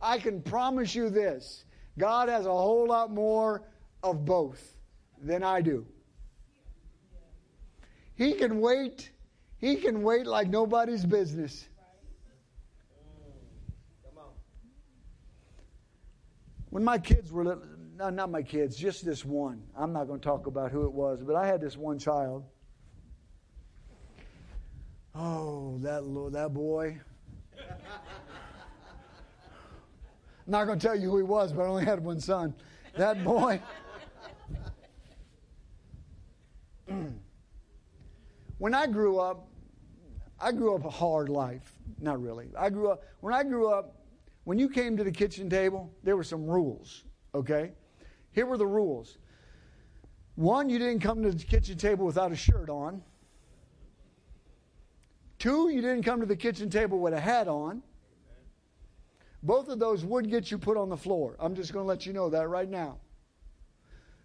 I 0.02 0.18
can 0.18 0.42
promise 0.42 0.96
you 0.96 1.10
this 1.10 1.66
God 1.98 2.30
has 2.30 2.46
a 2.46 2.52
whole 2.52 2.88
lot 2.88 3.12
more 3.12 3.64
of 4.04 4.26
both 4.26 4.78
than 5.22 5.44
I 5.44 5.62
do. 5.62 5.86
He 8.16 8.34
can 8.34 8.60
wait. 8.60 9.12
He 9.58 9.76
can 9.76 10.04
wait 10.04 10.26
like 10.26 10.50
nobody's 10.50 11.06
business. 11.06 11.68
When 16.70 16.84
my 16.84 16.98
kids 16.98 17.32
were 17.32 17.44
little, 17.44 17.64
no, 17.98 18.10
not 18.10 18.30
my 18.30 18.44
kids, 18.44 18.76
just 18.76 19.04
this 19.04 19.26
one. 19.26 19.62
I'm 19.76 19.92
not 19.92 20.08
going 20.08 20.20
to 20.20 20.24
talk 20.24 20.48
about 20.48 20.72
who 20.72 20.86
it 20.86 20.94
was, 20.94 21.22
but 21.22 21.36
I 21.36 21.48
had 21.48 21.60
this 21.60 21.76
one 21.76 22.00
child. 22.00 22.46
Oh, 25.16 25.78
that 25.80 26.04
that 26.32 26.54
boy. 26.54 27.00
I'm 30.50 30.52
not 30.52 30.66
going 30.66 30.80
to 30.80 30.88
tell 30.88 30.96
you 30.96 31.10
who 31.12 31.18
he 31.18 31.24
was, 31.24 31.54
but 31.54 31.64
I 31.64 31.68
only 31.68 31.86
had 31.86 32.04
one 32.04 32.20
son. 32.20 32.54
That 32.98 33.24
boy. 33.24 33.62
when 38.58 38.74
I 38.74 38.88
grew 38.88 39.20
up, 39.20 39.48
I 40.40 40.52
grew 40.52 40.74
up 40.76 40.86
a 40.86 40.90
hard 40.90 41.30
life. 41.30 41.74
Not 42.02 42.22
really. 42.22 42.48
I 42.58 42.70
grew 42.70 42.90
up 42.90 43.04
when 43.20 43.34
I 43.34 43.44
grew 43.44 43.70
up. 43.70 43.96
When 44.46 44.58
you 44.58 44.70
came 44.70 44.98
to 44.98 45.04
the 45.04 45.12
kitchen 45.12 45.50
table, 45.50 45.94
there 46.04 46.18
were 46.18 46.24
some 46.24 46.46
rules. 46.48 47.04
Okay, 47.36 47.74
here 48.32 48.48
were 48.48 48.58
the 48.58 48.66
rules. 48.66 49.20
One, 50.36 50.70
you 50.70 50.80
didn't 50.80 51.02
come 51.02 51.22
to 51.22 51.32
the 51.32 51.44
kitchen 51.44 51.78
table 51.78 52.06
without 52.06 52.32
a 52.32 52.36
shirt 52.36 52.70
on. 52.70 53.04
Two, 55.40 55.70
you 55.70 55.82
didn't 55.82 56.04
come 56.04 56.20
to 56.20 56.26
the 56.26 56.36
kitchen 56.36 56.70
table 56.70 57.00
with 57.00 57.14
a 57.14 57.20
hat 57.20 57.48
on. 57.48 57.82
Both 59.42 59.70
of 59.70 59.80
those 59.80 60.04
would 60.04 60.30
get 60.30 60.52
you 60.52 60.58
put 60.58 60.76
on 60.76 60.90
the 60.90 60.98
floor. 60.98 61.38
I'm 61.40 61.56
just 61.56 61.72
going 61.72 61.84
to 61.84 61.88
let 61.88 62.06
you 62.06 62.12
know 62.12 62.30
that 62.30 62.50
right 62.50 62.70
now. 62.70 62.98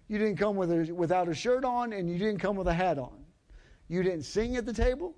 You 0.09 0.19
didn't 0.19 0.37
come 0.37 0.57
with 0.57 0.73
a, 0.73 0.93
without 0.93 1.29
a 1.29 1.35
shirt 1.35 1.65
on, 1.65 1.93
and 1.93 2.11
you 2.11 2.19
didn't 2.19 2.41
come 2.41 2.57
with 2.57 2.67
a 2.67 2.75
hat 2.75 2.99
on. 2.99 3.25
You 3.89 4.03
didn't 4.03 4.25
sing 4.25 4.57
at 4.57 4.67
the 4.67 4.73
table. 4.73 5.15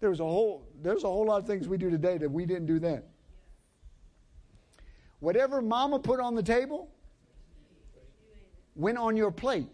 There 0.00 0.10
was 0.10 0.20
a 0.20 0.24
whole 0.24 0.66
there's 0.82 1.02
a 1.02 1.08
whole 1.08 1.26
lot 1.26 1.40
of 1.40 1.46
things 1.46 1.66
we 1.66 1.78
do 1.78 1.90
today 1.90 2.18
that 2.18 2.30
we 2.30 2.44
didn't 2.44 2.66
do 2.66 2.78
then. 2.78 3.02
Whatever 5.20 5.62
mama 5.62 5.98
put 5.98 6.20
on 6.20 6.34
the 6.34 6.42
table 6.42 6.90
went 8.76 8.98
on 8.98 9.16
your 9.16 9.30
plate. 9.30 9.68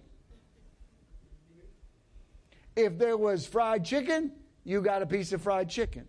If 2.80 2.98
there 2.98 3.16
was 3.16 3.46
fried 3.46 3.84
chicken, 3.84 4.32
you 4.64 4.80
got 4.80 5.02
a 5.02 5.06
piece 5.06 5.32
of 5.32 5.42
fried 5.42 5.68
chicken. 5.68 6.06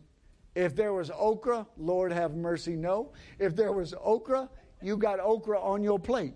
If 0.56 0.76
there 0.76 0.94
was 0.94 1.12
okra, 1.12 1.68
Lord 1.78 2.12
have 2.12 2.36
mercy, 2.36 2.76
no. 2.76 3.14
If 3.40 3.56
there 3.56 3.72
was 3.72 3.94
okra, 4.00 4.50
you 4.82 4.98
got 4.98 5.20
okra 5.20 5.60
on 5.60 5.84
your 5.84 6.00
plate. 6.00 6.34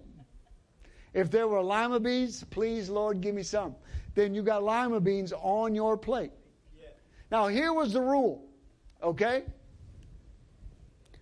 If 1.14 1.32
there 1.32 1.48
were 1.48 1.62
lima 1.62 2.00
beans, 2.00 2.44
please, 2.50 2.90
Lord, 2.90 3.22
give 3.22 3.34
me 3.34 3.44
some. 3.44 3.76
Then 4.14 4.34
you 4.34 4.44
got 4.44 4.64
lima 4.64 5.00
beans 5.00 5.34
on 5.34 5.74
your 5.74 5.98
plate. 5.98 6.32
Now, 7.32 7.48
here 7.48 7.74
was 7.74 7.94
the 7.94 8.02
rule, 8.02 8.46
okay? 9.02 9.44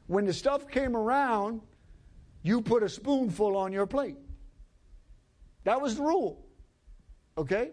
When 0.07 0.25
the 0.25 0.33
stuff 0.33 0.67
came 0.67 0.95
around, 0.95 1.61
you 2.41 2.61
put 2.61 2.83
a 2.83 2.89
spoonful 2.89 3.55
on 3.55 3.71
your 3.71 3.87
plate. 3.87 4.17
That 5.63 5.79
was 5.79 5.95
the 5.95 6.03
rule, 6.03 6.45
okay? 7.37 7.71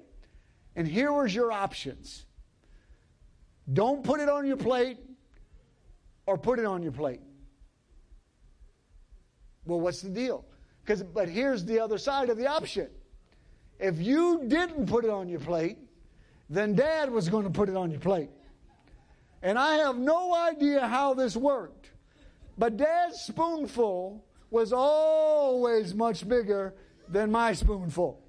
And 0.76 0.86
here 0.86 1.12
was 1.12 1.34
your 1.34 1.52
options 1.52 2.26
don't 3.72 4.02
put 4.02 4.20
it 4.20 4.28
on 4.28 4.46
your 4.46 4.56
plate 4.56 4.98
or 6.26 6.36
put 6.36 6.58
it 6.58 6.64
on 6.64 6.82
your 6.82 6.92
plate. 6.92 7.20
Well, 9.64 9.80
what's 9.80 10.00
the 10.00 10.08
deal? 10.08 10.44
Because, 10.82 11.02
but 11.02 11.28
here's 11.28 11.64
the 11.64 11.78
other 11.78 11.98
side 11.98 12.30
of 12.30 12.36
the 12.36 12.46
option. 12.46 12.88
If 13.78 14.00
you 14.00 14.42
didn't 14.48 14.86
put 14.86 15.04
it 15.04 15.10
on 15.10 15.28
your 15.28 15.40
plate, 15.40 15.78
then 16.48 16.74
dad 16.74 17.10
was 17.10 17.28
going 17.28 17.44
to 17.44 17.50
put 17.50 17.68
it 17.68 17.76
on 17.76 17.90
your 17.90 18.00
plate. 18.00 18.30
And 19.42 19.58
I 19.58 19.76
have 19.76 19.96
no 19.96 20.34
idea 20.34 20.86
how 20.86 21.14
this 21.14 21.36
worked. 21.36 21.90
But 22.58 22.76
dad's 22.76 23.20
spoonful 23.20 24.24
was 24.50 24.72
always 24.72 25.94
much 25.94 26.28
bigger 26.28 26.74
than 27.08 27.30
my 27.30 27.52
spoonful. 27.52 28.20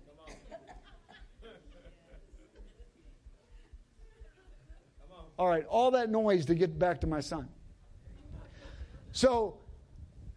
All 5.42 5.48
right, 5.48 5.66
all 5.70 5.90
that 5.90 6.12
noise 6.12 6.46
to 6.46 6.54
get 6.54 6.78
back 6.78 7.02
to 7.02 7.08
my 7.08 7.20
son. 7.20 7.50
So 9.12 9.58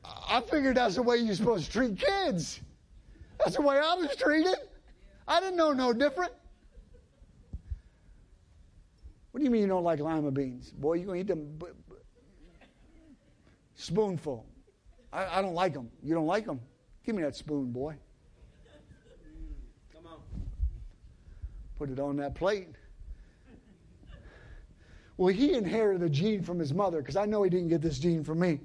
I 0.02 0.40
figured 0.40 0.78
that's 0.78 0.94
the 0.94 1.02
way 1.02 1.18
you're 1.18 1.34
supposed 1.34 1.66
to 1.66 1.70
treat 1.70 1.98
kids. 1.98 2.62
That's 3.38 3.56
the 3.56 3.60
way 3.60 3.76
I 3.76 3.96
was 3.96 4.16
treated. 4.16 4.56
I 5.28 5.40
didn't 5.40 5.56
know 5.56 5.74
no 5.74 5.92
different. 5.92 6.32
What 9.30 9.40
do 9.40 9.44
you 9.44 9.50
mean 9.50 9.60
you 9.60 9.68
don't 9.68 9.84
like 9.84 10.00
lima 10.00 10.30
beans? 10.30 10.70
Boy, 10.70 10.94
you're 10.94 11.04
going 11.04 11.26
to 11.26 11.34
eat 11.34 11.38
them 11.38 11.54
b- 11.58 11.66
b- 11.86 11.96
spoonful. 13.74 14.46
I, 15.12 15.38
I, 15.38 15.42
don't 15.42 15.52
like 15.52 15.74
them. 15.74 15.90
You 16.02 16.14
don't 16.14 16.26
like 16.26 16.46
them? 16.46 16.60
Give 17.04 17.14
me 17.14 17.22
that 17.24 17.36
spoon, 17.36 17.72
boy. 17.72 17.94
Come 19.92 20.06
on. 20.06 20.20
Put 21.76 21.90
it 21.90 22.00
on 22.00 22.16
that 22.16 22.34
plate. 22.34 22.68
Well, 25.16 25.32
he 25.32 25.54
inherited 25.54 26.02
a 26.02 26.08
gene 26.08 26.42
from 26.42 26.58
his 26.58 26.74
mother 26.74 26.98
because 26.98 27.14
I 27.16 27.24
know 27.24 27.44
he 27.44 27.50
didn't 27.50 27.68
get 27.68 27.80
this 27.80 27.98
gene 27.98 28.24
from 28.24 28.40
me. 28.40 28.58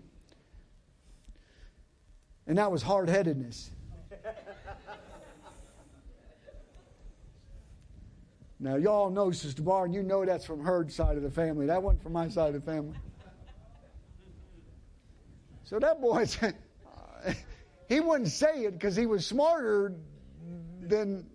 And 2.48 2.58
that 2.58 2.72
was 2.72 2.82
hard 2.82 3.08
headedness. 3.08 3.70
now, 8.60 8.78
y'all 8.78 9.12
know 9.12 9.30
Sister 9.30 9.62
Barn, 9.62 9.94
you 9.94 10.02
know 10.02 10.26
that's 10.26 10.46
from 10.46 10.64
her 10.64 10.90
side 10.90 11.16
of 11.18 11.24
the 11.24 11.30
family. 11.30 11.68
That 11.68 11.84
wasn't 11.84 12.02
from 12.02 12.14
my 12.14 12.28
side 12.28 12.56
of 12.56 12.66
the 12.66 12.72
family. 12.72 12.98
So 15.66 15.78
that 15.78 16.02
boy, 16.02 16.26
he 17.88 18.00
wouldn't 18.00 18.30
say 18.30 18.64
it 18.64 18.72
because 18.72 18.96
he 18.96 19.06
was 19.06 19.24
smarter 19.24 19.94
than, 20.82 21.28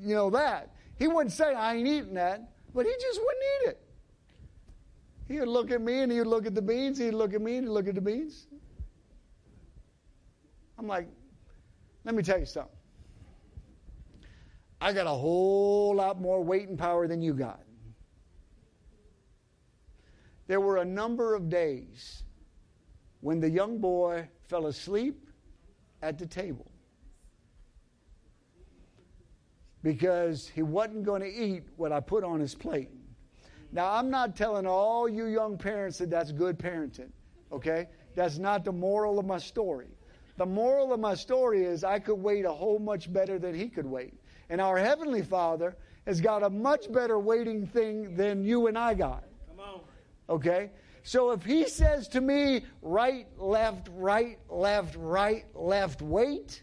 you 0.00 0.14
know, 0.14 0.30
that. 0.30 0.74
He 0.98 1.06
wouldn't 1.06 1.32
say, 1.32 1.52
I 1.52 1.74
ain't 1.74 1.86
eating 1.86 2.14
that, 2.14 2.50
but 2.74 2.86
he 2.86 2.92
just 2.98 3.20
wouldn't 3.20 3.44
eat 3.44 3.68
it. 3.68 3.83
He 5.28 5.38
would 5.38 5.48
look 5.48 5.70
at 5.70 5.80
me 5.80 6.00
and 6.00 6.12
he 6.12 6.18
would 6.18 6.26
look 6.26 6.46
at 6.46 6.54
the 6.54 6.62
beans. 6.62 6.98
He'd 6.98 7.12
look 7.12 7.32
at 7.32 7.40
me 7.40 7.56
and 7.56 7.66
he'd 7.66 7.72
look 7.72 7.88
at 7.88 7.94
the 7.94 8.00
beans. 8.00 8.46
I'm 10.78 10.86
like, 10.86 11.08
let 12.04 12.14
me 12.14 12.22
tell 12.22 12.38
you 12.38 12.46
something. 12.46 12.76
I 14.80 14.92
got 14.92 15.06
a 15.06 15.10
whole 15.10 15.94
lot 15.94 16.20
more 16.20 16.42
weight 16.42 16.68
and 16.68 16.78
power 16.78 17.08
than 17.08 17.22
you 17.22 17.32
got. 17.32 17.60
There 20.46 20.60
were 20.60 20.76
a 20.76 20.84
number 20.84 21.34
of 21.34 21.48
days 21.48 22.24
when 23.20 23.40
the 23.40 23.48
young 23.48 23.78
boy 23.78 24.28
fell 24.42 24.66
asleep 24.66 25.30
at 26.02 26.18
the 26.18 26.26
table 26.26 26.70
because 29.82 30.48
he 30.48 30.62
wasn't 30.62 31.04
going 31.04 31.22
to 31.22 31.32
eat 31.32 31.64
what 31.76 31.92
I 31.92 32.00
put 32.00 32.24
on 32.24 32.40
his 32.40 32.54
plate. 32.54 32.90
Now, 33.74 33.92
I'm 33.92 34.08
not 34.08 34.36
telling 34.36 34.68
all 34.68 35.08
you 35.08 35.26
young 35.26 35.58
parents 35.58 35.98
that 35.98 36.08
that's 36.08 36.30
good 36.30 36.56
parenting, 36.56 37.10
okay? 37.50 37.88
That's 38.14 38.38
not 38.38 38.64
the 38.64 38.70
moral 38.70 39.18
of 39.18 39.26
my 39.26 39.38
story. 39.38 39.88
The 40.36 40.46
moral 40.46 40.92
of 40.92 41.00
my 41.00 41.14
story 41.14 41.64
is 41.64 41.82
I 41.82 41.98
could 41.98 42.14
wait 42.14 42.44
a 42.44 42.52
whole 42.52 42.78
much 42.78 43.12
better 43.12 43.36
than 43.36 43.52
he 43.52 43.68
could 43.68 43.84
wait. 43.84 44.14
And 44.48 44.60
our 44.60 44.78
Heavenly 44.78 45.22
Father 45.22 45.76
has 46.06 46.20
got 46.20 46.44
a 46.44 46.50
much 46.50 46.90
better 46.92 47.18
waiting 47.18 47.66
thing 47.66 48.14
than 48.14 48.44
you 48.44 48.68
and 48.68 48.78
I 48.78 48.94
got. 48.94 49.24
Come 49.48 49.58
on. 49.58 49.80
Okay? 50.28 50.70
So 51.02 51.32
if 51.32 51.44
he 51.44 51.68
says 51.68 52.06
to 52.08 52.20
me, 52.20 52.64
right, 52.80 53.26
left, 53.36 53.88
right, 53.92 54.38
left, 54.48 54.94
right, 54.96 55.46
left, 55.52 56.00
wait, 56.00 56.62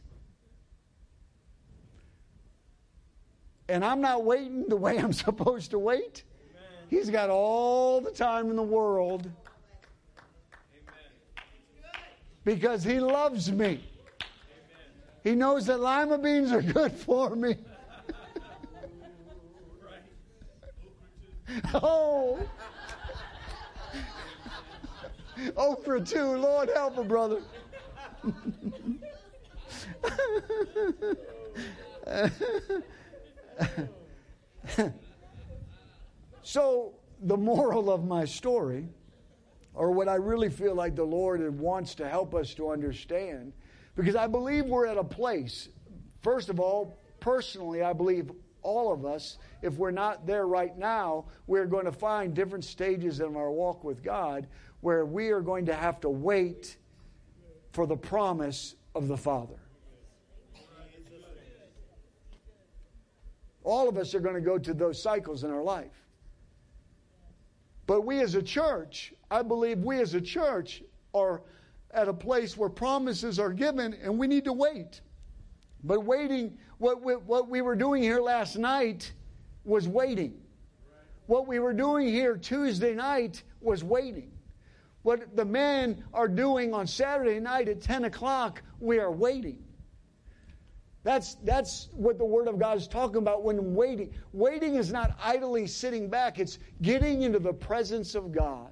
and 3.67 3.83
I'm 3.83 3.99
not 3.99 4.23
waiting 4.23 4.69
the 4.69 4.77
way 4.77 4.97
I'm 4.97 5.13
supposed 5.27 5.71
to 5.71 5.79
wait, 5.79 6.23
He's 6.91 7.09
got 7.09 7.29
all 7.29 8.01
the 8.01 8.11
time 8.11 8.49
in 8.49 8.57
the 8.57 8.61
world 8.61 9.31
because 12.43 12.83
He 12.83 12.99
loves 12.99 13.49
me. 13.49 13.81
He 15.23 15.33
knows 15.33 15.67
that 15.67 15.79
lima 15.79 16.17
beans 16.17 16.51
are 16.51 16.61
good 16.61 16.91
for 16.91 17.33
me. 17.33 17.55
oh. 21.73 22.39
okra 25.55 26.01
too. 26.01 26.19
Lord 26.19 26.69
help 26.75 26.97
a 26.97 27.05
brother. 27.05 27.41
So, 36.51 36.95
the 37.21 37.37
moral 37.37 37.89
of 37.89 38.03
my 38.03 38.25
story, 38.25 38.89
or 39.73 39.91
what 39.91 40.09
I 40.09 40.15
really 40.15 40.49
feel 40.49 40.75
like 40.75 40.97
the 40.97 41.05
Lord 41.05 41.39
wants 41.57 41.95
to 41.95 42.09
help 42.09 42.35
us 42.35 42.53
to 42.55 42.71
understand, 42.71 43.53
because 43.95 44.17
I 44.17 44.27
believe 44.27 44.65
we're 44.65 44.85
at 44.85 44.97
a 44.97 45.03
place, 45.05 45.69
first 46.21 46.49
of 46.49 46.59
all, 46.59 46.99
personally, 47.21 47.83
I 47.83 47.93
believe 47.93 48.31
all 48.63 48.91
of 48.91 49.05
us, 49.05 49.37
if 49.61 49.75
we're 49.75 49.91
not 49.91 50.27
there 50.27 50.45
right 50.45 50.77
now, 50.77 51.23
we're 51.47 51.67
going 51.67 51.85
to 51.85 51.91
find 51.93 52.33
different 52.33 52.65
stages 52.65 53.21
in 53.21 53.37
our 53.37 53.49
walk 53.49 53.85
with 53.85 54.03
God 54.03 54.45
where 54.81 55.05
we 55.05 55.29
are 55.29 55.39
going 55.39 55.67
to 55.67 55.73
have 55.73 56.01
to 56.01 56.09
wait 56.09 56.75
for 57.71 57.87
the 57.87 57.95
promise 57.95 58.75
of 58.93 59.07
the 59.07 59.15
Father. 59.15 59.55
All 63.63 63.87
of 63.87 63.97
us 63.97 64.13
are 64.13 64.19
going 64.19 64.35
to 64.35 64.41
go 64.41 64.57
to 64.57 64.73
those 64.73 65.01
cycles 65.01 65.45
in 65.45 65.51
our 65.51 65.63
life. 65.63 66.00
But 67.91 68.05
we 68.05 68.21
as 68.21 68.35
a 68.35 68.41
church, 68.41 69.13
I 69.29 69.41
believe 69.41 69.79
we 69.79 69.99
as 69.99 70.13
a 70.13 70.21
church 70.21 70.81
are 71.13 71.41
at 71.93 72.07
a 72.07 72.13
place 72.13 72.55
where 72.55 72.69
promises 72.69 73.37
are 73.37 73.51
given 73.51 73.93
and 73.95 74.17
we 74.17 74.27
need 74.27 74.45
to 74.45 74.53
wait. 74.53 75.01
But 75.83 76.05
waiting, 76.05 76.57
what 76.77 77.01
we, 77.01 77.15
what 77.15 77.49
we 77.49 77.59
were 77.59 77.75
doing 77.75 78.01
here 78.01 78.21
last 78.21 78.55
night 78.55 79.11
was 79.65 79.89
waiting. 79.89 80.39
What 81.25 81.49
we 81.49 81.59
were 81.59 81.73
doing 81.73 82.07
here 82.07 82.37
Tuesday 82.37 82.95
night 82.95 83.43
was 83.59 83.83
waiting. 83.83 84.31
What 85.01 85.35
the 85.35 85.43
men 85.43 86.01
are 86.13 86.29
doing 86.29 86.73
on 86.73 86.87
Saturday 86.87 87.41
night 87.41 87.67
at 87.67 87.81
10 87.81 88.05
o'clock, 88.05 88.63
we 88.79 88.99
are 88.99 89.11
waiting. 89.11 89.61
That's, 91.03 91.35
that's 91.43 91.89
what 91.93 92.19
the 92.19 92.25
Word 92.25 92.47
of 92.47 92.59
God 92.59 92.77
is 92.77 92.87
talking 92.87 93.17
about 93.17 93.43
when 93.43 93.73
waiting. 93.73 94.13
Waiting 94.33 94.75
is 94.75 94.91
not 94.91 95.17
idly 95.21 95.65
sitting 95.65 96.09
back, 96.09 96.39
it's 96.39 96.59
getting 96.81 97.23
into 97.23 97.39
the 97.39 97.53
presence 97.53 98.13
of 98.13 98.31
God. 98.31 98.71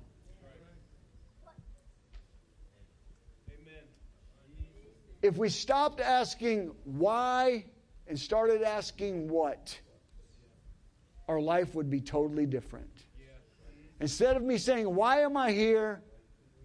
If 5.21 5.37
we 5.37 5.49
stopped 5.49 5.99
asking 5.99 6.71
why 6.85 7.65
and 8.07 8.17
started 8.17 8.61
asking 8.61 9.27
what, 9.27 9.77
our 11.27 11.41
life 11.41 11.75
would 11.75 11.89
be 11.89 11.99
totally 11.99 12.45
different. 12.45 12.89
Instead 13.99 14.37
of 14.37 14.43
me 14.43 14.57
saying, 14.57 14.93
Why 14.93 15.21
am 15.21 15.35
I 15.35 15.51
here? 15.51 16.01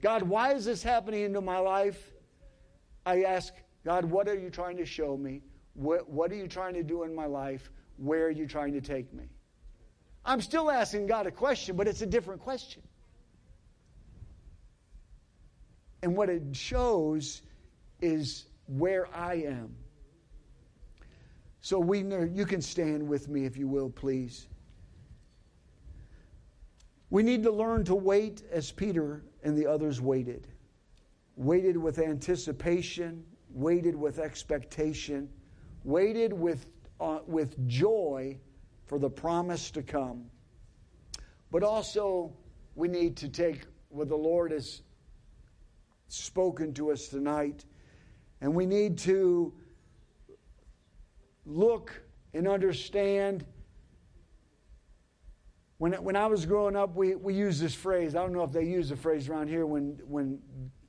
God, 0.01 0.23
why 0.23 0.53
is 0.53 0.65
this 0.65 0.83
happening 0.83 1.23
into 1.23 1.41
my 1.41 1.59
life? 1.59 2.12
I 3.05 3.25
ask, 3.25 3.53
God, 3.85 4.05
what 4.05 4.28
are 4.28 4.39
you 4.39 4.51
trying 4.51 4.76
to 4.78 4.87
show 4.87 5.16
me? 5.16 5.43
What, 5.74 6.09
what 6.09 6.32
are 6.32 6.37
you 6.37 6.49
trying 6.49 6.74
to 6.74 6.82
do 6.82 7.03
in 7.03 7.14
my 7.14 7.26
life? 7.26 7.70
Where 7.97 8.26
are 8.26 8.30
you 8.30 8.47
trying 8.47 8.72
to 8.72 8.80
take 8.80 9.12
me? 9.12 9.24
I'm 10.24 10.41
still 10.41 10.70
asking 10.70 11.07
God 11.07 11.26
a 11.26 11.30
question, 11.30 11.76
but 11.76 11.87
it's 11.87 12.01
a 12.01 12.07
different 12.07 12.41
question. 12.41 12.82
And 16.03 16.16
what 16.16 16.30
it 16.30 16.43
shows 16.53 17.43
is 18.01 18.47
where 18.66 19.14
I 19.14 19.35
am. 19.35 19.74
So 21.61 21.78
we 21.78 22.01
you 22.01 22.45
can 22.45 22.61
stand 22.61 23.07
with 23.07 23.28
me 23.28 23.45
if 23.45 23.57
you 23.57 23.66
will, 23.66 23.91
please. 23.91 24.47
We 27.11 27.22
need 27.22 27.43
to 27.45 27.51
learn 27.51 27.85
to 27.85 27.95
wait 27.95 28.43
as 28.51 28.70
Peter 28.70 29.24
and 29.43 29.57
the 29.57 29.66
others 29.66 30.01
waited. 30.01 30.49
Waited 31.37 31.76
with 31.76 31.99
anticipation, 31.99 33.24
waited 33.55 33.96
with 33.96 34.18
expectation 34.18 35.28
waited 35.84 36.32
with, 36.32 36.66
uh, 36.98 37.20
with 37.26 37.68
joy 37.68 38.38
for 38.86 38.98
the 38.98 39.11
promise 39.11 39.70
to 39.72 39.82
come. 39.82 40.24
But 41.50 41.62
also, 41.62 42.32
we 42.74 42.88
need 42.88 43.16
to 43.18 43.28
take 43.28 43.66
what 43.90 44.09
the 44.09 44.16
Lord 44.16 44.50
has 44.50 44.82
spoken 46.09 46.74
to 46.74 46.90
us 46.90 47.09
tonight, 47.09 47.64
and 48.40 48.55
we 48.55 48.66
need 48.66 48.98
to 48.98 49.52
look 51.46 52.02
and 52.32 52.48
understand. 52.48 53.44
When, 55.78 55.92
when 55.92 56.16
I 56.16 56.26
was 56.26 56.46
growing 56.46 56.76
up, 56.76 56.96
we, 56.96 57.14
we 57.14 57.34
used 57.34 57.61
this 57.61 57.74
phrase. 57.74 58.16
I 58.16 58.22
don't 58.22 58.32
know 58.32 58.42
if 58.42 58.52
they 58.52 58.64
use 58.64 58.88
the 58.88 58.96
phrase 58.96 59.28
around 59.28 59.48
here 59.48 59.66
when, 59.66 60.00
when 60.07 60.40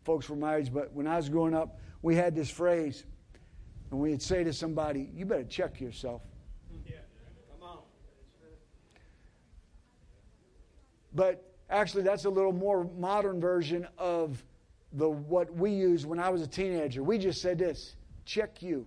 folks 0.04 0.30
were 0.30 0.36
my 0.36 0.56
age, 0.56 0.74
but 0.74 0.92
when 0.94 1.06
I 1.06 1.18
was 1.18 1.30
growing 1.30 1.54
up, 1.54 1.80
we 2.06 2.16
had 2.16 2.36
this 2.36 2.52
phrase 2.52 3.04
and 3.90 4.00
we'd 4.00 4.22
say 4.22 4.44
to 4.44 4.54
somebody, 4.54 5.10
you 5.16 5.26
better 5.26 5.44
check 5.44 5.82
yourself. 5.82 6.22
Yeah. 6.86 6.98
Come 7.52 7.68
on. 7.68 7.80
But 11.16 11.52
actually, 11.68 12.04
that's 12.04 12.26
a 12.26 12.30
little 12.30 12.52
more 12.52 12.88
modern 12.96 13.42
version 13.42 13.88
of 13.98 14.44
the 14.94 15.10
what 15.10 15.52
we 15.56 15.72
used 15.72 16.06
when 16.06 16.20
I 16.20 16.30
was 16.30 16.44
a 16.44 16.48
teenager. 16.48 17.02
We 17.02 17.18
just 17.18 17.42
said 17.42 17.58
this 17.58 17.96
check 18.24 18.62
you. 18.62 18.86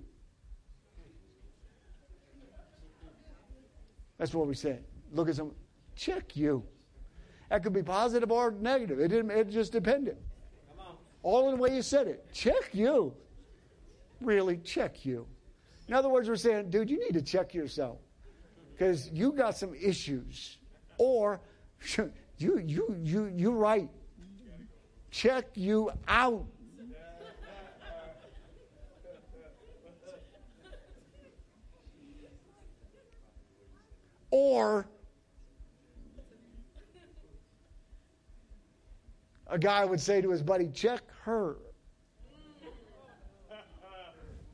That's 4.16 4.32
what 4.32 4.46
we 4.46 4.54
said. 4.54 4.84
Look 5.12 5.28
at 5.28 5.34
some, 5.34 5.50
check 5.96 6.36
you. 6.36 6.62
That 7.50 7.64
could 7.64 7.72
be 7.72 7.82
positive 7.82 8.30
or 8.30 8.52
negative. 8.52 9.00
It, 9.00 9.08
didn't, 9.08 9.32
it 9.32 9.50
just 9.50 9.72
depended. 9.72 10.18
All 11.22 11.48
in 11.48 11.56
the 11.56 11.60
way 11.60 11.74
you 11.74 11.82
said 11.82 12.06
it. 12.06 12.26
Check 12.32 12.70
you. 12.72 13.14
really 14.20 14.58
check 14.58 15.04
you. 15.04 15.26
In 15.86 15.94
other 15.94 16.08
words, 16.08 16.28
we're 16.28 16.36
saying, 16.36 16.70
dude, 16.70 16.90
you 16.90 16.98
need 16.98 17.14
to 17.14 17.22
check 17.22 17.54
yourself 17.54 17.98
because 18.72 19.08
you 19.10 19.32
got 19.32 19.56
some 19.56 19.74
issues. 19.74 20.58
Or 20.98 21.40
you, 21.96 22.12
you, 22.38 22.96
you, 23.02 23.32
you're 23.34 23.52
right. 23.52 23.88
Check 25.10 25.46
you 25.54 25.90
out. 26.06 26.44
Or 34.30 34.86
a 39.48 39.58
guy 39.58 39.84
would 39.84 40.00
say 40.00 40.20
to 40.20 40.30
his 40.30 40.42
buddy, 40.42 40.68
check 40.68 41.02
her. 41.22 41.56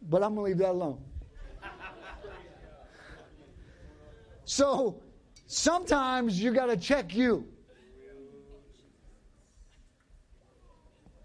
But 0.08 0.22
I'm 0.22 0.34
going 0.34 0.46
to 0.46 0.50
leave 0.50 0.58
that 0.58 0.70
alone. 0.70 1.02
So 4.44 5.00
sometimes 5.46 6.40
you 6.40 6.52
got 6.52 6.66
to 6.66 6.76
check 6.76 7.14
you. 7.14 7.46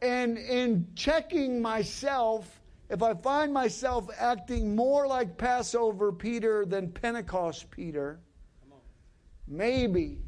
And 0.02 0.38
in 0.38 0.88
checking 0.96 1.62
myself, 1.62 2.62
if 2.90 3.04
I 3.04 3.14
find 3.14 3.54
myself 3.54 4.10
acting 4.18 4.74
more 4.76 5.06
like 5.06 5.38
Passover 5.38 6.14
Peter 6.14 6.66
than 6.66 6.90
Pentecost 6.90 7.70
Peter, 7.70 8.22
maybe, 9.46 10.20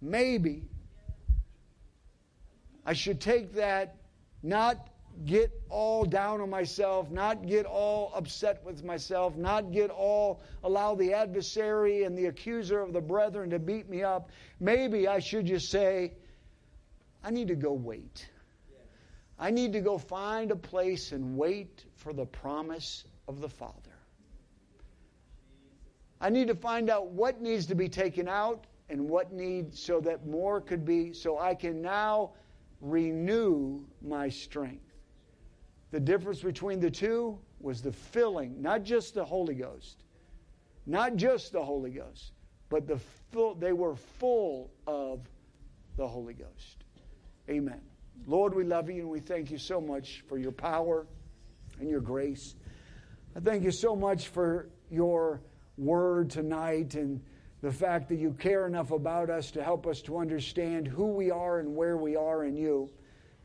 maybe 0.00 0.64
I 2.84 2.92
should 2.92 3.20
take 3.20 3.52
that 3.54 3.96
not 4.42 4.88
get 5.24 5.50
all 5.70 6.04
down 6.04 6.40
on 6.40 6.50
myself, 6.50 7.10
not 7.10 7.46
get 7.46 7.66
all 7.66 8.12
upset 8.14 8.62
with 8.64 8.84
myself, 8.84 9.36
not 9.36 9.72
get 9.72 9.90
all 9.90 10.42
allow 10.64 10.94
the 10.94 11.12
adversary 11.14 12.02
and 12.02 12.16
the 12.18 12.26
accuser 12.26 12.80
of 12.80 12.92
the 12.92 13.00
brethren 13.00 13.50
to 13.50 13.58
beat 13.58 13.88
me 13.88 14.02
up. 14.02 14.30
Maybe 14.60 15.06
I 15.06 15.20
should 15.20 15.46
just 15.46 15.70
say, 15.70 16.14
I 17.22 17.30
need 17.30 17.48
to 17.48 17.54
go 17.54 17.72
wait. 17.72 18.28
I 19.38 19.50
need 19.50 19.72
to 19.72 19.80
go 19.80 19.98
find 19.98 20.50
a 20.50 20.56
place 20.56 21.12
and 21.12 21.36
wait 21.36 21.84
for 21.96 22.12
the 22.12 22.26
promise 22.26 23.04
of 23.26 23.40
the 23.40 23.48
Father. 23.48 23.72
I 26.20 26.30
need 26.30 26.48
to 26.48 26.54
find 26.54 26.90
out 26.90 27.08
what 27.08 27.40
needs 27.40 27.66
to 27.66 27.74
be 27.74 27.88
taken 27.88 28.28
out 28.28 28.66
and 28.88 29.08
what 29.08 29.32
needs 29.32 29.80
so 29.80 30.00
that 30.00 30.26
more 30.26 30.60
could 30.60 30.84
be, 30.84 31.12
so 31.12 31.38
I 31.38 31.54
can 31.54 31.82
now 31.82 32.32
renew 32.84 33.82
my 34.02 34.28
strength. 34.28 34.92
The 35.90 36.00
difference 36.00 36.40
between 36.40 36.80
the 36.80 36.90
two 36.90 37.38
was 37.60 37.80
the 37.80 37.92
filling, 37.92 38.60
not 38.60 38.82
just 38.82 39.14
the 39.14 39.24
Holy 39.24 39.54
Ghost, 39.54 40.04
not 40.86 41.16
just 41.16 41.52
the 41.52 41.64
Holy 41.64 41.90
Ghost, 41.90 42.32
but 42.68 42.86
the 42.86 42.98
full, 43.32 43.54
they 43.54 43.72
were 43.72 43.96
full 43.96 44.70
of 44.86 45.20
the 45.96 46.06
Holy 46.06 46.34
Ghost. 46.34 46.84
Amen. 47.48 47.80
Lord, 48.26 48.54
we 48.54 48.64
love 48.64 48.90
you 48.90 49.00
and 49.00 49.08
we 49.08 49.20
thank 49.20 49.50
you 49.50 49.58
so 49.58 49.80
much 49.80 50.22
for 50.28 50.36
your 50.36 50.52
power 50.52 51.06
and 51.80 51.88
your 51.88 52.00
grace. 52.00 52.54
I 53.34 53.40
thank 53.40 53.64
you 53.64 53.70
so 53.70 53.96
much 53.96 54.28
for 54.28 54.68
your 54.90 55.40
word 55.76 56.30
tonight 56.30 56.94
and 56.94 57.22
the 57.64 57.72
fact 57.72 58.10
that 58.10 58.16
you 58.16 58.30
care 58.32 58.66
enough 58.66 58.90
about 58.90 59.30
us 59.30 59.50
to 59.50 59.64
help 59.64 59.86
us 59.86 60.02
to 60.02 60.18
understand 60.18 60.86
who 60.86 61.06
we 61.06 61.30
are 61.30 61.60
and 61.60 61.74
where 61.74 61.96
we 61.96 62.14
are 62.14 62.44
in 62.44 62.58
you. 62.58 62.90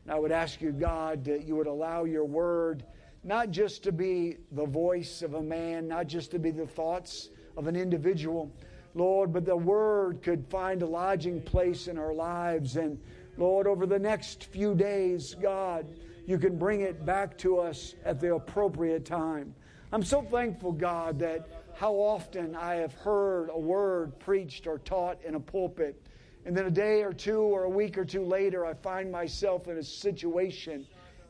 And 0.04 0.12
I 0.12 0.18
would 0.18 0.30
ask 0.30 0.60
you, 0.60 0.72
God, 0.72 1.24
that 1.24 1.44
you 1.44 1.56
would 1.56 1.66
allow 1.66 2.04
your 2.04 2.26
word 2.26 2.84
not 3.24 3.50
just 3.50 3.82
to 3.84 3.92
be 3.92 4.36
the 4.52 4.66
voice 4.66 5.22
of 5.22 5.32
a 5.32 5.42
man, 5.42 5.88
not 5.88 6.06
just 6.06 6.32
to 6.32 6.38
be 6.38 6.50
the 6.50 6.66
thoughts 6.66 7.30
of 7.56 7.66
an 7.66 7.76
individual, 7.76 8.52
Lord, 8.94 9.32
but 9.32 9.46
the 9.46 9.56
word 9.56 10.20
could 10.22 10.46
find 10.50 10.82
a 10.82 10.86
lodging 10.86 11.40
place 11.40 11.88
in 11.88 11.96
our 11.96 12.12
lives. 12.12 12.76
And 12.76 13.00
Lord, 13.38 13.66
over 13.66 13.86
the 13.86 13.98
next 13.98 14.44
few 14.44 14.74
days, 14.74 15.34
God, 15.40 15.86
you 16.26 16.36
can 16.36 16.58
bring 16.58 16.82
it 16.82 17.06
back 17.06 17.38
to 17.38 17.58
us 17.58 17.94
at 18.04 18.20
the 18.20 18.34
appropriate 18.34 19.06
time. 19.06 19.54
I'm 19.92 20.04
so 20.04 20.20
thankful, 20.20 20.72
God, 20.72 21.18
that 21.20 21.59
how 21.80 21.94
often 21.94 22.54
I 22.54 22.74
have 22.74 22.92
heard 22.92 23.48
a 23.48 23.58
word 23.58 24.18
preached 24.18 24.66
or 24.66 24.80
taught 24.80 25.16
in 25.24 25.34
a 25.34 25.40
pulpit 25.40 25.98
and 26.44 26.54
then 26.54 26.66
a 26.66 26.70
day 26.70 27.02
or 27.02 27.10
two 27.10 27.40
or 27.40 27.62
a 27.62 27.70
week 27.70 27.96
or 27.96 28.04
two 28.04 28.22
later, 28.22 28.66
I 28.66 28.74
find 28.74 29.10
myself 29.10 29.66
in 29.66 29.78
a 29.78 29.82
situation 29.82 30.86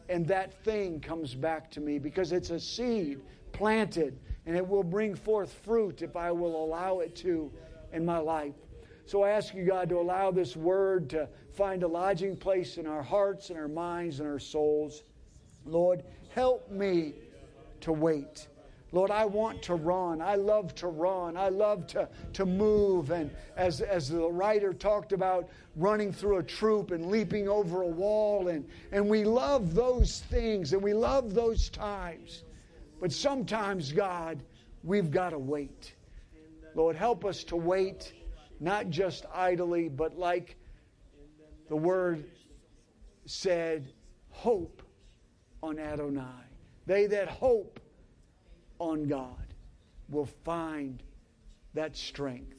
and 0.09 0.27
that 0.27 0.53
thing 0.65 0.99
comes 0.99 1.37
back 1.37 1.71
to 1.71 1.81
me 1.81 2.01
because 2.01 2.33
it's 2.33 2.51
a 2.51 2.59
seed 2.59 3.21
planted 3.53 4.19
and 4.45 4.57
it 4.57 4.67
will 4.67 4.83
bring 4.83 5.15
forth 5.15 5.53
fruit 5.53 6.03
if 6.03 6.17
I 6.17 6.33
will 6.33 6.65
allow 6.65 6.99
it 6.99 7.15
to 7.17 7.53
in 7.93 8.05
my 8.05 8.19
life. 8.19 8.57
So 9.07 9.23
I 9.23 9.31
ask 9.31 9.55
you, 9.55 9.65
God, 9.65 9.89
to 9.91 10.01
allow 10.01 10.33
this 10.33 10.57
word 10.57 11.09
to 11.11 11.29
find 11.53 11.85
a 11.85 11.89
lodging 11.89 12.37
place 12.37 12.77
in 12.77 12.89
our 12.89 13.05
hearts 13.05 13.51
and 13.51 13.59
our 13.59 13.69
minds 13.69 14.19
and 14.19 14.29
our 14.29 14.41
souls. 14.41 15.05
Lord, 15.65 16.03
help 16.35 16.69
me 16.73 17.15
to 17.83 17.93
wait. 17.93 18.49
Lord, 18.93 19.13
I 19.13 19.25
want 19.25 19.63
to 19.63 19.75
run. 19.75 20.21
I 20.21 20.35
love 20.35 20.75
to 20.77 20.89
run. 20.89 21.37
I 21.37 21.49
love 21.49 21.87
to, 21.89 22.09
to 22.33 22.45
move. 22.45 23.11
And 23.11 23.31
as, 23.57 23.81
as 23.81 24.09
the 24.09 24.29
writer 24.29 24.73
talked 24.73 25.13
about 25.13 25.49
running 25.77 26.13
through 26.13 26.39
a 26.39 26.43
troop 26.43 26.91
and 26.91 27.07
leaping 27.07 27.49
over 27.49 27.83
a 27.83 27.87
wall, 27.87 28.49
and, 28.49 28.69
and 28.91 29.09
we 29.09 29.23
love 29.23 29.75
those 29.75 30.21
things 30.31 30.73
and 30.73 30.83
we 30.83 30.93
love 30.93 31.35
those 31.35 31.69
times. 31.69 32.43
But 33.01 33.13
sometimes, 33.13 33.93
God, 33.93 34.43
we've 34.83 35.11
got 35.11 35.31
to 35.31 35.39
wait. 35.39 35.95
Lord, 36.75 36.97
help 36.97 37.25
us 37.25 37.45
to 37.45 37.57
wait, 37.57 38.13
not 38.59 38.91
just 38.91 39.25
idly, 39.33 39.89
but 39.89 40.19
like 40.19 40.57
the 41.69 41.77
word 41.77 42.25
said, 43.25 43.93
hope 44.31 44.83
on 45.63 45.79
Adonai. 45.79 46.25
They 46.87 47.07
that 47.07 47.29
hope 47.29 47.79
on 48.81 49.07
God 49.07 49.55
will 50.09 50.27
find 50.27 51.01
that 51.75 51.97
strength. 51.97 52.57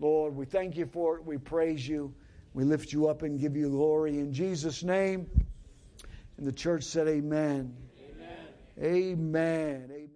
Lord, 0.00 0.34
we 0.34 0.46
thank 0.46 0.76
you 0.76 0.86
for 0.86 1.16
it. 1.16 1.24
We 1.24 1.38
praise 1.38 1.86
you. 1.86 2.12
We 2.54 2.64
lift 2.64 2.92
you 2.92 3.06
up 3.06 3.22
and 3.22 3.38
give 3.38 3.56
you 3.56 3.70
glory 3.70 4.18
in 4.18 4.32
Jesus' 4.32 4.82
name. 4.82 5.30
And 6.36 6.46
the 6.46 6.52
church 6.52 6.82
said, 6.82 7.06
Amen. 7.06 7.76
Amen. 8.00 8.36
Amen. 8.82 9.90
Amen. 9.90 10.11